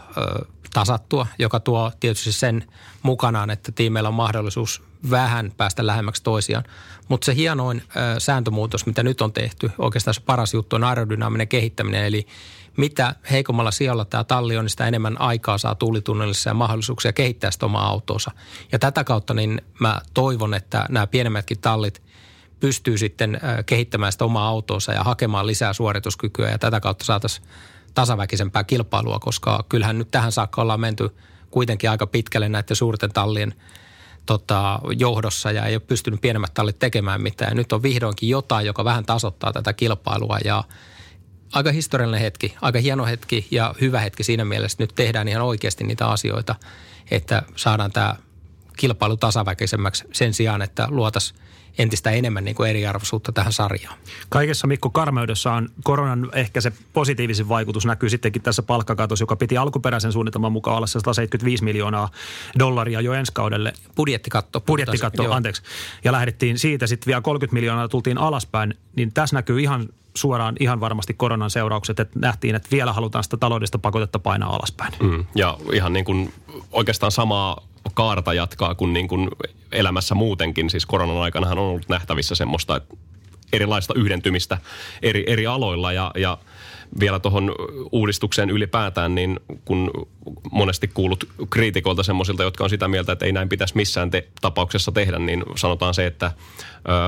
tasattua, 0.73 1.27
joka 1.39 1.59
tuo 1.59 1.91
tietysti 1.99 2.31
sen 2.31 2.63
mukanaan, 3.03 3.49
että 3.49 3.71
tiimeillä 3.71 4.09
on 4.09 4.15
mahdollisuus 4.15 4.83
vähän 5.09 5.51
päästä 5.57 5.87
lähemmäksi 5.87 6.23
toisiaan. 6.23 6.63
Mutta 7.07 7.25
se 7.25 7.35
hienoin 7.35 7.83
sääntömuutos, 8.17 8.85
mitä 8.85 9.03
nyt 9.03 9.21
on 9.21 9.33
tehty, 9.33 9.71
oikeastaan 9.77 10.13
se 10.13 10.21
paras 10.21 10.53
juttu 10.53 10.75
on 10.75 10.83
aerodynaaminen 10.83 11.47
kehittäminen, 11.47 12.05
eli 12.05 12.27
mitä 12.77 13.15
heikommalla 13.31 13.71
sijalla 13.71 14.05
tämä 14.05 14.23
talli 14.23 14.57
on, 14.57 14.65
niin 14.65 14.69
sitä 14.69 14.87
enemmän 14.87 15.21
aikaa 15.21 15.57
saa 15.57 15.75
tuulitunnelissa 15.75 16.49
ja 16.49 16.53
mahdollisuuksia 16.53 17.13
kehittää 17.13 17.51
sitä 17.51 17.65
omaa 17.65 17.87
autoonsa. 17.87 18.31
Ja 18.71 18.79
tätä 18.79 19.03
kautta 19.03 19.33
niin 19.33 19.61
mä 19.79 20.01
toivon, 20.13 20.53
että 20.53 20.85
nämä 20.89 21.07
pienemmätkin 21.07 21.59
tallit 21.59 22.03
pystyy 22.59 22.97
sitten 22.97 23.39
kehittämään 23.65 24.11
sitä 24.11 24.25
omaa 24.25 24.47
autoonsa 24.47 24.93
ja 24.93 25.03
hakemaan 25.03 25.47
lisää 25.47 25.73
suorituskykyä 25.73 26.49
ja 26.49 26.57
tätä 26.57 26.79
kautta 26.79 27.05
saataisiin 27.05 27.47
tasaväkisempää 27.95 28.63
kilpailua, 28.63 29.19
koska 29.19 29.65
kyllähän 29.69 29.97
nyt 29.97 30.11
tähän 30.11 30.31
saakka 30.31 30.61
ollaan 30.61 30.79
menty 30.79 31.15
kuitenkin 31.51 31.89
aika 31.89 32.07
pitkälle 32.07 32.49
näiden 32.49 32.75
suurten 32.75 33.13
tallien 33.13 33.53
tota, 34.25 34.79
johdossa 34.97 35.51
ja 35.51 35.65
ei 35.65 35.75
ole 35.75 35.81
pystynyt 35.87 36.21
pienemmät 36.21 36.53
tallit 36.53 36.79
tekemään 36.79 37.21
mitään. 37.21 37.57
Nyt 37.57 37.71
on 37.71 37.83
vihdoinkin 37.83 38.29
jotain, 38.29 38.65
joka 38.65 38.83
vähän 38.83 39.05
tasoittaa 39.05 39.53
tätä 39.53 39.73
kilpailua 39.73 40.37
ja 40.45 40.63
aika 41.53 41.71
historiallinen 41.71 42.21
hetki, 42.21 42.55
aika 42.61 42.79
hieno 42.79 43.05
hetki 43.05 43.47
ja 43.51 43.75
hyvä 43.81 43.99
hetki 43.99 44.23
siinä 44.23 44.45
mielessä, 44.45 44.75
että 44.75 44.83
nyt 44.83 44.95
tehdään 44.95 45.27
ihan 45.27 45.43
oikeasti 45.43 45.83
niitä 45.83 46.07
asioita, 46.07 46.55
että 47.11 47.43
saadaan 47.55 47.91
tämä 47.91 48.15
kilpailu 48.75 49.17
tasaväkisemmäksi 49.17 50.03
sen 50.13 50.33
sijaan, 50.33 50.61
että 50.61 50.87
luotaisiin 50.89 51.39
entistä 51.77 52.11
enemmän 52.11 52.45
niin 52.45 52.55
kuin 52.55 52.69
eriarvoisuutta 52.69 53.31
tähän 53.31 53.53
sarjaan. 53.53 53.97
Kaikessa 54.29 54.67
Mikko 54.67 54.89
karmeudessa 54.89 55.53
on 55.53 55.69
koronan 55.83 56.29
ehkä 56.33 56.61
se 56.61 56.73
positiivisin 56.93 57.49
vaikutus 57.49 57.85
näkyy 57.85 58.09
sittenkin 58.09 58.41
tässä 58.41 58.63
palkkakatossa, 58.63 59.23
joka 59.23 59.35
piti 59.35 59.57
alkuperäisen 59.57 60.11
suunnitelman 60.11 60.51
mukaan 60.51 60.77
olla 60.77 60.87
175 60.87 61.63
miljoonaa 61.63 62.09
dollaria 62.59 63.01
jo 63.01 63.13
ensi 63.13 63.31
kaudelle. 63.33 63.73
Budjettikatto. 63.95 64.61
Budjettikatto, 64.61 65.23
joo. 65.23 65.33
anteeksi. 65.33 65.61
Ja 66.03 66.11
lähdettiin 66.11 66.59
siitä 66.59 66.87
sitten 66.87 67.07
vielä 67.07 67.21
30 67.21 67.53
miljoonaa 67.53 67.87
tultiin 67.87 68.17
alaspäin, 68.17 68.73
niin 68.95 69.13
tässä 69.13 69.35
näkyy 69.35 69.61
ihan 69.61 69.89
suoraan 70.15 70.55
ihan 70.59 70.79
varmasti 70.79 71.13
koronan 71.13 71.49
seuraukset, 71.49 71.99
että 71.99 72.19
nähtiin, 72.19 72.55
että 72.55 72.69
vielä 72.71 72.93
halutaan 72.93 73.23
sitä 73.23 73.37
taloudellista 73.37 73.79
pakotetta 73.79 74.19
painaa 74.19 74.55
alaspäin. 74.55 74.93
Mm, 74.99 75.25
ja 75.35 75.57
ihan 75.73 75.93
niin 75.93 76.05
kuin 76.05 76.33
oikeastaan 76.71 77.11
samaa 77.11 77.67
kaarta 77.93 78.33
jatkaa 78.33 78.75
kuin, 78.75 78.93
niin 78.93 79.07
kuin 79.07 79.29
elämässä 79.71 80.15
muutenkin. 80.15 80.69
Siis 80.69 80.85
koronan 80.85 81.17
aikana 81.17 81.49
on 81.51 81.57
ollut 81.57 81.89
nähtävissä 81.89 82.35
semmoista 82.35 82.75
että 82.75 82.95
erilaista 83.53 83.93
yhdentymistä 83.97 84.57
eri, 85.01 85.23
eri 85.27 85.47
aloilla 85.47 85.93
ja, 85.93 86.11
ja 86.17 86.37
vielä 86.99 87.19
tuohon 87.19 87.55
uudistukseen 87.91 88.49
ylipäätään, 88.49 89.15
niin 89.15 89.39
kun 89.65 89.91
monesti 90.51 90.87
kuulut 90.87 91.29
kriitikoilta 91.49 92.03
semmoisilta, 92.03 92.43
jotka 92.43 92.63
on 92.63 92.69
sitä 92.69 92.87
mieltä, 92.87 93.11
että 93.11 93.25
ei 93.25 93.31
näin 93.31 93.49
pitäisi 93.49 93.75
missään 93.75 94.11
te- 94.11 94.27
tapauksessa 94.41 94.91
tehdä, 94.91 95.19
niin 95.19 95.43
sanotaan 95.55 95.93
se, 95.93 96.05
että 96.05 96.25
ö, 96.25 96.31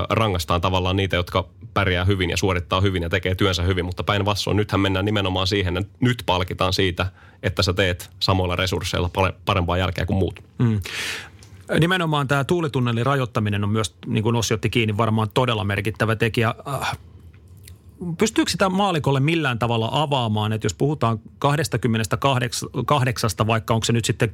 rangaistaan 0.09 0.61
tavallaan 0.61 0.95
niitä, 0.95 1.15
jotka 1.15 1.47
pärjää 1.73 2.05
hyvin 2.05 2.29
ja 2.29 2.37
suorittaa 2.37 2.81
hyvin 2.81 3.03
ja 3.03 3.09
tekee 3.09 3.35
työnsä 3.35 3.63
hyvin, 3.63 3.85
mutta 3.85 4.03
päinvastoin 4.03 4.57
nythän 4.57 4.81
mennään 4.81 5.05
nimenomaan 5.05 5.47
siihen, 5.47 5.77
että 5.77 5.97
nyt 5.99 6.23
palkitaan 6.25 6.73
siitä, 6.73 7.11
että 7.43 7.63
sä 7.63 7.73
teet 7.73 8.09
samoilla 8.19 8.55
resursseilla 8.55 9.09
parempaa 9.45 9.77
jälkeä 9.77 10.05
kuin 10.05 10.17
muut. 10.17 10.43
Mm. 10.59 10.79
Nimenomaan 11.79 12.27
tämä 12.27 12.43
tuulitunnelin 12.43 13.05
rajoittaminen 13.05 13.63
on 13.63 13.69
myös, 13.69 13.95
niin 14.05 14.23
kuin 14.23 14.35
Ossi 14.35 14.53
otti 14.53 14.69
kiinni, 14.69 14.97
varmaan 14.97 15.29
todella 15.33 15.63
merkittävä 15.63 16.15
tekijä. 16.15 16.55
Pystyykö 18.17 18.51
sitä 18.51 18.69
maalikolle 18.69 19.19
millään 19.19 19.59
tavalla 19.59 19.89
avaamaan, 19.91 20.53
että 20.53 20.65
jos 20.65 20.73
puhutaan 20.73 21.19
28, 21.39 23.29
vaikka 23.47 23.73
onko 23.73 23.85
se 23.85 23.93
nyt 23.93 24.05
sitten 24.05 24.33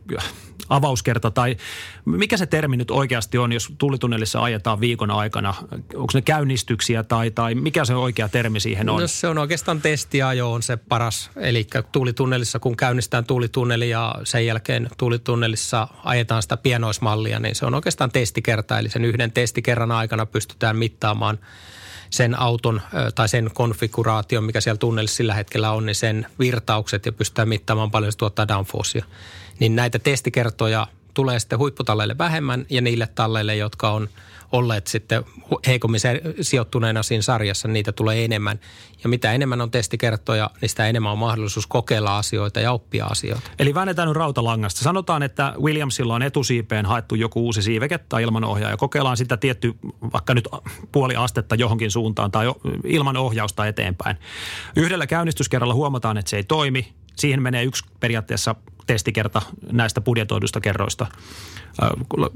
avauskerta 0.70 1.32
tai 1.32 1.58
mikä 2.06 2.38
se 2.38 2.46
termi 2.46 2.78
nyt 2.78 2.92
oikeasti 2.92 3.38
on, 3.38 3.52
jos 3.52 3.74
tullitunnelissa 3.78 4.44
ajetaan 4.44 4.80
viikon 4.80 5.12
aikana, 5.12 5.54
onko 5.96 6.12
ne 6.14 6.22
käynnistyksiä 6.22 7.04
tai, 7.04 7.32
tai 7.32 7.56
mikä 7.56 7.86
se 7.86 7.96
oikea 7.96 8.30
termi 8.30 8.60
siihen 8.60 8.90
on? 8.90 9.02
No 9.02 9.08
se 9.08 9.28
on 9.28 9.38
oikeastaan 9.38 9.82
testiajo 9.82 10.52
on 10.52 10.64
se 10.64 10.78
paras, 10.78 11.32
eli 11.36 11.68
tuulitunnelissa 11.92 12.60
kun 12.60 12.78
käynnistään 12.78 13.26
tuulitunneli 13.26 13.90
ja 13.90 14.16
sen 14.24 14.46
jälkeen 14.46 14.90
tuulitunnelissa 14.98 15.88
ajetaan 16.04 16.42
sitä 16.42 16.58
pienoismallia, 16.58 17.40
niin 17.40 17.56
se 17.56 17.66
on 17.66 17.76
oikeastaan 17.76 18.12
testikerta, 18.12 18.80
eli 18.80 18.90
sen 18.90 19.06
yhden 19.06 19.32
testikerran 19.32 19.92
aikana 19.92 20.26
pystytään 20.26 20.78
mittaamaan– 20.78 21.40
sen 22.14 22.40
auton 22.40 22.82
tai 23.16 23.30
sen 23.30 23.50
konfiguraation, 23.54 24.44
mikä 24.44 24.62
siellä 24.62 24.78
tunnelissa 24.78 25.16
sillä 25.18 25.34
hetkellä 25.34 25.72
on, 25.72 25.86
niin 25.86 25.96
sen 25.96 26.26
virtaukset 26.40 27.06
ja 27.06 27.12
pystytään 27.12 27.50
mittaamaan 27.50 27.92
paljon 27.92 28.12
se 28.12 28.18
tuottaa 28.18 28.48
downforcea. 28.48 29.06
Niin 29.60 29.76
näitä 29.76 30.00
testikertoja 30.00 30.88
tulee 31.14 31.40
sitten 31.40 31.60
huipputalleille 31.60 32.18
vähemmän 32.18 32.66
ja 32.70 32.82
niille 32.82 33.08
talleille, 33.16 33.56
jotka 33.56 33.92
on– 33.92 34.10
olleet 34.54 34.88
sitten 34.88 35.24
heikommin 35.68 36.00
sijoittuneena 36.42 37.04
siinä 37.04 37.22
sarjassa, 37.22 37.68
niitä 37.68 37.92
tulee 37.92 38.26
enemmän. 38.26 38.60
Ja 39.04 39.10
mitä 39.10 39.32
enemmän 39.34 39.62
on 39.62 39.72
testikertoja, 39.72 40.50
niin 40.62 40.70
sitä 40.70 40.88
enemmän 40.88 41.12
on 41.12 41.18
mahdollisuus 41.18 41.68
kokeilla 41.68 42.18
asioita 42.18 42.60
ja 42.60 42.72
oppia 42.72 43.06
asioita. 43.06 43.52
Eli 43.60 43.74
väännetään 43.74 44.08
nyt 44.08 44.18
rautalangasta. 44.18 44.82
Sanotaan, 44.82 45.24
että 45.24 45.54
Williamsilla 45.62 46.16
on 46.16 46.22
etusiipeen 46.22 46.86
haettu 46.86 47.16
joku 47.16 47.46
uusi 47.46 47.62
siiveke 47.62 47.98
tai 47.98 48.24
ilmanohjaaja. 48.24 48.78
Kokeillaan 48.78 49.18
sitä 49.18 49.38
tietty 49.38 49.74
vaikka 50.14 50.34
nyt 50.34 50.48
puoli 50.92 51.16
astetta 51.16 51.56
johonkin 51.56 51.92
suuntaan 51.92 52.32
tai 52.32 52.46
ilman 52.84 53.18
ohjausta 53.18 53.68
eteenpäin. 53.68 54.18
Yhdellä 54.76 55.08
käynnistyskerralla 55.08 55.74
huomataan, 55.74 56.18
että 56.18 56.30
se 56.30 56.38
ei 56.38 56.44
toimi. 56.44 56.94
Siihen 57.16 57.42
menee 57.42 57.64
yksi 57.64 57.86
periaatteessa 58.00 58.56
testikerta 58.88 59.42
näistä 59.72 60.02
budjetoidusta 60.02 60.62
kerroista. 60.62 61.08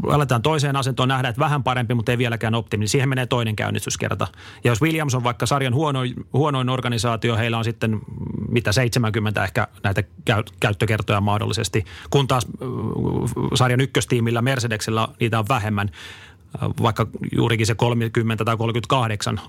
Aletaan 0.10 0.42
toiseen 0.42 0.76
asentoon 0.76 1.10
nähdä, 1.10 1.30
että 1.30 1.40
vähän 1.40 1.64
parempi, 1.64 1.94
mutta 1.94 2.12
ei 2.12 2.18
vieläkään 2.18 2.56
optimi, 2.56 2.82
niin 2.82 2.90
siihen 2.90 3.10
menee 3.10 3.26
toinen 3.26 3.56
käynnistyskerta. 3.56 4.28
Ja 4.64 4.72
jos 4.72 4.82
Williams 4.82 5.16
on 5.16 5.24
vaikka 5.24 5.46
sarjan 5.46 5.74
huonoin, 5.74 6.14
huonoin 6.34 6.70
organisaatio, 6.70 7.38
heillä 7.38 7.58
on 7.58 7.64
sitten 7.64 8.00
mitä 8.50 8.72
70 8.72 9.44
ehkä 9.44 9.68
näitä 9.84 10.04
käyttökertoja 10.60 11.22
mahdollisesti, 11.22 11.86
kun 12.10 12.28
taas 12.28 12.48
sarjan 13.56 13.82
ykköstiimillä 13.82 14.42
Mercedesellä 14.42 15.08
niitä 15.20 15.40
on 15.40 15.46
vähemmän 15.50 15.92
vaikka 16.82 17.08
juurikin 17.36 17.68
se 17.68 17.76
30 17.76 18.46
tai 18.46 18.58
38. 18.58 19.40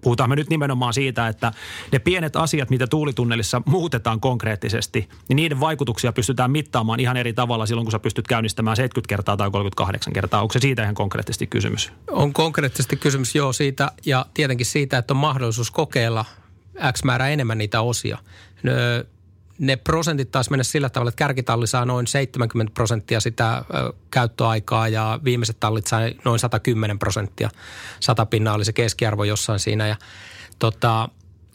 Puhutaan 0.00 0.30
me 0.30 0.36
nyt 0.36 0.50
nimenomaan 0.50 0.94
siitä, 0.94 1.28
että 1.28 1.52
ne 1.92 1.98
pienet 1.98 2.36
asiat, 2.36 2.70
mitä 2.70 2.86
tuulitunnelissa 2.86 3.62
muutetaan 3.66 4.20
konkreettisesti, 4.20 5.08
niin 5.28 5.36
niiden 5.36 5.60
vaikutuksia 5.60 6.12
pystytään 6.12 6.50
mittaamaan 6.50 7.00
ihan 7.00 7.16
eri 7.16 7.32
tavalla 7.32 7.66
silloin, 7.66 7.84
kun 7.84 7.92
sä 7.92 7.98
pystyt 7.98 8.28
käynnistämään 8.28 8.76
70 8.76 9.08
kertaa 9.08 9.36
tai 9.36 9.50
38 9.50 10.12
kertaa. 10.12 10.42
Onko 10.42 10.52
se 10.52 10.58
siitä 10.58 10.82
ihan 10.82 10.94
konkreettisesti 10.94 11.46
kysymys? 11.46 11.92
On 12.10 12.32
konkreettisesti 12.32 12.96
kysymys, 12.96 13.34
joo, 13.34 13.52
siitä 13.52 13.92
ja 14.06 14.26
tietenkin 14.34 14.66
siitä, 14.66 14.98
että 14.98 15.14
on 15.14 15.18
mahdollisuus 15.18 15.70
kokeilla 15.70 16.24
X 16.92 17.04
määrä 17.04 17.28
enemmän 17.28 17.58
niitä 17.58 17.80
osia. 17.80 18.18
Ne 19.58 19.76
prosentit 19.76 20.30
taas 20.30 20.50
mennä 20.50 20.64
sillä 20.64 20.88
tavalla, 20.88 21.08
että 21.08 21.18
kärkitalli 21.18 21.66
saa 21.66 21.84
noin 21.84 22.06
70 22.06 22.74
prosenttia 22.74 23.20
sitä 23.20 23.64
käyttöaikaa 24.10 24.88
ja 24.88 25.20
viimeiset 25.24 25.60
tallit 25.60 25.86
saa 25.86 26.00
noin 26.24 26.38
110 26.38 26.98
prosenttia. 26.98 27.50
Sata 28.00 28.26
pinnaa 28.26 28.54
oli 28.54 28.64
se 28.64 28.72
keskiarvo 28.72 29.24
jossain 29.24 29.58
siinä 29.60 29.86
ja 29.86 29.96
tota, 30.58 31.08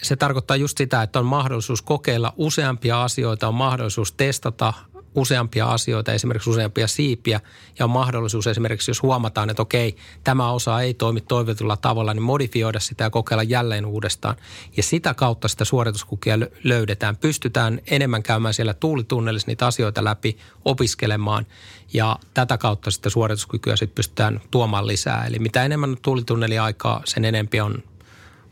se 0.04 0.16
tarkoittaa 0.16 0.58
just 0.58 0.78
sitä, 0.78 1.02
että 1.02 1.20
on 1.20 1.26
mahdollisuus 1.26 1.82
kokeilla 1.82 2.34
useampia 2.38 3.04
asioita, 3.04 3.48
on 3.48 3.56
mahdollisuus 3.56 4.12
testata 4.12 4.74
useampia 5.16 5.66
asioita, 5.66 6.14
esimerkiksi 6.14 6.50
useampia 6.50 6.88
siipiä 6.88 7.42
ja 7.80 7.86
on 7.86 7.92
mahdollisuus 7.92 8.48
esimerkiksi, 8.48 8.92
jos 8.92 9.02
huomataan, 9.02 9.50
että 9.50 9.62
okei, 9.62 9.96
tämä 10.24 10.52
osa 10.52 10.82
ei 10.82 10.94
toimi 10.94 11.22
toivotulla 11.22 11.78
tavalla, 11.78 12.14
niin 12.14 12.24
modifioida 12.24 12.80
sitä 12.80 13.04
ja 13.04 13.10
kokeilla 13.10 13.44
jälleen 13.44 13.86
uudestaan. 13.86 14.36
Ja 14.78 14.84
sitä 14.84 15.14
kautta 15.14 15.48
sitä 15.48 15.66
suorituskukia 15.66 16.40
löydetään. 16.64 17.18
Pystytään 17.18 17.82
enemmän 17.88 18.24
käymään 18.24 18.54
siellä 18.54 18.74
tuulitunnelissa 18.74 19.48
niitä 19.48 19.68
asioita 19.68 20.04
läpi, 20.04 20.38
opiskelemaan 20.66 21.46
ja 21.94 22.20
tätä 22.34 22.58
kautta 22.58 22.92
sitten 22.92 23.12
suorituskykyä 23.12 23.76
sitten 23.76 23.96
pystytään 23.96 24.42
tuomaan 24.52 24.88
lisää. 24.88 25.26
Eli 25.26 25.40
mitä 25.40 25.64
enemmän 25.66 25.98
tuulitunneliaikaa, 26.02 27.02
sen 27.06 27.26
enempi 27.26 27.62
on 27.62 27.84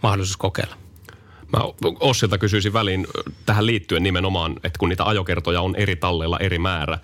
mahdollisuus 0.04 0.38
kokeilla. 0.38 0.76
Mä 1.54 1.60
Ossilta 2.00 2.38
kysyisin 2.38 2.74
väliin 2.74 3.08
tähän 3.46 3.66
liittyen 3.66 4.04
nimenomaan, 4.04 4.56
että 4.64 4.80
kun 4.80 4.90
niitä 4.90 5.06
ajokertoja 5.06 5.62
on 5.62 5.76
eri 5.76 5.96
talleilla 5.96 6.40
eri 6.40 6.60
määrä, 6.60 6.98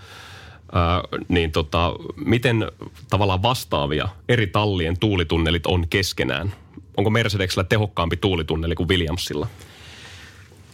ää, 0.71 1.01
niin 1.27 1.51
tota, 1.51 1.93
miten 2.15 2.71
tavallaan 3.09 3.41
vastaavia 3.41 4.09
eri 4.29 4.47
tallien 4.47 4.99
tuulitunnelit 4.99 5.65
on 5.65 5.87
keskenään? 5.89 6.53
Onko 6.97 7.09
Mercedesellä 7.09 7.63
tehokkaampi 7.63 8.17
tuulitunneli 8.17 8.75
kuin 8.75 8.89
Williamsilla? 8.89 9.47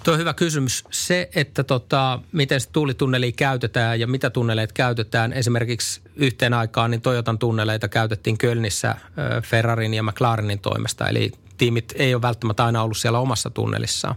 Tuo 0.04 0.14
on 0.14 0.20
hyvä 0.20 0.34
kysymys. 0.34 0.84
Se, 0.92 1.30
että 1.36 1.64
tota, 1.64 2.20
miten 2.32 2.62
se 2.62 2.70
tuulitunneli 2.72 3.32
käytetään 3.32 4.00
ja 4.00 4.08
mitä 4.08 4.30
tunneleita 4.30 4.74
käytetään. 4.74 5.34
Esimerkiksi 5.34 6.02
yhteen 6.16 6.54
aikaan 6.54 6.92
niin 6.92 7.02
Toyotan 7.02 7.40
tunneleita 7.40 7.88
käytettiin 7.88 8.38
Kölnissä 8.38 8.96
Ferrarin 9.44 9.94
ja 9.94 10.04
McLarenin 10.04 10.60
toimesta. 10.60 11.08
Eli 11.08 11.32
tiimit 11.58 11.94
ei 11.96 12.14
ole 12.14 12.22
välttämättä 12.22 12.66
aina 12.66 12.84
ollut 12.84 12.98
siellä 12.98 13.20
omassa 13.20 13.50
tunnelissaan. 13.50 14.16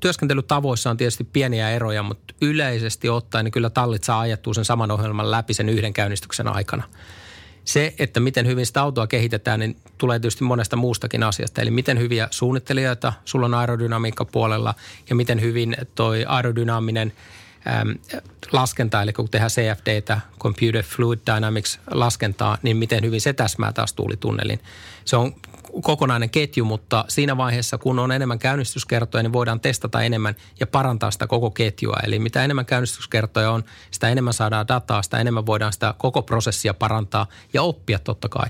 Työskentelytavoissa 0.00 0.90
on 0.90 0.96
tietysti 0.96 1.24
pieniä 1.24 1.70
eroja, 1.70 2.02
mutta 2.02 2.34
yleisesti 2.40 3.08
ottaen 3.08 3.44
niin 3.44 3.52
kyllä 3.52 3.70
tallit 3.70 4.04
saa 4.04 4.20
ajettua 4.20 4.54
sen 4.54 4.64
saman 4.64 4.90
ohjelman 4.90 5.30
läpi 5.30 5.54
sen 5.54 5.68
yhden 5.68 5.92
käynnistyksen 5.92 6.48
aikana. 6.48 6.84
Se, 7.64 7.94
että 7.98 8.20
miten 8.20 8.46
hyvin 8.46 8.66
sitä 8.66 8.82
autoa 8.82 9.06
kehitetään, 9.06 9.60
niin 9.60 9.76
tulee 9.98 10.18
tietysti 10.18 10.44
monesta 10.44 10.76
muustakin 10.76 11.22
asiasta. 11.22 11.62
Eli 11.62 11.70
miten 11.70 11.98
hyviä 11.98 12.28
suunnittelijoita 12.30 13.12
sulla 13.24 13.46
on 13.46 13.54
aerodynamiikka 13.54 14.24
puolella 14.24 14.74
ja 15.10 15.14
miten 15.14 15.40
hyvin 15.40 15.76
toi 15.94 16.24
aerodynaaminen 16.28 17.12
äm, 17.66 17.98
laskenta, 18.52 19.02
eli 19.02 19.12
kun 19.12 19.28
tehdään 19.28 19.50
CFDtä, 19.50 20.20
Computer 20.40 20.82
Fluid 20.82 21.18
Dynamics 21.34 21.80
laskentaa, 21.90 22.58
niin 22.62 22.76
miten 22.76 23.04
hyvin 23.04 23.20
se 23.20 23.32
täsmää 23.32 23.72
taas 23.72 23.92
tuulitunnelin. 23.92 24.60
Se 25.04 25.16
on 25.16 25.34
kokonainen 25.82 26.30
ketju, 26.30 26.64
mutta 26.64 27.04
siinä 27.08 27.36
vaiheessa, 27.36 27.78
kun 27.78 27.98
on 27.98 28.12
enemmän 28.12 28.38
käynnistyskertoja, 28.38 29.22
niin 29.22 29.32
voidaan 29.32 29.60
testata 29.60 30.02
enemmän 30.02 30.36
ja 30.60 30.66
parantaa 30.66 31.10
sitä 31.10 31.26
koko 31.26 31.50
ketjua. 31.50 31.96
Eli 32.04 32.18
mitä 32.18 32.44
enemmän 32.44 32.66
käynnistyskertoja 32.66 33.50
on, 33.50 33.64
sitä 33.90 34.08
enemmän 34.08 34.34
saadaan 34.34 34.68
dataa, 34.68 35.02
sitä 35.02 35.18
enemmän 35.18 35.46
voidaan 35.46 35.72
sitä 35.72 35.94
koko 35.98 36.22
prosessia 36.22 36.74
parantaa 36.74 37.26
ja 37.52 37.62
oppia 37.62 37.98
totta 37.98 38.28
kai. 38.28 38.46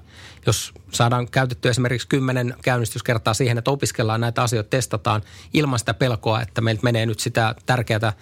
Jos 0.47 0.75
saadaan 0.93 1.29
käytettyä 1.31 1.71
esimerkiksi 1.71 2.09
kymmenen 2.09 2.55
käynnistyskertaa 2.63 3.35
siihen, 3.35 3.59
että 3.59 3.71
opiskellaan 3.71 4.21
näitä 4.21 4.43
asioita, 4.43 4.71
testataan 4.71 5.23
ilman 5.53 5.79
sitä 5.79 5.95
pelkoa, 5.95 6.43
että 6.43 6.61
meiltä 6.61 6.83
menee 6.83 7.07
nyt 7.07 7.21
sitä 7.21 7.55
tärkeää 7.67 8.13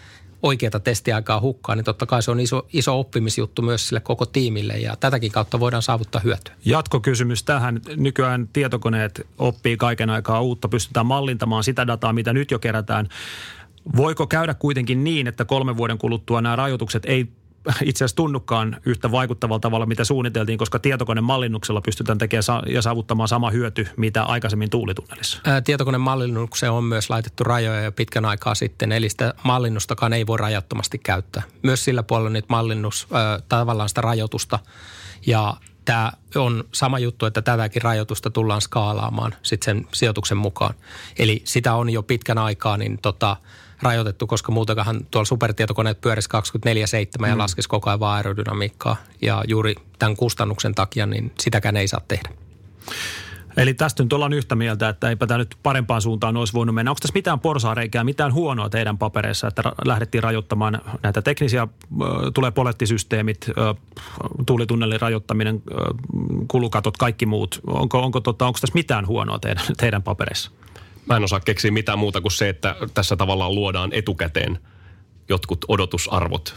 oikeata 0.44 0.80
testiaikaa 0.80 1.40
hukkaan, 1.40 1.78
niin 1.78 1.84
totta 1.84 2.06
kai 2.06 2.22
se 2.22 2.30
on 2.30 2.40
iso, 2.40 2.66
iso 2.72 3.00
oppimisjuttu 3.00 3.62
myös 3.62 3.88
sille 3.88 4.00
koko 4.00 4.26
tiimille 4.26 4.72
ja 4.72 4.96
tätäkin 4.96 5.32
kautta 5.32 5.60
voidaan 5.60 5.82
saavuttaa 5.82 6.20
hyötyä. 6.24 6.54
Jatkokysymys 6.64 7.42
tähän. 7.42 7.80
Nykyään 7.96 8.48
tietokoneet 8.52 9.26
oppii 9.38 9.76
kaiken 9.76 10.10
aikaa 10.10 10.40
uutta, 10.40 10.68
pystytään 10.68 11.06
mallintamaan 11.06 11.64
sitä 11.64 11.86
dataa, 11.86 12.12
mitä 12.12 12.32
nyt 12.32 12.50
jo 12.50 12.58
kerätään. 12.58 13.08
Voiko 13.96 14.26
käydä 14.26 14.54
kuitenkin 14.54 15.04
niin, 15.04 15.26
että 15.26 15.44
kolmen 15.44 15.76
vuoden 15.76 15.98
kuluttua 15.98 16.40
nämä 16.40 16.56
rajoitukset 16.56 17.02
ei 17.06 17.28
itse 17.84 18.04
asiassa 18.04 18.16
tunnukaan 18.16 18.76
yhtä 18.86 19.10
vaikuttavalla 19.10 19.60
tavalla, 19.60 19.86
mitä 19.86 20.04
suunniteltiin, 20.04 20.58
koska 20.58 20.78
tietokonemallinnuksella 20.78 21.80
pystytään 21.80 22.18
tekemään 22.18 22.62
ja 22.66 22.82
saavuttamaan 22.82 23.28
sama 23.28 23.50
hyöty, 23.50 23.88
mitä 23.96 24.22
aikaisemmin 24.22 24.70
tuulitunnelissa. 24.70 25.40
Tietokonemallinnukseen 25.64 26.72
on 26.72 26.84
myös 26.84 27.10
laitettu 27.10 27.44
rajoja 27.44 27.82
jo 27.82 27.92
pitkän 27.92 28.24
aikaa 28.24 28.54
sitten, 28.54 28.92
eli 28.92 29.08
sitä 29.08 29.34
mallinnustakaan 29.42 30.12
ei 30.12 30.26
voi 30.26 30.38
rajattomasti 30.38 30.98
käyttää. 30.98 31.42
Myös 31.62 31.84
sillä 31.84 32.02
puolella 32.02 32.30
nyt 32.30 32.48
mallinnus, 32.48 33.08
tavallaan 33.48 33.88
sitä 33.88 34.00
rajoitusta 34.00 34.58
ja 35.26 35.56
tämä 35.84 36.12
on 36.36 36.64
sama 36.72 36.98
juttu, 36.98 37.26
että 37.26 37.42
tätäkin 37.42 37.82
rajoitusta 37.82 38.30
tullaan 38.30 38.60
skaalaamaan 38.60 39.34
sitten 39.42 39.76
sen 39.76 39.86
sijoituksen 39.92 40.36
mukaan. 40.36 40.74
Eli 41.18 41.42
sitä 41.44 41.74
on 41.74 41.90
jo 41.90 42.02
pitkän 42.02 42.38
aikaa, 42.38 42.76
niin 42.76 42.98
tota, 43.02 43.36
rajoitettu, 43.82 44.26
koska 44.26 44.52
muutakaan 44.52 45.06
tuolla 45.10 45.26
supertietokoneet 45.26 46.00
pyörisi 46.00 46.28
24-7 46.28 47.18
mm. 47.18 47.28
ja 47.28 47.38
laskisi 47.38 47.68
koko 47.68 47.90
ajan 47.90 48.00
vaan 48.00 48.16
aerodynamiikkaa. 48.16 48.96
Ja 49.22 49.44
juuri 49.48 49.74
tämän 49.98 50.16
kustannuksen 50.16 50.74
takia 50.74 51.06
niin 51.06 51.32
sitäkään 51.40 51.76
ei 51.76 51.88
saa 51.88 52.00
tehdä. 52.08 52.28
Eli 53.56 53.74
tästä 53.74 54.02
nyt 54.02 54.12
ollaan 54.12 54.32
yhtä 54.32 54.54
mieltä, 54.54 54.88
että 54.88 55.08
eipä 55.08 55.26
tämä 55.26 55.38
nyt 55.38 55.56
parempaan 55.62 56.02
suuntaan 56.02 56.36
olisi 56.36 56.52
voinut 56.52 56.74
mennä. 56.74 56.90
Onko 56.90 57.00
tässä 57.00 57.14
mitään 57.14 57.40
porsaareikää, 57.40 58.04
mitään 58.04 58.32
huonoa 58.32 58.68
teidän 58.68 58.98
papereissa, 58.98 59.48
että 59.48 59.62
lähdettiin 59.84 60.22
rajoittamaan 60.22 60.80
näitä 61.02 61.22
teknisiä, 61.22 61.68
tulee 62.34 62.50
polettisysteemit, 62.50 63.46
tuulitunnelin 64.46 65.00
rajoittaminen, 65.00 65.62
kulukatot, 66.48 66.96
kaikki 66.96 67.26
muut. 67.26 67.60
Onko, 67.66 68.02
onko, 68.02 68.20
tota, 68.20 68.46
onko 68.46 68.58
tässä 68.60 68.74
mitään 68.74 69.06
huonoa 69.06 69.38
teidän, 69.38 69.64
teidän 69.76 70.02
papereissa? 70.02 70.50
Mä 71.06 71.16
en 71.16 71.24
osaa 71.24 71.40
keksiä 71.40 71.70
mitään 71.70 71.98
muuta 71.98 72.20
kuin 72.20 72.32
se, 72.32 72.48
että 72.48 72.76
tässä 72.94 73.16
tavallaan 73.16 73.54
luodaan 73.54 73.92
etukäteen 73.92 74.58
jotkut 75.28 75.64
odotusarvot 75.68 76.54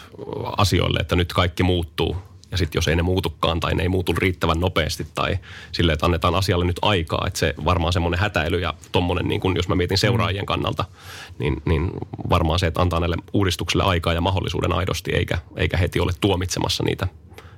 asioille, 0.58 1.00
että 1.00 1.16
nyt 1.16 1.34
kaikki 1.34 1.64
muuttuu. 1.64 2.18
Ja 2.52 2.58
sitten 2.58 2.78
jos 2.78 2.88
ei 2.88 2.96
ne 2.96 3.02
muutukaan 3.02 3.60
tai 3.60 3.76
ne 3.76 3.84
ei 3.84 3.90
muutu 3.90 4.14
riittävän 4.14 4.60
nopeasti 4.60 5.08
tai 5.16 5.38
sille, 5.72 5.94
että 5.94 6.06
annetaan 6.06 6.36
asialle 6.36 6.66
nyt 6.66 6.80
aikaa, 6.82 7.24
että 7.28 7.40
se 7.40 7.54
varmaan 7.66 7.94
semmoinen 7.94 8.20
hätäily 8.20 8.60
ja 8.60 8.74
tommonen, 8.92 9.28
niin 9.28 9.42
kun 9.42 9.56
jos 9.56 9.68
mä 9.68 9.76
mietin 9.76 9.98
seuraajien 9.98 10.46
kannalta, 10.46 10.86
niin, 11.40 11.62
niin 11.66 11.92
varmaan 12.30 12.60
se, 12.60 12.68
että 12.68 12.82
antaa 12.82 13.00
näille 13.00 13.18
uudistuksille 13.34 13.84
aikaa 13.84 14.14
ja 14.14 14.22
mahdollisuuden 14.22 14.74
aidosti, 14.74 15.12
eikä, 15.14 15.38
eikä 15.56 15.78
heti 15.78 16.00
ole 16.00 16.12
tuomitsemassa 16.22 16.84
niitä 16.84 17.08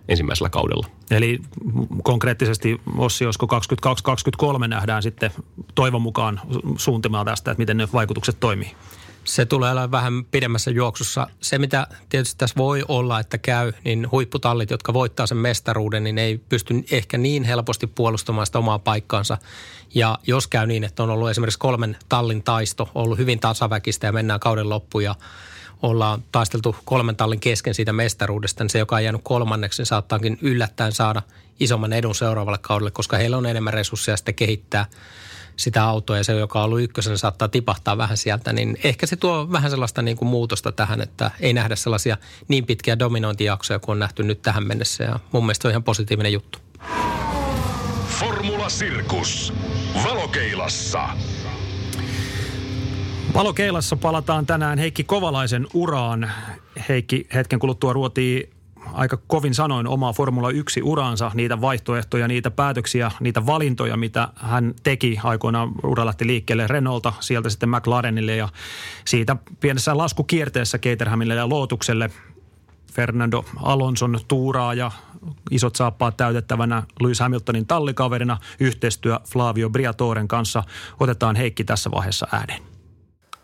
ensimmäisellä 0.09 0.49
kaudella. 0.49 0.87
Eli 1.11 1.39
konkreettisesti 2.03 2.81
Ossi, 2.97 3.23
josko 3.23 3.47
22-23 4.63 4.67
nähdään 4.67 5.03
sitten 5.03 5.31
toivon 5.75 6.01
mukaan 6.01 6.41
suuntimaa 6.77 7.25
tästä, 7.25 7.51
että 7.51 7.61
miten 7.61 7.77
ne 7.77 7.87
vaikutukset 7.93 8.39
toimii? 8.39 8.75
Se 9.23 9.45
tulee 9.45 9.71
olla 9.71 9.91
vähän 9.91 10.25
pidemmässä 10.31 10.71
juoksussa. 10.71 11.27
Se, 11.41 11.57
mitä 11.57 11.87
tietysti 12.09 12.37
tässä 12.37 12.55
voi 12.57 12.83
olla, 12.87 13.19
että 13.19 13.37
käy, 13.37 13.73
niin 13.85 14.11
huipputallit, 14.11 14.69
jotka 14.69 14.93
voittaa 14.93 15.27
sen 15.27 15.37
mestaruuden, 15.37 16.03
niin 16.03 16.17
ei 16.17 16.37
pysty 16.37 16.83
ehkä 16.91 17.17
niin 17.17 17.43
helposti 17.43 17.87
puolustamaan 17.87 18.45
sitä 18.45 18.59
omaa 18.59 18.79
paikkaansa. 18.79 19.37
Ja 19.95 20.19
jos 20.27 20.47
käy 20.47 20.67
niin, 20.67 20.83
että 20.83 21.03
on 21.03 21.09
ollut 21.09 21.29
esimerkiksi 21.29 21.59
kolmen 21.59 21.97
tallin 22.09 22.43
taisto, 22.43 22.89
ollut 22.95 23.17
hyvin 23.17 23.39
tasaväkistä 23.39 24.07
ja 24.07 24.11
mennään 24.11 24.39
kauden 24.39 24.69
loppuun 24.69 25.03
ja 25.03 25.15
ollaan 25.81 26.23
taisteltu 26.31 26.75
kolmen 26.85 27.15
tallin 27.15 27.39
kesken 27.39 27.73
siitä 27.73 27.93
mestaruudesta, 27.93 28.63
niin 28.63 28.69
se, 28.69 28.79
joka 28.79 28.95
on 28.95 29.03
jäänyt 29.03 29.21
kolmanneksi, 29.23 29.81
niin 29.81 29.87
saattaakin 29.87 30.37
yllättäen 30.41 30.91
saada 30.91 31.21
isomman 31.59 31.93
edun 31.93 32.15
seuraavalle 32.15 32.59
kaudelle, 32.61 32.91
koska 32.91 33.17
heillä 33.17 33.37
on 33.37 33.45
enemmän 33.45 33.73
resursseja 33.73 34.17
sitten 34.17 34.35
kehittää 34.35 34.85
sitä 35.55 35.83
autoa 35.83 36.17
ja 36.17 36.23
se, 36.23 36.33
joka 36.33 36.59
on 36.59 36.65
ollut 36.65 36.81
ykkösen, 36.81 37.17
saattaa 37.17 37.47
tipahtaa 37.47 37.97
vähän 37.97 38.17
sieltä, 38.17 38.53
niin 38.53 38.77
ehkä 38.83 39.05
se 39.05 39.15
tuo 39.15 39.51
vähän 39.51 39.71
sellaista 39.71 40.01
niin 40.01 40.17
kuin 40.17 40.29
muutosta 40.29 40.71
tähän, 40.71 41.01
että 41.01 41.31
ei 41.39 41.53
nähdä 41.53 41.75
sellaisia 41.75 42.17
niin 42.47 42.65
pitkiä 42.65 42.99
dominointijaksoja 42.99 43.79
kuin 43.79 43.93
on 43.93 43.99
nähty 43.99 44.23
nyt 44.23 44.41
tähän 44.41 44.67
mennessä 44.67 45.03
ja 45.03 45.19
mun 45.31 45.43
mielestä 45.43 45.61
se 45.61 45.67
on 45.67 45.71
ihan 45.71 45.83
positiivinen 45.83 46.33
juttu. 46.33 46.59
Formula 48.19 48.69
Sirkus. 48.69 49.53
Valokeilassa. 50.03 51.09
Valokeilassa 53.33 53.95
palataan 53.95 54.45
tänään 54.45 54.79
Heikki 54.79 55.03
Kovalaisen 55.03 55.67
uraan. 55.73 56.31
Heikki 56.89 57.27
hetken 57.33 57.59
kuluttua 57.59 57.93
ruotii 57.93 58.49
aika 58.93 59.17
kovin 59.27 59.53
sanoin 59.53 59.87
omaa 59.87 60.13
Formula 60.13 60.49
1 60.49 60.81
uraansa, 60.83 61.31
niitä 61.33 61.61
vaihtoehtoja, 61.61 62.27
niitä 62.27 62.51
päätöksiä, 62.51 63.11
niitä 63.19 63.45
valintoja, 63.45 63.97
mitä 63.97 64.27
hän 64.35 64.73
teki 64.83 65.19
aikoinaan. 65.23 65.71
Ura 65.83 66.05
lähti 66.05 66.27
liikkeelle 66.27 66.67
Renaulta, 66.67 67.13
sieltä 67.19 67.49
sitten 67.49 67.69
McLarenille 67.69 68.35
ja 68.35 68.49
siitä 69.05 69.35
pienessä 69.59 69.97
laskukierteessä 69.97 70.77
Caterhamille 70.77 71.35
ja 71.35 71.49
Lootukselle. 71.49 72.09
Fernando 72.93 73.45
Alonson 73.57 74.19
tuuraaja, 74.27 74.91
isot 75.51 75.75
saappaat 75.75 76.17
täytettävänä 76.17 76.83
Lewis 77.01 77.19
Hamiltonin 77.19 77.67
tallikaverina, 77.67 78.37
yhteistyö 78.59 79.19
Flavio 79.27 79.69
Briatoren 79.69 80.27
kanssa. 80.27 80.63
Otetaan 80.99 81.35
Heikki 81.35 81.63
tässä 81.63 81.91
vaiheessa 81.91 82.27
ääneen. 82.31 82.68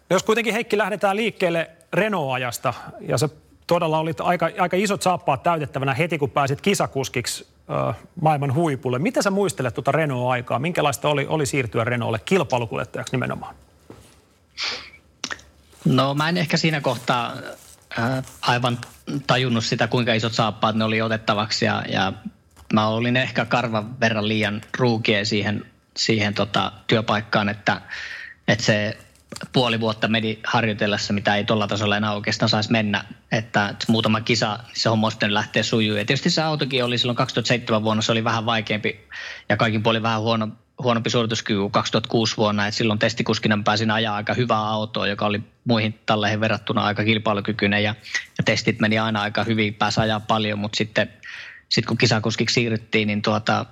Jos 0.09 0.23
kuitenkin 0.23 0.53
Heikki 0.53 0.77
lähdetään 0.77 1.15
liikkeelle 1.15 1.69
Renault-ajasta 1.93 2.73
ja 3.07 3.17
se 3.17 3.29
todella 3.67 3.99
oli 3.99 4.13
aika, 4.19 4.49
aika 4.59 4.77
isot 4.77 5.01
saappaat 5.01 5.43
täytettävänä 5.43 5.93
heti, 5.93 6.17
kun 6.17 6.29
pääsit 6.29 6.61
kisakuskiksi 6.61 7.47
äh, 7.89 7.95
maailman 8.21 8.53
huipulle. 8.53 8.99
Mitä 8.99 9.21
sä 9.21 9.31
muistelet 9.31 9.73
tuota 9.73 9.91
Renault-aikaa? 9.91 10.59
Minkälaista 10.59 11.09
oli, 11.09 11.25
oli 11.29 11.45
siirtyä 11.45 11.83
Renaultille 11.83 12.25
kilpailukuljettajaksi 12.25 13.13
nimenomaan? 13.13 13.55
No 15.85 16.13
mä 16.13 16.29
en 16.29 16.37
ehkä 16.37 16.57
siinä 16.57 16.81
kohtaa 16.81 17.33
äh, 17.99 18.23
aivan 18.41 18.77
tajunnut 19.27 19.65
sitä, 19.65 19.87
kuinka 19.87 20.13
isot 20.13 20.33
saappaat 20.33 20.75
ne 20.75 20.83
oli 20.83 21.01
otettavaksi 21.01 21.65
ja, 21.65 21.83
ja 21.89 22.13
mä 22.73 22.87
olin 22.87 23.17
ehkä 23.17 23.45
karvan 23.45 23.99
verran 23.99 24.27
liian 24.27 24.61
ruukie 24.77 25.25
siihen, 25.25 25.65
siihen 25.97 26.33
tota, 26.33 26.71
työpaikkaan, 26.87 27.49
että, 27.49 27.81
että 28.47 28.65
se 28.65 28.97
puoli 29.53 29.79
vuotta 29.79 30.07
meni 30.07 30.39
harjoitellessa, 30.43 31.13
mitä 31.13 31.35
ei 31.35 31.43
tuolla 31.43 31.67
tasolla 31.67 31.97
enää 31.97 32.13
oikeastaan 32.13 32.49
saisi 32.49 32.71
mennä. 32.71 33.05
Että 33.31 33.75
muutama 33.87 34.21
kisa, 34.21 34.59
niin 34.67 34.75
se 34.75 34.89
homma 34.89 35.09
sitten 35.09 35.33
lähtee 35.33 35.63
sujuu. 35.63 35.97
Ja 35.97 36.05
tietysti 36.05 36.29
se 36.29 36.41
autokin 36.41 36.83
oli 36.83 36.97
silloin 36.97 37.15
2007 37.15 37.83
vuonna, 37.83 38.01
se 38.01 38.11
oli 38.11 38.23
vähän 38.23 38.45
vaikeampi 38.45 39.07
ja 39.49 39.57
kaikin 39.57 39.83
puolin 39.83 40.03
vähän 40.03 40.21
huono, 40.21 40.47
huonompi 40.83 41.09
suorituskyky 41.09 41.59
kuin 41.59 41.71
2006 41.71 42.37
vuonna. 42.37 42.67
että 42.67 42.77
silloin 42.77 42.99
testikuskina 42.99 43.59
pääsin 43.65 43.91
ajaa 43.91 44.15
aika 44.15 44.33
hyvää 44.33 44.69
autoa, 44.69 45.07
joka 45.07 45.25
oli 45.25 45.41
muihin 45.63 45.99
talleihin 46.05 46.39
verrattuna 46.39 46.83
aika 46.83 47.03
kilpailukykyinen 47.03 47.83
ja, 47.83 47.95
ja 48.37 48.43
testit 48.43 48.79
meni 48.79 48.99
aina 48.99 49.21
aika 49.21 49.43
hyvin, 49.43 49.73
pääsi 49.73 50.01
ajaa 50.01 50.19
paljon, 50.19 50.59
mutta 50.59 50.77
sitten 50.77 51.09
sit 51.69 51.85
kun 51.85 51.97
kisakuskiksi 51.97 52.53
siirryttiin, 52.53 53.07
niin 53.07 53.21
tuota, 53.21 53.65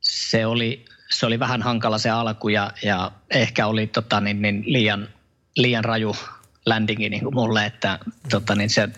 se 0.00 0.46
oli 0.46 0.84
se 1.10 1.26
oli 1.26 1.38
vähän 1.38 1.62
hankala 1.62 1.98
se 1.98 2.10
alku 2.10 2.48
ja, 2.48 2.70
ja 2.82 3.10
ehkä 3.30 3.66
oli 3.66 3.86
tota, 3.86 4.20
niin, 4.20 4.42
niin 4.42 4.62
liian, 4.66 5.08
liian 5.56 5.84
raju 5.84 6.16
landingi 6.66 7.08
niin 7.08 7.22
kuin 7.22 7.34
mulle, 7.34 7.66
että 7.66 7.98
tota, 8.30 8.54
niin 8.54 8.70
se 8.70 8.88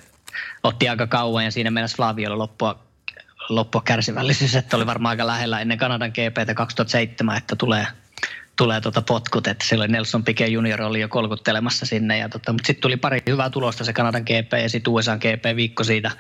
otti 0.62 0.88
aika 0.88 1.06
kauan 1.06 1.44
ja 1.44 1.50
siinä 1.50 1.70
mennessä 1.70 1.96
Flaviolla 1.96 2.38
loppua, 2.38 2.78
loppua 3.48 3.82
kärsivällisyys, 3.84 4.56
että 4.56 4.76
oli 4.76 4.86
varmaan 4.86 5.10
aika 5.10 5.26
lähellä 5.26 5.60
ennen 5.60 5.78
Kanadan 5.78 6.10
GPtä 6.10 6.54
2007, 6.54 7.36
että 7.36 7.56
tulee, 7.56 7.86
tulee 8.56 8.80
tota 8.80 9.02
potkut, 9.02 9.46
että 9.46 9.66
silloin 9.66 9.92
Nelson 9.92 10.24
Piquet 10.24 10.50
junior 10.50 10.82
oli 10.82 11.00
jo 11.00 11.08
kolkuttelemassa 11.08 11.86
sinne, 11.86 12.18
ja 12.18 12.28
tota, 12.28 12.52
mutta 12.52 12.66
sitten 12.66 12.82
tuli 12.82 12.96
pari 12.96 13.22
hyvää 13.26 13.50
tulosta 13.50 13.84
se 13.84 13.92
Kanadan 13.92 14.22
GP 14.22 14.52
ja 14.62 14.68
sitten 14.68 14.92
USA 14.92 15.16
GP 15.16 15.56
viikko 15.56 15.84
siitä 15.84 16.10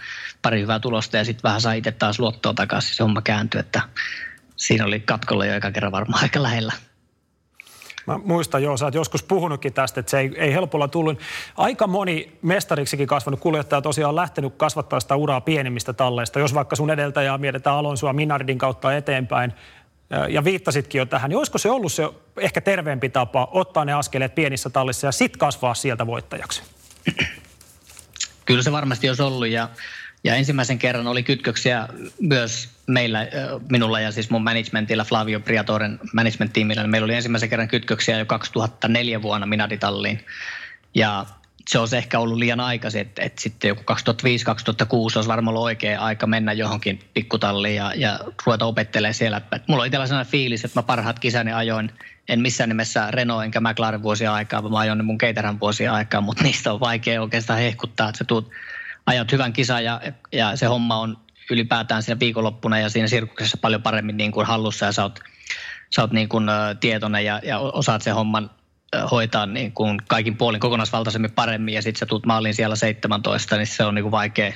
pari 0.42 0.60
hyvää 0.60 0.80
tulosta 0.80 1.16
ja 1.16 1.24
sitten 1.24 1.42
vähän 1.42 1.60
sai 1.60 1.78
itse 1.78 1.92
taas 1.92 2.18
luottoa 2.18 2.54
takaisin, 2.54 2.96
se 2.96 3.02
homma 3.02 3.22
kääntyi, 3.22 3.60
että 3.60 3.82
siinä 4.66 4.84
oli 4.84 5.00
katkolla 5.00 5.46
jo 5.46 5.54
eka 5.54 5.70
kerran 5.70 5.92
varmaan 5.92 6.22
aika 6.22 6.42
lähellä. 6.42 6.72
Mä 8.06 8.18
muistan, 8.24 8.62
joo, 8.62 8.76
sä 8.76 8.84
oot 8.84 8.94
joskus 8.94 9.22
puhunutkin 9.22 9.72
tästä, 9.72 10.00
että 10.00 10.10
se 10.10 10.18
ei, 10.18 10.30
ei 10.36 10.52
helpolla 10.52 10.88
tullut. 10.88 11.18
Aika 11.56 11.86
moni 11.86 12.38
mestariksikin 12.42 13.06
kasvanut 13.06 13.40
kuljettaja 13.40 13.82
tosiaan 13.82 14.08
on 14.08 14.16
lähtenyt 14.16 14.54
kasvattaa 14.56 15.00
sitä 15.00 15.16
uraa 15.16 15.40
pienimmistä 15.40 15.92
talleista. 15.92 16.38
Jos 16.38 16.54
vaikka 16.54 16.76
sun 16.76 16.90
edeltäjää 16.90 17.38
mietitään 17.38 17.76
Alonsua 17.76 18.12
Minardin 18.12 18.58
kautta 18.58 18.96
eteenpäin, 18.96 19.52
ja 20.28 20.44
viittasitkin 20.44 20.98
jo 20.98 21.06
tähän, 21.06 21.28
niin 21.28 21.38
olisiko 21.38 21.58
se 21.58 21.70
ollut 21.70 21.92
se 21.92 22.08
ehkä 22.36 22.60
terveempi 22.60 23.08
tapa 23.08 23.48
ottaa 23.50 23.84
ne 23.84 23.92
askeleet 23.92 24.34
pienissä 24.34 24.70
tallissa 24.70 25.06
ja 25.06 25.12
sitten 25.12 25.38
kasvaa 25.38 25.74
sieltä 25.74 26.06
voittajaksi? 26.06 26.62
Kyllä 28.44 28.62
se 28.62 28.72
varmasti 28.72 29.08
olisi 29.08 29.22
ollut 29.22 29.48
ja 29.48 29.68
ja 30.24 30.34
ensimmäisen 30.34 30.78
kerran 30.78 31.06
oli 31.06 31.22
kytköksiä 31.22 31.88
myös 32.20 32.68
meillä, 32.86 33.26
minulla 33.70 34.00
ja 34.00 34.12
siis 34.12 34.30
mun 34.30 34.44
managementilla, 34.44 35.04
Flavio 35.04 35.40
Priatoren 35.40 36.00
management-tiimillä. 36.12 36.86
Meillä 36.86 37.04
oli 37.04 37.14
ensimmäisen 37.14 37.48
kerran 37.48 37.68
kytköksiä 37.68 38.18
jo 38.18 38.26
2004 38.26 39.22
vuonna 39.22 39.46
Minaditalliin. 39.46 40.24
Ja 40.94 41.26
se 41.68 41.78
olisi 41.78 41.96
ehkä 41.96 42.18
ollut 42.18 42.38
liian 42.38 42.60
aikaisin, 42.60 43.00
että, 43.00 43.22
että 43.22 43.42
sitten 43.42 43.68
joku 43.68 43.82
2005-2006 43.92 43.94
olisi 44.94 45.28
varmaan 45.28 45.48
ollut 45.48 45.64
oikea 45.64 46.00
aika 46.00 46.26
mennä 46.26 46.52
johonkin 46.52 47.00
pikkutalliin 47.14 47.76
ja, 47.76 47.92
ja 47.96 48.18
ruveta 48.46 48.64
opettelemaan 48.64 49.14
siellä. 49.14 49.36
Että 49.36 49.60
mulla 49.66 49.82
oli 49.82 49.90
tällainen 49.90 50.26
fiilis, 50.26 50.64
että 50.64 50.78
mä 50.78 50.82
parhaat 50.82 51.18
kisani 51.18 51.52
ajoin, 51.52 51.90
en 52.28 52.40
missään 52.40 52.68
nimessä 52.68 53.10
Renault 53.10 53.44
enkä 53.44 53.60
McLaren 53.60 54.02
vuosia 54.02 54.34
aikaa, 54.34 54.62
vaan 54.62 54.72
mä 54.72 54.78
ajoin 54.78 54.98
ne 54.98 55.04
mun 55.04 55.18
Caterham 55.18 55.58
vuosia 55.60 55.92
aikaa, 55.92 56.20
mutta 56.20 56.42
niistä 56.42 56.72
on 56.72 56.80
vaikea 56.80 57.22
oikeastaan 57.22 57.58
hehkuttaa, 57.58 58.08
että 58.08 58.18
sä 58.18 58.24
tuut 58.24 58.50
ajat 59.06 59.32
hyvän 59.32 59.52
kisan 59.52 59.84
ja, 59.84 60.00
ja 60.32 60.56
se 60.56 60.66
homma 60.66 60.96
on 60.96 61.16
ylipäätään 61.52 62.02
siinä 62.02 62.20
viikonloppuna 62.20 62.78
ja 62.78 62.88
siinä 62.88 63.08
sirkuksessa 63.08 63.58
paljon 63.60 63.82
paremmin 63.82 64.16
niin 64.16 64.32
kuin 64.32 64.46
hallussa 64.46 64.86
ja 64.86 64.92
sä 64.92 65.02
oot, 65.02 65.20
sä 65.96 66.02
oot 66.02 66.12
niin 66.12 66.28
kuin, 66.28 66.46
tietoinen 66.80 67.24
ja, 67.24 67.40
ja 67.44 67.58
osaat 67.58 68.02
sen 68.02 68.14
homman 68.14 68.50
hoitaa 69.10 69.46
niin 69.46 69.72
kuin 69.72 69.98
kaikin 70.08 70.36
puolin 70.36 70.60
kokonaisvaltaisemmin 70.60 71.32
paremmin. 71.32 71.74
Ja 71.74 71.82
sitten 71.82 71.98
sä 71.98 72.06
tuut 72.06 72.26
maaliin 72.26 72.54
siellä 72.54 72.76
17, 72.76 73.56
niin 73.56 73.66
se 73.66 73.84
on 73.84 73.94
niin 73.94 74.02
kuin 74.02 74.12
vaikea, 74.12 74.52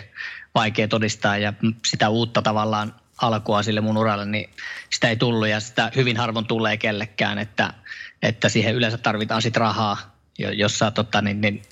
vaikea 0.54 0.88
todistaa. 0.88 1.38
Ja 1.38 1.52
sitä 1.86 2.08
uutta 2.08 2.42
tavallaan 2.42 2.94
alkua 3.22 3.62
sille 3.62 3.80
mun 3.80 3.96
uralle, 3.96 4.26
niin 4.26 4.50
sitä 4.92 5.08
ei 5.08 5.16
tullut. 5.16 5.48
Ja 5.48 5.60
sitä 5.60 5.90
hyvin 5.96 6.16
harvoin 6.16 6.46
tulee 6.46 6.76
kellekään, 6.76 7.38
että, 7.38 7.74
että 8.22 8.48
siihen 8.48 8.74
yleensä 8.74 8.98
tarvitaan 8.98 9.42
sitten 9.42 9.60
rahaa, 9.60 9.96
jos 10.38 10.78
sä 10.78 10.90
tota, 10.90 11.22
niin, 11.22 11.40
niin 11.40 11.62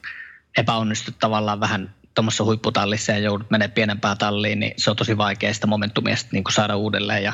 epäonnistut 0.57 1.18
tavallaan 1.18 1.61
vähän 1.61 1.95
tuommoisessa 2.15 2.45
huipputallissa 2.45 3.12
ja 3.12 3.19
joudut 3.19 3.51
menemään 3.51 3.73
pienempään 3.73 4.19
talliin, 4.19 4.61
niin 4.61 4.75
se 4.77 4.91
on 4.91 4.97
tosi 4.97 5.19
vaikea 5.19 5.55
sitä 5.55 5.67
momentumia 5.67 6.17
niin 6.33 6.45
kuin 6.45 6.53
saada 6.53 6.77
uudelleen. 6.77 7.23
Ja, 7.23 7.33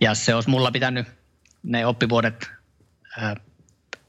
ja 0.00 0.14
se 0.14 0.34
olisi 0.34 0.50
mulla 0.50 0.70
pitänyt 0.70 1.06
ne 1.62 1.86
oppivuodet 1.86 2.50
ää, 3.18 3.36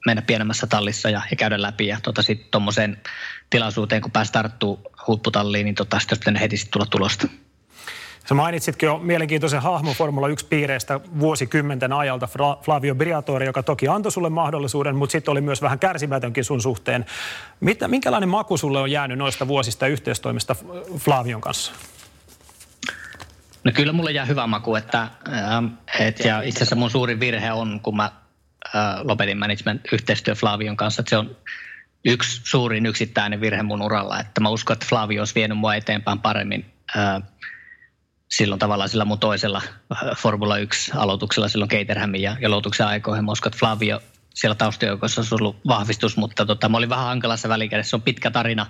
mennä 0.05 0.21
pienemmässä 0.21 0.67
tallissa 0.67 1.09
ja, 1.09 1.21
ja 1.32 1.38
käydä 1.38 1.61
läpi. 1.61 1.88
Ja 1.88 1.99
tota, 2.03 2.21
sitten 2.21 2.47
tuommoiseen 2.51 3.01
tilaisuuteen, 3.49 4.01
kun 4.01 4.11
pääsi 4.11 4.32
tarttuu 4.32 4.82
huipputalliin, 5.07 5.65
niin 5.65 5.76
tota, 5.76 5.99
sitten 5.99 6.36
heti 6.36 6.57
sit 6.57 6.71
tulla 6.71 6.86
tulosta. 6.86 7.28
Sä 8.26 8.34
mainitsitkin 8.34 8.88
jo 8.88 8.97
mielenkiintoisen 8.97 9.61
hahmon 9.61 9.95
Formula 9.95 10.28
1-piireistä 10.28 10.99
vuosikymmenten 11.19 11.93
ajalta, 11.93 12.28
Flavio 12.61 12.95
Briatore, 12.95 13.45
joka 13.45 13.63
toki 13.63 13.88
antoi 13.88 14.11
sulle 14.11 14.30
mahdollisuuden, 14.30 14.95
mutta 14.95 15.11
sitten 15.11 15.32
oli 15.32 15.41
myös 15.41 15.61
vähän 15.61 15.80
kärsimätönkin 15.80 16.43
sun 16.43 16.61
suhteen. 16.61 17.05
Mitä, 17.59 17.88
minkälainen 17.88 18.30
maku 18.30 18.57
sulle 18.57 18.80
on 18.80 18.91
jäänyt 18.91 19.17
noista 19.17 19.47
vuosista 19.47 19.88
yhteistoimista 19.88 20.55
Flavion 20.97 21.41
kanssa? 21.41 21.71
No 23.63 23.71
kyllä 23.71 23.93
mulle 23.93 24.11
jää 24.11 24.26
hyvä 24.26 24.47
maku, 24.47 24.76
että, 24.76 25.01
äh, 25.01 26.07
et, 26.07 26.19
ja 26.19 26.41
itse 26.41 26.57
asiassa 26.57 26.76
mun 26.76 26.91
suurin 26.91 27.19
virhe 27.19 27.51
on, 27.51 27.80
kun 27.84 27.95
mä 27.95 28.11
äh, 28.76 29.01
lopetin 29.03 29.38
management-yhteistyö 29.38 30.36
Flavion 30.36 30.78
kanssa, 30.78 31.01
että 31.01 31.09
se 31.09 31.17
on 31.17 31.36
yksi 32.05 32.41
suurin 32.43 32.86
yksittäinen 32.86 33.41
virhe 33.41 33.63
mun 33.63 33.82
uralla, 33.82 34.19
että 34.19 34.41
mä 34.41 34.49
uskon, 34.49 34.74
että 34.74 34.86
Flavio 34.89 35.21
olisi 35.21 35.36
vienyt 35.36 35.57
mua 35.57 35.76
eteenpäin 35.76 36.19
paremmin 36.19 36.65
äh, 36.97 37.24
silloin 38.38 38.59
tavallaan 38.59 38.89
sillä 38.89 39.05
mun 39.05 39.19
toisella 39.19 39.61
äh, 39.91 40.17
Formula 40.17 40.57
1-aloituksella 40.57 41.47
silloin 41.47 41.69
Caterhamin 41.69 42.21
ja, 42.21 42.38
ja 42.41 42.51
Lotuksen 42.51 42.88
aikoihin. 42.88 43.25
Että 43.45 43.59
Flavio 43.59 43.99
siellä 44.34 44.55
taustajoukossa 44.55 45.21
olisi 45.21 45.36
ollut 45.36 45.57
vahvistus, 45.67 46.17
mutta 46.17 46.45
tota, 46.45 46.69
mä 46.69 46.77
olin 46.77 46.89
vähän 46.89 47.05
hankalassa 47.05 47.49
välikädessä. 47.49 47.89
Se 47.89 47.95
on 47.95 48.01
pitkä 48.01 48.31
tarina, 48.31 48.65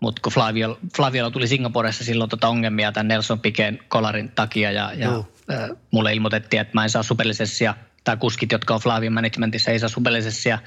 mutta 0.00 0.22
kun 0.22 0.32
Flavio, 0.32 0.78
Flaviolla 0.96 1.30
tuli 1.30 1.48
Singaporessa 1.48 2.04
silloin 2.04 2.30
tota 2.30 2.48
ongelmia 2.48 2.92
tämän 2.92 3.08
Nelson 3.08 3.40
Piken 3.40 3.78
kolarin 3.88 4.32
takia 4.34 4.72
ja, 4.72 4.92
ja 4.96 5.18
uh. 5.18 5.28
äh, 5.50 5.70
mulle 5.90 6.14
ilmoitettiin, 6.14 6.60
että 6.60 6.74
mä 6.74 6.82
en 6.82 6.90
saa 6.90 7.02
superlisessia, 7.02 7.74
tai 8.04 8.16
kuskit, 8.16 8.52
jotka 8.52 8.74
on 8.74 8.80
Flavion 8.80 9.12
managementissa, 9.12 9.70
ei 9.70 9.78
saa 9.78 9.88
superlisessia 9.88 10.58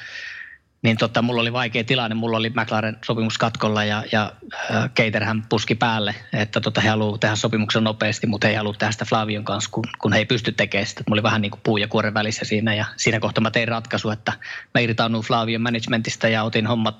niin 0.81 0.97
tota, 0.97 1.21
mulla 1.21 1.41
oli 1.41 1.53
vaikea 1.53 1.83
tilanne. 1.83 2.15
Mulla 2.15 2.37
oli 2.37 2.49
McLaren 2.49 2.97
sopimus 3.05 3.37
katkolla 3.37 3.83
ja, 3.83 4.03
ja 4.11 4.33
äh, 4.71 4.89
Caterham 4.89 5.43
puski 5.49 5.75
päälle, 5.75 6.15
että 6.33 6.61
tota, 6.61 6.81
he 6.81 6.89
haluavat 6.89 7.19
tehdä 7.19 7.35
sopimuksen 7.35 7.83
nopeasti, 7.83 8.27
mutta 8.27 8.47
he 8.47 8.51
ei 8.51 8.57
halua 8.57 8.73
tehdä 8.73 8.91
sitä 8.91 9.05
Flavion 9.05 9.43
kanssa, 9.43 9.69
kun, 9.71 9.83
kun 9.97 10.13
he 10.13 10.19
ei 10.19 10.25
pysty 10.25 10.51
tekemään 10.51 10.87
sitä. 10.87 11.03
Mulla 11.07 11.19
oli 11.19 11.23
vähän 11.23 11.41
niin 11.41 11.51
kuin 11.51 11.61
puu 11.63 11.77
ja 11.77 11.87
kuoren 11.87 12.13
välissä 12.13 12.45
siinä 12.45 12.73
ja 12.73 12.85
siinä 12.97 13.19
kohtaa 13.19 13.41
mä 13.41 13.51
tein 13.51 13.67
ratkaisu, 13.67 14.09
että 14.09 14.33
mä 14.73 14.81
irtaannun 14.81 15.23
Flavion 15.23 15.61
managementista 15.61 16.27
ja 16.27 16.43
otin 16.43 16.67
hommat, 16.67 16.95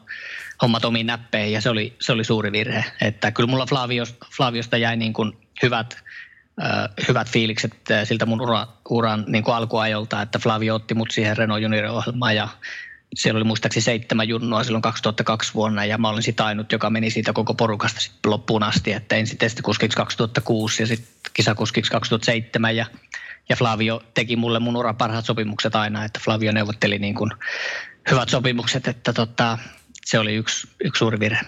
hommat 0.61 0.85
omiin 0.85 1.07
näppeihin 1.07 1.53
ja 1.53 1.61
se 1.61 1.69
oli, 1.69 1.95
se 1.99 2.11
oli 2.11 2.23
suuri 2.23 2.51
virhe. 2.51 2.85
Että 3.01 3.31
kyllä 3.31 3.49
mulla 3.49 3.65
Flaviosta, 3.65 4.25
Flaviosta 4.37 4.77
jäi 4.77 4.97
niin 4.97 5.13
kuin 5.13 5.37
hyvät, 5.63 5.97
äh, 6.63 7.07
hyvät 7.07 7.29
fiilikset 7.29 7.91
äh, 7.91 8.07
siltä 8.07 8.25
mun 8.25 8.41
ura, 8.41 8.67
uran 8.89 9.25
niin 9.27 9.43
kuin 9.43 9.55
alkuajolta, 9.55 10.21
että 10.21 10.39
Flavio 10.39 10.75
otti 10.75 10.93
mut 10.93 11.11
siihen 11.11 11.37
Renault 11.37 11.61
Junior-ohjelmaan 11.61 12.35
ja 12.35 12.47
siellä 13.15 13.37
oli 13.37 13.43
muistaakseni 13.43 13.83
seitsemän 13.83 14.27
junnua 14.27 14.63
silloin 14.63 14.81
2002 14.81 15.53
vuonna 15.53 15.85
ja 15.85 15.97
mä 15.97 16.09
olin 16.09 16.23
sitä 16.23 16.45
ainut, 16.45 16.71
joka 16.71 16.89
meni 16.89 17.09
siitä 17.09 17.33
koko 17.33 17.53
porukasta 17.53 18.01
sitten 18.01 18.31
loppuun 18.31 18.63
asti, 18.63 18.93
että 18.93 19.15
ensin 19.15 19.37
testikuskiksi 19.37 19.97
2006 19.97 20.83
ja 20.83 20.87
sitten 20.87 21.31
kisakuskiksi 21.33 21.91
2007 21.91 22.75
ja, 22.75 22.85
ja 23.49 23.55
Flavio 23.55 24.03
teki 24.13 24.35
mulle 24.35 24.59
mun 24.59 24.77
uran 24.77 24.95
parhaat 24.95 25.25
sopimukset 25.25 25.75
aina, 25.75 26.05
että 26.05 26.19
Flavio 26.23 26.51
neuvotteli 26.51 26.99
niin 26.99 27.15
kuin 27.15 27.31
hyvät 28.11 28.29
sopimukset, 28.29 28.87
että 28.87 29.13
tota, 29.13 29.57
se 30.05 30.19
oli 30.19 30.35
yksi, 30.35 30.67
yksi 30.83 30.99
suuri 30.99 31.19
virhe. 31.19 31.41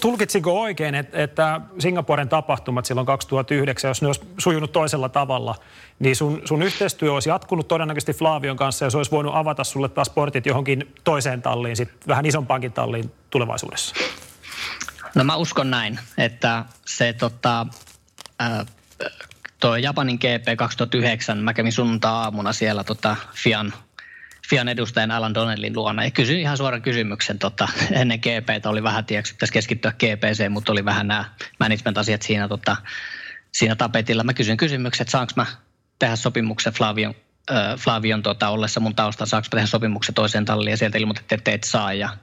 Tulkitsinko 0.00 0.60
oikein, 0.60 0.94
että 0.94 1.60
Singaporen 1.78 2.28
tapahtumat 2.28 2.84
silloin 2.84 3.06
2009, 3.06 3.88
jos 3.88 4.02
ne 4.02 4.06
olisi 4.06 4.20
sujunut 4.38 4.72
toisella 4.72 5.08
tavalla, 5.08 5.54
niin 5.98 6.16
sun, 6.16 6.42
sun 6.44 6.62
yhteistyö 6.62 7.12
olisi 7.12 7.28
jatkunut 7.28 7.68
todennäköisesti 7.68 8.12
Flavion 8.12 8.56
kanssa 8.56 8.84
ja 8.84 8.90
se 8.90 8.96
olisi 8.96 9.10
voinut 9.10 9.34
avata 9.36 9.64
sulle 9.64 9.88
taas 9.88 10.10
portit 10.10 10.46
johonkin 10.46 10.94
toiseen 11.04 11.42
talliin, 11.42 11.76
sit 11.76 11.88
vähän 12.08 12.26
isompaankin 12.26 12.72
talliin 12.72 13.12
tulevaisuudessa? 13.30 13.94
No 15.14 15.24
mä 15.24 15.36
uskon 15.36 15.70
näin, 15.70 15.98
että 16.18 16.64
se 16.86 17.12
tota, 17.12 17.66
ää, 18.38 18.66
tuo 19.60 19.76
Japanin 19.76 20.16
GP 20.16 20.56
2009, 20.56 21.38
mä 21.38 21.54
kävin 21.54 21.72
sunnuntaa-aamuna 21.72 22.52
siellä 22.52 22.84
tota, 22.84 23.16
Fian, 23.34 23.72
Fian 24.50 24.68
edustajan 24.68 25.10
Alan 25.10 25.34
Donnellin 25.34 25.76
luona 25.76 26.04
ja 26.04 26.10
kysyin 26.10 26.40
ihan 26.40 26.56
suoran 26.56 26.82
kysymyksen. 26.82 27.38
Tota, 27.38 27.68
ennen 27.92 28.18
GPtä 28.18 28.70
oli 28.70 28.82
vähän, 28.82 29.04
tiedätkö, 29.04 29.32
pitäisi 29.32 29.52
keskittyä 29.52 29.92
GPC, 29.92 30.48
mutta 30.48 30.72
oli 30.72 30.84
vähän 30.84 31.08
nämä 31.08 31.24
management-asiat 31.60 32.22
siinä, 32.22 32.48
tota, 32.48 32.76
siinä 33.52 33.76
tapetilla. 33.76 34.24
Mä 34.24 34.34
kysyin 34.34 34.56
kysymyksen, 34.56 35.04
että 35.04 35.12
saanko 35.12 35.32
mä 35.36 35.46
tehdä 35.98 36.16
sopimuksen 36.16 36.72
Flavion, 36.72 37.14
äh, 37.50 37.78
Flavion 37.78 38.22
tota, 38.22 38.48
ollessa 38.48 38.80
mun 38.80 38.94
taustalla, 38.94 39.28
saanko 39.28 39.46
mä 39.46 39.56
tehdä 39.56 39.66
sopimuksen 39.66 40.14
toiseen 40.14 40.44
talliin 40.44 40.70
ja 40.70 40.76
sieltä 40.76 40.98
ilmoitettiin, 40.98 41.38
että 41.38 41.50
et 41.50 41.64
saa 41.64 41.92
ja, 41.92 42.16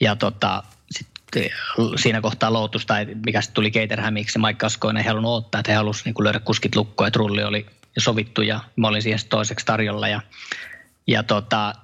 ja 0.00 0.16
tota, 0.16 0.62
siinä 1.96 2.20
kohtaa 2.20 2.52
Lotus 2.52 2.86
tai 2.86 3.06
mikä 3.26 3.40
sitten 3.40 3.54
tuli 3.54 3.70
Caterhamiksi, 3.70 4.38
Mike 4.38 4.58
Kaskoinen 4.58 5.02
ei 5.02 5.08
halunnut 5.08 5.44
ottaa, 5.44 5.58
että 5.58 5.72
he 5.72 5.76
halusivat 5.76 6.04
niin 6.04 6.24
löydä 6.24 6.40
kuskit 6.40 6.76
lukkoon, 6.76 7.08
että 7.08 7.18
rulli 7.18 7.44
oli 7.44 7.66
sovittu 7.98 8.42
ja 8.42 8.60
mä 8.76 8.88
olin 8.88 9.02
siihen 9.02 9.18
toiseksi 9.28 9.66
tarjolla 9.66 10.08
ja, 10.08 10.20
ja 11.08 11.22
tota, 11.22 11.74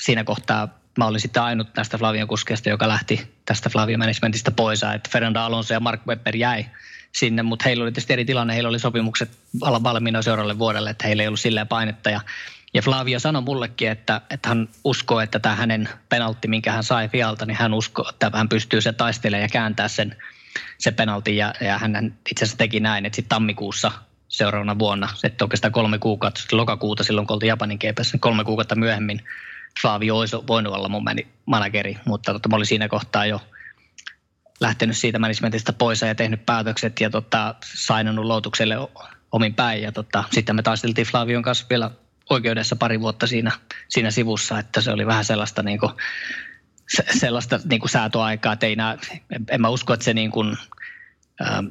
siinä 0.00 0.24
kohtaa 0.24 0.68
mä 0.98 1.06
olin 1.06 1.20
sitten 1.20 1.42
ainut 1.42 1.68
näistä 1.76 1.98
Flavion 1.98 2.28
kuskeista, 2.28 2.68
joka 2.68 2.88
lähti 2.88 3.34
tästä 3.44 3.70
Flavion 3.70 3.98
managementista 3.98 4.50
pois, 4.50 4.82
että 4.82 5.10
Fernando 5.12 5.40
Alonso 5.40 5.74
ja 5.74 5.80
Mark 5.80 6.06
Webber 6.06 6.36
jäi 6.36 6.66
sinne, 7.12 7.42
mutta 7.42 7.62
heillä 7.64 7.82
oli 7.82 7.92
tietysti 7.92 8.12
eri 8.12 8.24
tilanne, 8.24 8.54
heillä 8.54 8.68
oli 8.68 8.78
sopimukset 8.78 9.30
valmiina 9.60 10.22
seuraavalle 10.22 10.58
vuodelle, 10.58 10.90
että 10.90 11.06
heillä 11.06 11.22
ei 11.22 11.26
ollut 11.26 11.40
silleen 11.40 11.68
painetta 11.68 12.10
ja 12.10 12.20
ja 12.74 12.82
Flavio 12.82 13.18
sanoi 13.18 13.42
mullekin, 13.42 13.90
että, 13.90 14.20
että 14.30 14.48
hän 14.48 14.68
uskoo, 14.84 15.20
että 15.20 15.38
tämä 15.38 15.54
hänen 15.54 15.88
penaltti, 16.08 16.48
minkä 16.48 16.72
hän 16.72 16.84
sai 16.84 17.08
Fialta, 17.08 17.46
niin 17.46 17.56
hän 17.56 17.74
uskoo, 17.74 18.08
että 18.08 18.30
hän 18.34 18.48
pystyy 18.48 18.80
se 18.80 18.92
taistelemaan 18.92 19.42
ja 19.42 19.48
kääntää 19.48 19.88
sen, 19.88 20.16
se 20.78 20.92
penalti. 20.92 21.36
Ja, 21.36 21.54
ja 21.60 21.78
hän 21.78 22.14
itse 22.30 22.44
asiassa 22.44 22.58
teki 22.58 22.80
näin, 22.80 23.06
että 23.06 23.16
sitten 23.16 23.28
tammikuussa 23.28 23.92
seuraavana 24.28 24.78
vuonna, 24.78 25.08
että 25.24 25.44
oikeastaan 25.44 25.72
kolme 25.72 25.98
kuukautta, 25.98 26.40
lokakuuta 26.52 27.04
silloin 27.04 27.26
kun 27.26 27.34
oltiin 27.34 27.48
Japanin 27.48 27.78
GPS, 27.78 28.12
niin 28.12 28.20
kolme 28.20 28.44
kuukautta 28.44 28.74
myöhemmin 28.74 29.24
Flavio 29.82 30.18
olisi 30.18 30.36
voinut 30.46 30.74
olla 30.74 30.88
mun 30.88 31.04
manageri, 31.46 31.96
mutta 32.04 32.32
tota, 32.32 32.48
mä 32.48 32.56
olin 32.56 32.66
siinä 32.66 32.88
kohtaa 32.88 33.26
jo 33.26 33.40
lähtenyt 34.60 34.96
siitä 34.96 35.18
managementista 35.18 35.72
pois 35.72 36.02
ja 36.02 36.14
tehnyt 36.14 36.46
päätökset 36.46 37.00
ja 37.00 37.10
tota, 37.10 37.54
sainannut 37.74 38.24
loutukselle 38.24 38.76
omin 39.32 39.54
päin. 39.54 39.82
Ja 39.82 39.92
tota, 39.92 40.24
sitten 40.32 40.56
me 40.56 40.62
taisteltiin 40.62 41.06
Flavion 41.06 41.42
kanssa 41.42 41.66
vielä 41.70 41.90
oikeudessa 42.30 42.76
pari 42.76 43.00
vuotta 43.00 43.26
siinä, 43.26 43.52
siinä 43.88 44.10
sivussa, 44.10 44.58
että 44.58 44.80
se 44.80 44.90
oli 44.90 45.06
vähän 45.06 45.24
sellaista 45.24 45.62
niin 45.62 45.78
kuin, 45.78 45.92
sellaista 47.20 47.60
niin 47.70 47.80
kuin 47.80 47.90
säätöaikaa, 47.90 48.52
että 48.52 48.66
ei 48.66 48.76
nää, 48.76 48.96
en 49.50 49.60
mä 49.60 49.68
usko, 49.68 49.92
että 49.92 50.04
se 50.04 50.14
niin 50.14 50.30
kuin, 50.30 50.56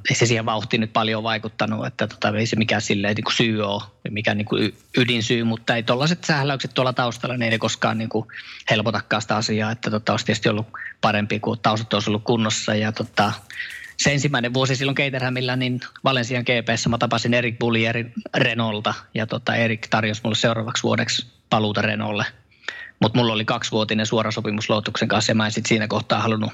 ei 0.09 0.15
se 0.15 0.25
siihen 0.25 0.45
vauhtiin 0.45 0.81
nyt 0.81 0.93
paljon 0.93 1.23
vaikuttanut, 1.23 1.85
että 1.85 2.07
tota, 2.07 2.29
ei 2.29 2.45
se 2.45 2.55
mikään 2.55 2.81
silleen 2.81 3.15
niin 3.15 3.23
kuin 3.23 3.35
syy 3.35 3.61
ole, 3.61 3.83
mikä 4.09 4.35
niin 4.35 4.45
kuin 4.45 4.77
ydinsyy, 4.97 5.43
mutta 5.43 5.75
ei 5.75 5.83
tuollaiset 5.83 6.23
sähläykset 6.23 6.73
tuolla 6.73 6.93
taustalla, 6.93 7.37
niin 7.37 7.51
ei 7.51 7.59
koskaan 7.59 7.97
niin 7.97 8.09
kuin 8.09 8.27
helpotakaan 8.69 9.21
sitä 9.21 9.35
asiaa, 9.35 9.71
että 9.71 9.91
tota, 9.91 10.13
olisi 10.13 10.25
tietysti 10.25 10.49
ollut 10.49 10.67
parempi, 11.01 11.39
kuin 11.39 11.59
taustat 11.59 11.93
olisi 11.93 12.09
ollut 12.09 12.23
kunnossa 12.23 12.75
ja 12.75 12.91
tota, 12.91 13.33
se 13.97 14.11
ensimmäinen 14.11 14.53
vuosi 14.53 14.75
silloin 14.75 14.95
Caterhamilla, 14.95 15.55
niin 15.55 15.79
Valensian 16.03 16.43
GPS 16.43 16.87
mä 16.87 16.97
tapasin 16.97 17.33
Erik 17.33 17.59
Bullierin 17.59 18.13
Renolta 18.37 18.93
ja 19.13 19.27
tota 19.27 19.55
Erik 19.55 19.87
tarjosi 19.87 20.21
mulle 20.23 20.35
seuraavaksi 20.35 20.83
vuodeksi 20.83 21.27
paluuta 21.49 21.81
Renolle. 21.81 22.25
Mutta 23.01 23.19
mulla 23.19 23.33
oli 23.33 23.45
kaksivuotinen 23.45 24.05
suora 24.05 24.31
sopimus 24.31 24.69
Lotuksen 24.69 25.07
kanssa 25.07 25.31
ja 25.31 25.35
mä 25.35 25.45
en 25.45 25.51
sit 25.51 25.65
siinä 25.65 25.87
kohtaa 25.87 26.21
halunnut, 26.21 26.51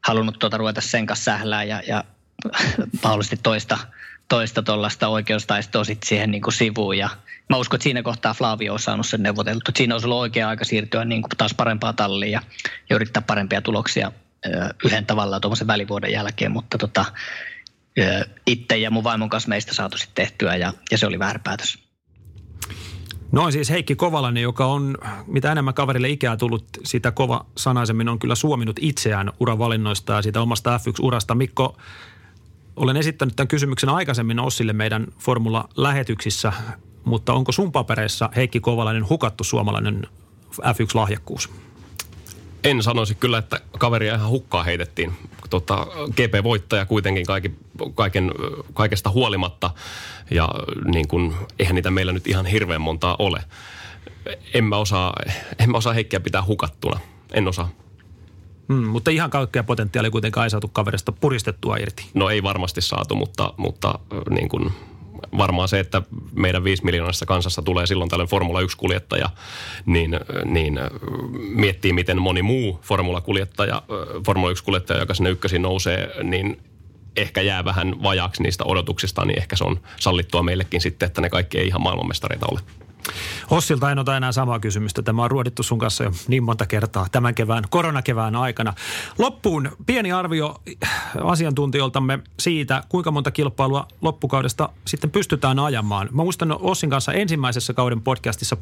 halunnut 0.00 0.38
tuota 0.38 0.56
ruveta 0.56 0.80
sen 0.80 1.06
kanssa 1.06 1.24
sählää 1.24 1.64
ja, 1.64 1.82
ja 1.88 2.04
mahdollisesti 3.02 3.36
toista 3.42 3.78
toista 4.28 4.62
tuollaista 4.62 5.08
oikeustaistoa 5.08 5.84
sit 5.84 6.02
siihen 6.02 6.30
niin 6.30 6.42
kuin 6.42 6.54
sivuun. 6.54 6.98
Ja 6.98 7.08
mä 7.48 7.56
uskon, 7.56 7.76
että 7.76 7.82
siinä 7.82 8.02
kohtaa 8.02 8.34
Flavio 8.34 8.72
on 8.72 8.78
saanut 8.78 9.06
sen 9.06 9.22
neuvoteltu. 9.22 9.70
Siinä 9.76 9.94
olisi 9.94 10.06
ollut 10.06 10.18
oikea 10.18 10.48
aika 10.48 10.64
siirtyä 10.64 11.04
niin 11.04 11.22
kuin 11.22 11.30
taas 11.38 11.54
parempaa 11.54 11.92
talliin 11.92 12.32
ja, 12.32 12.42
ja 12.90 12.96
yrittää 12.96 13.22
parempia 13.22 13.62
tuloksia 13.62 14.12
yhden 14.84 15.06
tavalla 15.06 15.40
tuommoisen 15.40 15.66
välivuoden 15.66 16.12
jälkeen, 16.12 16.52
mutta 16.52 16.78
tota, 16.78 17.04
itse 18.46 18.76
ja 18.76 18.90
mun 18.90 19.04
vaimon 19.04 19.30
kanssa 19.30 19.48
meistä 19.48 19.74
saatu 19.74 19.98
sitten 19.98 20.14
tehtyä 20.14 20.56
ja, 20.56 20.72
ja 20.90 20.98
se 20.98 21.06
oli 21.06 21.18
väärä 21.18 21.40
päätös. 21.44 21.78
Noin 23.32 23.52
siis 23.52 23.70
Heikki 23.70 23.96
Kovalainen, 23.96 24.42
joka 24.42 24.66
on 24.66 24.98
mitä 25.26 25.52
enemmän 25.52 25.74
kaverille 25.74 26.08
ikää 26.08 26.36
tullut, 26.36 26.64
sitä 26.84 27.10
kova 27.10 27.46
sanaisemmin 27.56 28.08
on 28.08 28.18
kyllä 28.18 28.34
suominut 28.34 28.76
itseään 28.80 29.32
uravalinnoista 29.40 30.12
ja 30.12 30.22
siitä 30.22 30.40
omasta 30.40 30.78
F1-urasta. 30.78 31.34
Mikko, 31.34 31.76
olen 32.78 32.96
esittänyt 32.96 33.36
tämän 33.36 33.48
kysymyksen 33.48 33.88
aikaisemmin 33.88 34.40
Ossille 34.40 34.72
meidän 34.72 35.06
Formula-lähetyksissä, 35.18 36.52
mutta 37.04 37.32
onko 37.32 37.52
sun 37.52 37.72
papereissa 37.72 38.30
Heikki 38.36 38.60
Kovalainen 38.60 39.08
hukattu 39.08 39.44
suomalainen 39.44 40.06
F1-lahjakkuus? 40.60 41.50
En 42.64 42.82
sanoisi 42.82 43.14
kyllä, 43.14 43.38
että 43.38 43.60
kaveria 43.78 44.14
ihan 44.14 44.28
hukkaa 44.30 44.62
heitettiin. 44.62 45.12
Tota, 45.50 45.86
GP-voittaja 46.10 46.86
kuitenkin 46.86 47.26
kaikki, 47.26 47.52
kaiken, 47.94 48.32
kaikesta 48.74 49.10
huolimatta 49.10 49.70
ja 50.30 50.48
niin 50.84 51.08
kun, 51.08 51.34
eihän 51.58 51.74
niitä 51.74 51.90
meillä 51.90 52.12
nyt 52.12 52.26
ihan 52.26 52.46
hirveän 52.46 52.80
montaa 52.80 53.16
ole. 53.18 53.44
En 54.54 54.64
mä 54.64 54.76
osaa, 54.76 55.12
en 55.58 55.70
mä 55.70 55.78
osaa 55.78 55.92
Heikkiä 55.92 56.20
pitää 56.20 56.44
hukattuna. 56.44 57.00
En 57.32 57.48
osaa. 57.48 57.68
Hmm, 58.68 58.86
mutta 58.86 59.10
ihan 59.10 59.30
kaikkea 59.30 59.64
potentiaalia 59.64 60.10
kuitenkaan 60.10 60.46
ei 60.46 60.50
saatu 60.50 60.68
kaverista 60.68 61.12
puristettua 61.12 61.76
irti. 61.76 62.06
No 62.14 62.30
ei 62.30 62.42
varmasti 62.42 62.80
saatu, 62.80 63.14
mutta, 63.14 63.54
mutta 63.56 63.98
niin 64.30 64.48
kuin 64.48 64.72
varmaan 65.38 65.68
se, 65.68 65.80
että 65.80 66.02
meidän 66.32 66.64
5 66.64 66.84
miljoonassa 66.84 67.26
kansassa 67.26 67.62
tulee 67.62 67.86
silloin 67.86 68.10
tällöin 68.10 68.28
Formula 68.28 68.60
1-kuljettaja, 68.60 69.28
niin, 69.86 70.20
niin 70.44 70.80
miettii, 71.54 71.92
miten 71.92 72.22
moni 72.22 72.42
muu 72.42 72.80
Formula-kuljettaja, 72.82 73.82
Formula 74.26 74.52
1-kuljettaja, 74.52 75.00
joka 75.00 75.14
sinne 75.14 75.30
ykkösiin 75.30 75.62
nousee, 75.62 76.10
niin 76.22 76.62
ehkä 77.16 77.40
jää 77.40 77.64
vähän 77.64 78.02
vajaaksi 78.02 78.42
niistä 78.42 78.64
odotuksista, 78.64 79.24
niin 79.24 79.38
ehkä 79.38 79.56
se 79.56 79.64
on 79.64 79.80
sallittua 79.96 80.42
meillekin 80.42 80.80
sitten, 80.80 81.06
että 81.06 81.20
ne 81.20 81.30
kaikki 81.30 81.58
ei 81.58 81.66
ihan 81.66 81.82
maailmanmestareita 81.82 82.46
ole. 82.50 82.60
Hossilta 83.50 83.90
en 83.90 83.98
ota 83.98 84.16
enää 84.16 84.32
samaa 84.32 84.60
kysymystä. 84.60 85.02
Tämä 85.02 85.24
on 85.24 85.30
ruodittu 85.30 85.62
sun 85.62 85.78
kanssa 85.78 86.04
jo 86.04 86.12
niin 86.28 86.42
monta 86.42 86.66
kertaa 86.66 87.06
tämän 87.12 87.34
kevään, 87.34 87.64
koronakevään 87.70 88.36
aikana. 88.36 88.74
Loppuun 89.18 89.70
pieni 89.86 90.12
arvio 90.12 90.56
asiantuntijoiltamme 91.24 92.18
siitä, 92.40 92.82
kuinka 92.88 93.10
monta 93.10 93.30
kilpailua 93.30 93.88
loppukaudesta 94.00 94.68
sitten 94.84 95.10
pystytään 95.10 95.58
ajamaan. 95.58 96.08
Mä 96.12 96.22
muistan 96.22 96.56
Ossin 96.60 96.90
kanssa 96.90 97.12
ensimmäisessä 97.12 97.74
kauden 97.74 98.00
podcastissa 98.00 98.56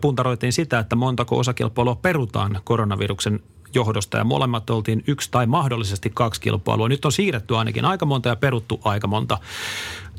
puntaroitiin 0.00 0.52
sitä, 0.52 0.78
että 0.78 0.96
montako 0.96 1.38
osakilpailua 1.38 1.94
perutaan 1.94 2.60
koronaviruksen 2.64 3.40
johdosta 3.74 4.18
ja 4.18 4.24
molemmat 4.24 4.70
oltiin 4.70 5.04
yksi 5.06 5.30
tai 5.30 5.46
mahdollisesti 5.46 6.10
kaksi 6.14 6.40
kilpailua. 6.40 6.88
Nyt 6.88 7.04
on 7.04 7.12
siirretty 7.12 7.56
ainakin 7.56 7.84
aika 7.84 8.06
monta 8.06 8.28
ja 8.28 8.36
peruttu 8.36 8.80
aika 8.84 9.06
monta. 9.06 9.38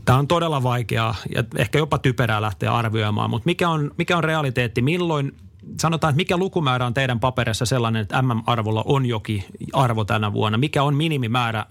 Tämä 0.05 0.17
on 0.17 0.27
todella 0.27 0.63
vaikeaa 0.63 1.15
ja 1.35 1.43
ehkä 1.57 1.77
jopa 1.77 1.97
typerää 1.97 2.41
lähteä 2.41 2.73
arvioimaan, 2.73 3.29
mutta 3.29 3.45
mikä 3.45 3.69
on, 3.69 3.91
mikä 3.97 4.17
on 4.17 4.23
realiteetti? 4.23 4.81
Milloin, 4.81 5.35
sanotaan, 5.81 6.09
että 6.11 6.17
mikä 6.17 6.37
lukumäärä 6.37 6.85
on 6.85 6.93
teidän 6.93 7.19
paperissa 7.19 7.65
sellainen, 7.65 8.01
että 8.01 8.21
MM-arvolla 8.21 8.83
on 8.87 9.05
jokin 9.05 9.43
arvo 9.73 10.05
tänä 10.05 10.33
vuonna? 10.33 10.57
Mikä 10.57 10.83
on 10.83 10.95
minimimäärä, 10.95 11.65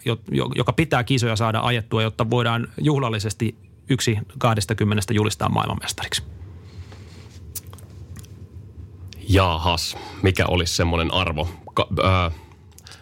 joka 0.55 0.73
pitää 0.73 1.05
kisoja 1.05 1.37
saada 1.37 1.61
ajettua, 1.61 2.03
jotta 2.03 2.31
voidaan 2.31 2.69
juhlallisesti 2.81 3.57
yksi 3.89 4.19
20 4.39 5.15
julistaa 5.15 5.49
maailmanmestariksi? 5.49 6.23
Jaahas, 9.29 9.97
mikä 10.23 10.47
olisi 10.47 10.77
semmoinen 10.77 11.15
arvo? 11.15 11.49
Ka- 11.75 11.89
äh, 12.05 12.33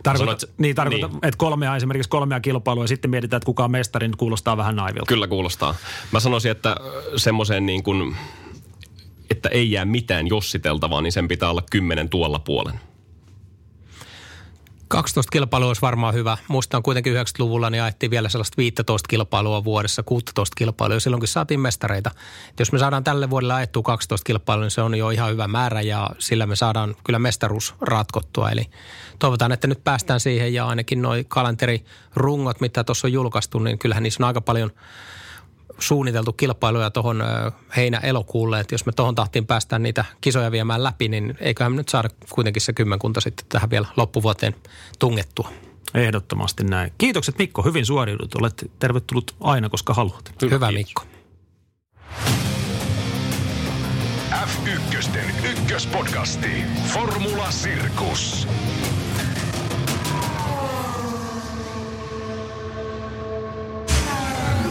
Tarkoita, 0.03 0.41
Sanoit, 0.41 0.59
niin, 0.59 0.77
tarkoita, 0.77 1.09
niin. 1.09 1.19
että 1.23 1.39
kolmea, 1.39 1.77
esimerkiksi 1.77 2.09
kolmea 2.09 2.41
kilpailua 2.41 2.85
ja 2.85 2.89
sitten 2.89 3.11
mietitään, 3.11 3.39
että 3.39 3.47
kuka 3.47 3.65
on 3.65 3.71
mestari, 3.71 4.09
niin 4.09 4.17
kuulostaa 4.17 4.57
vähän 4.57 4.77
naivilta. 4.77 5.07
Kyllä 5.07 5.29
kuulostaa. 5.29 5.75
Mä 6.13 6.21
sanoisin, 6.21 6.51
että 6.51 6.77
semmoiseen 7.17 7.67
niin 7.67 7.83
kuin, 7.83 8.17
että 9.31 9.49
ei 9.49 9.73
jää 9.73 9.85
mitään 9.85 10.29
jossiteltavaa, 10.29 11.03
niin 11.03 11.13
sen 11.13 11.29
pitää 11.29 11.51
olla 11.51 11.63
kymmenen 11.71 12.09
tuolla 12.09 12.39
puolen. 12.39 12.81
12 14.91 15.31
kilpailua 15.31 15.69
olisi 15.69 15.83
varmaan 15.83 16.15
hyvä. 16.15 16.37
Muistan 16.49 16.83
kuitenkin 16.83 17.15
90-luvulla 17.15 17.71
niin 17.71 17.83
ajettiin 17.83 18.11
vielä 18.11 18.29
sellaista 18.29 18.57
15 18.57 19.09
kilpailua 19.09 19.65
vuodessa, 19.65 20.03
16 20.03 20.55
kilpailua 20.57 21.01
silloinkin 21.01 21.29
saatiin 21.29 21.61
mestareita. 21.61 22.11
Et 22.51 22.59
jos 22.59 22.73
me 22.73 22.79
saadaan 22.79 23.05
tälle 23.05 23.31
vuodelle 23.31 23.55
ajettua 23.55 23.83
12 23.83 24.25
kilpailua, 24.25 24.65
niin 24.65 24.71
se 24.71 24.83
on 24.83 24.95
jo 24.95 25.11
ihan 25.11 25.31
hyvä 25.31 25.49
määrä 25.49 25.81
ja 25.81 26.11
sillä 26.19 26.47
me 26.47 26.57
saadaan 26.57 26.97
kyllä 27.05 27.19
mestaruus 27.19 27.75
ratkottua. 27.81 28.51
Eli 28.51 28.67
toivotaan, 29.19 29.53
että 29.53 29.67
nyt 29.67 29.85
päästään 29.85 30.21
siihen 30.21 30.55
ja 30.55 30.67
ainakin 30.67 31.03
nuo 31.03 31.15
kalenterirungot, 31.29 32.61
mitä 32.61 32.85
tuossa 32.85 33.07
on 33.07 33.13
julkaistu, 33.13 33.59
niin 33.59 33.79
kyllähän 33.79 34.03
niissä 34.03 34.25
on 34.25 34.27
aika 34.29 34.41
paljon– 34.41 34.71
suunniteltu 35.79 36.33
kilpailuja 36.33 36.91
tuohon 36.91 37.25
heinä-elokuulle, 37.77 38.61
että 38.61 38.75
jos 38.75 38.87
me 38.87 38.93
tuohon 38.93 39.15
tahtiin 39.15 39.47
päästään 39.47 39.83
niitä 39.83 40.05
kisoja 40.21 40.51
viemään 40.51 40.85
läpi, 40.85 41.09
niin 41.09 41.39
eiköhän 41.41 41.73
me 41.73 41.77
nyt 41.77 41.89
saada 41.89 42.09
kuitenkin 42.31 42.63
se 42.63 42.73
kymmenkunta 42.73 43.21
sitten 43.21 43.47
tähän 43.49 43.71
vielä 43.71 43.87
loppuvuoteen 43.97 44.55
tungettua. 44.99 45.51
Ehdottomasti 45.95 46.65
näin. 46.65 46.93
Kiitokset 46.99 47.39
Mikko, 47.39 47.63
hyvin 47.63 47.87
suoriudut. 47.87 48.35
Olet 48.35 48.71
tervetullut 48.79 49.35
aina, 49.41 49.69
koska 49.69 49.95
haluat. 49.95 50.33
Hyvä, 50.43 50.55
Hyvä 50.55 50.73
Mikko. 50.73 51.03
F1 54.31 55.21
ykköspodcasti. 55.51 56.65
Formula 56.87 57.51
Sirkus. 57.51 58.49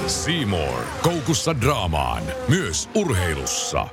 Seymour. 0.10 0.84
Koukussa 1.02 1.62
draamaan. 1.62 2.24
Myös 2.48 2.90
urheilussa. 2.96 3.88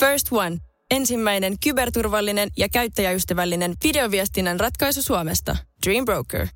First 0.00 0.26
One. 0.30 0.56
Ensimmäinen 0.90 1.54
kyberturvallinen 1.64 2.48
ja 2.56 2.68
käyttäjäystävällinen 2.68 3.74
videoviestinnän 3.84 4.60
ratkaisu 4.60 5.02
Suomesta. 5.02 5.56
Dream 5.86 6.04
Broker. 6.04 6.46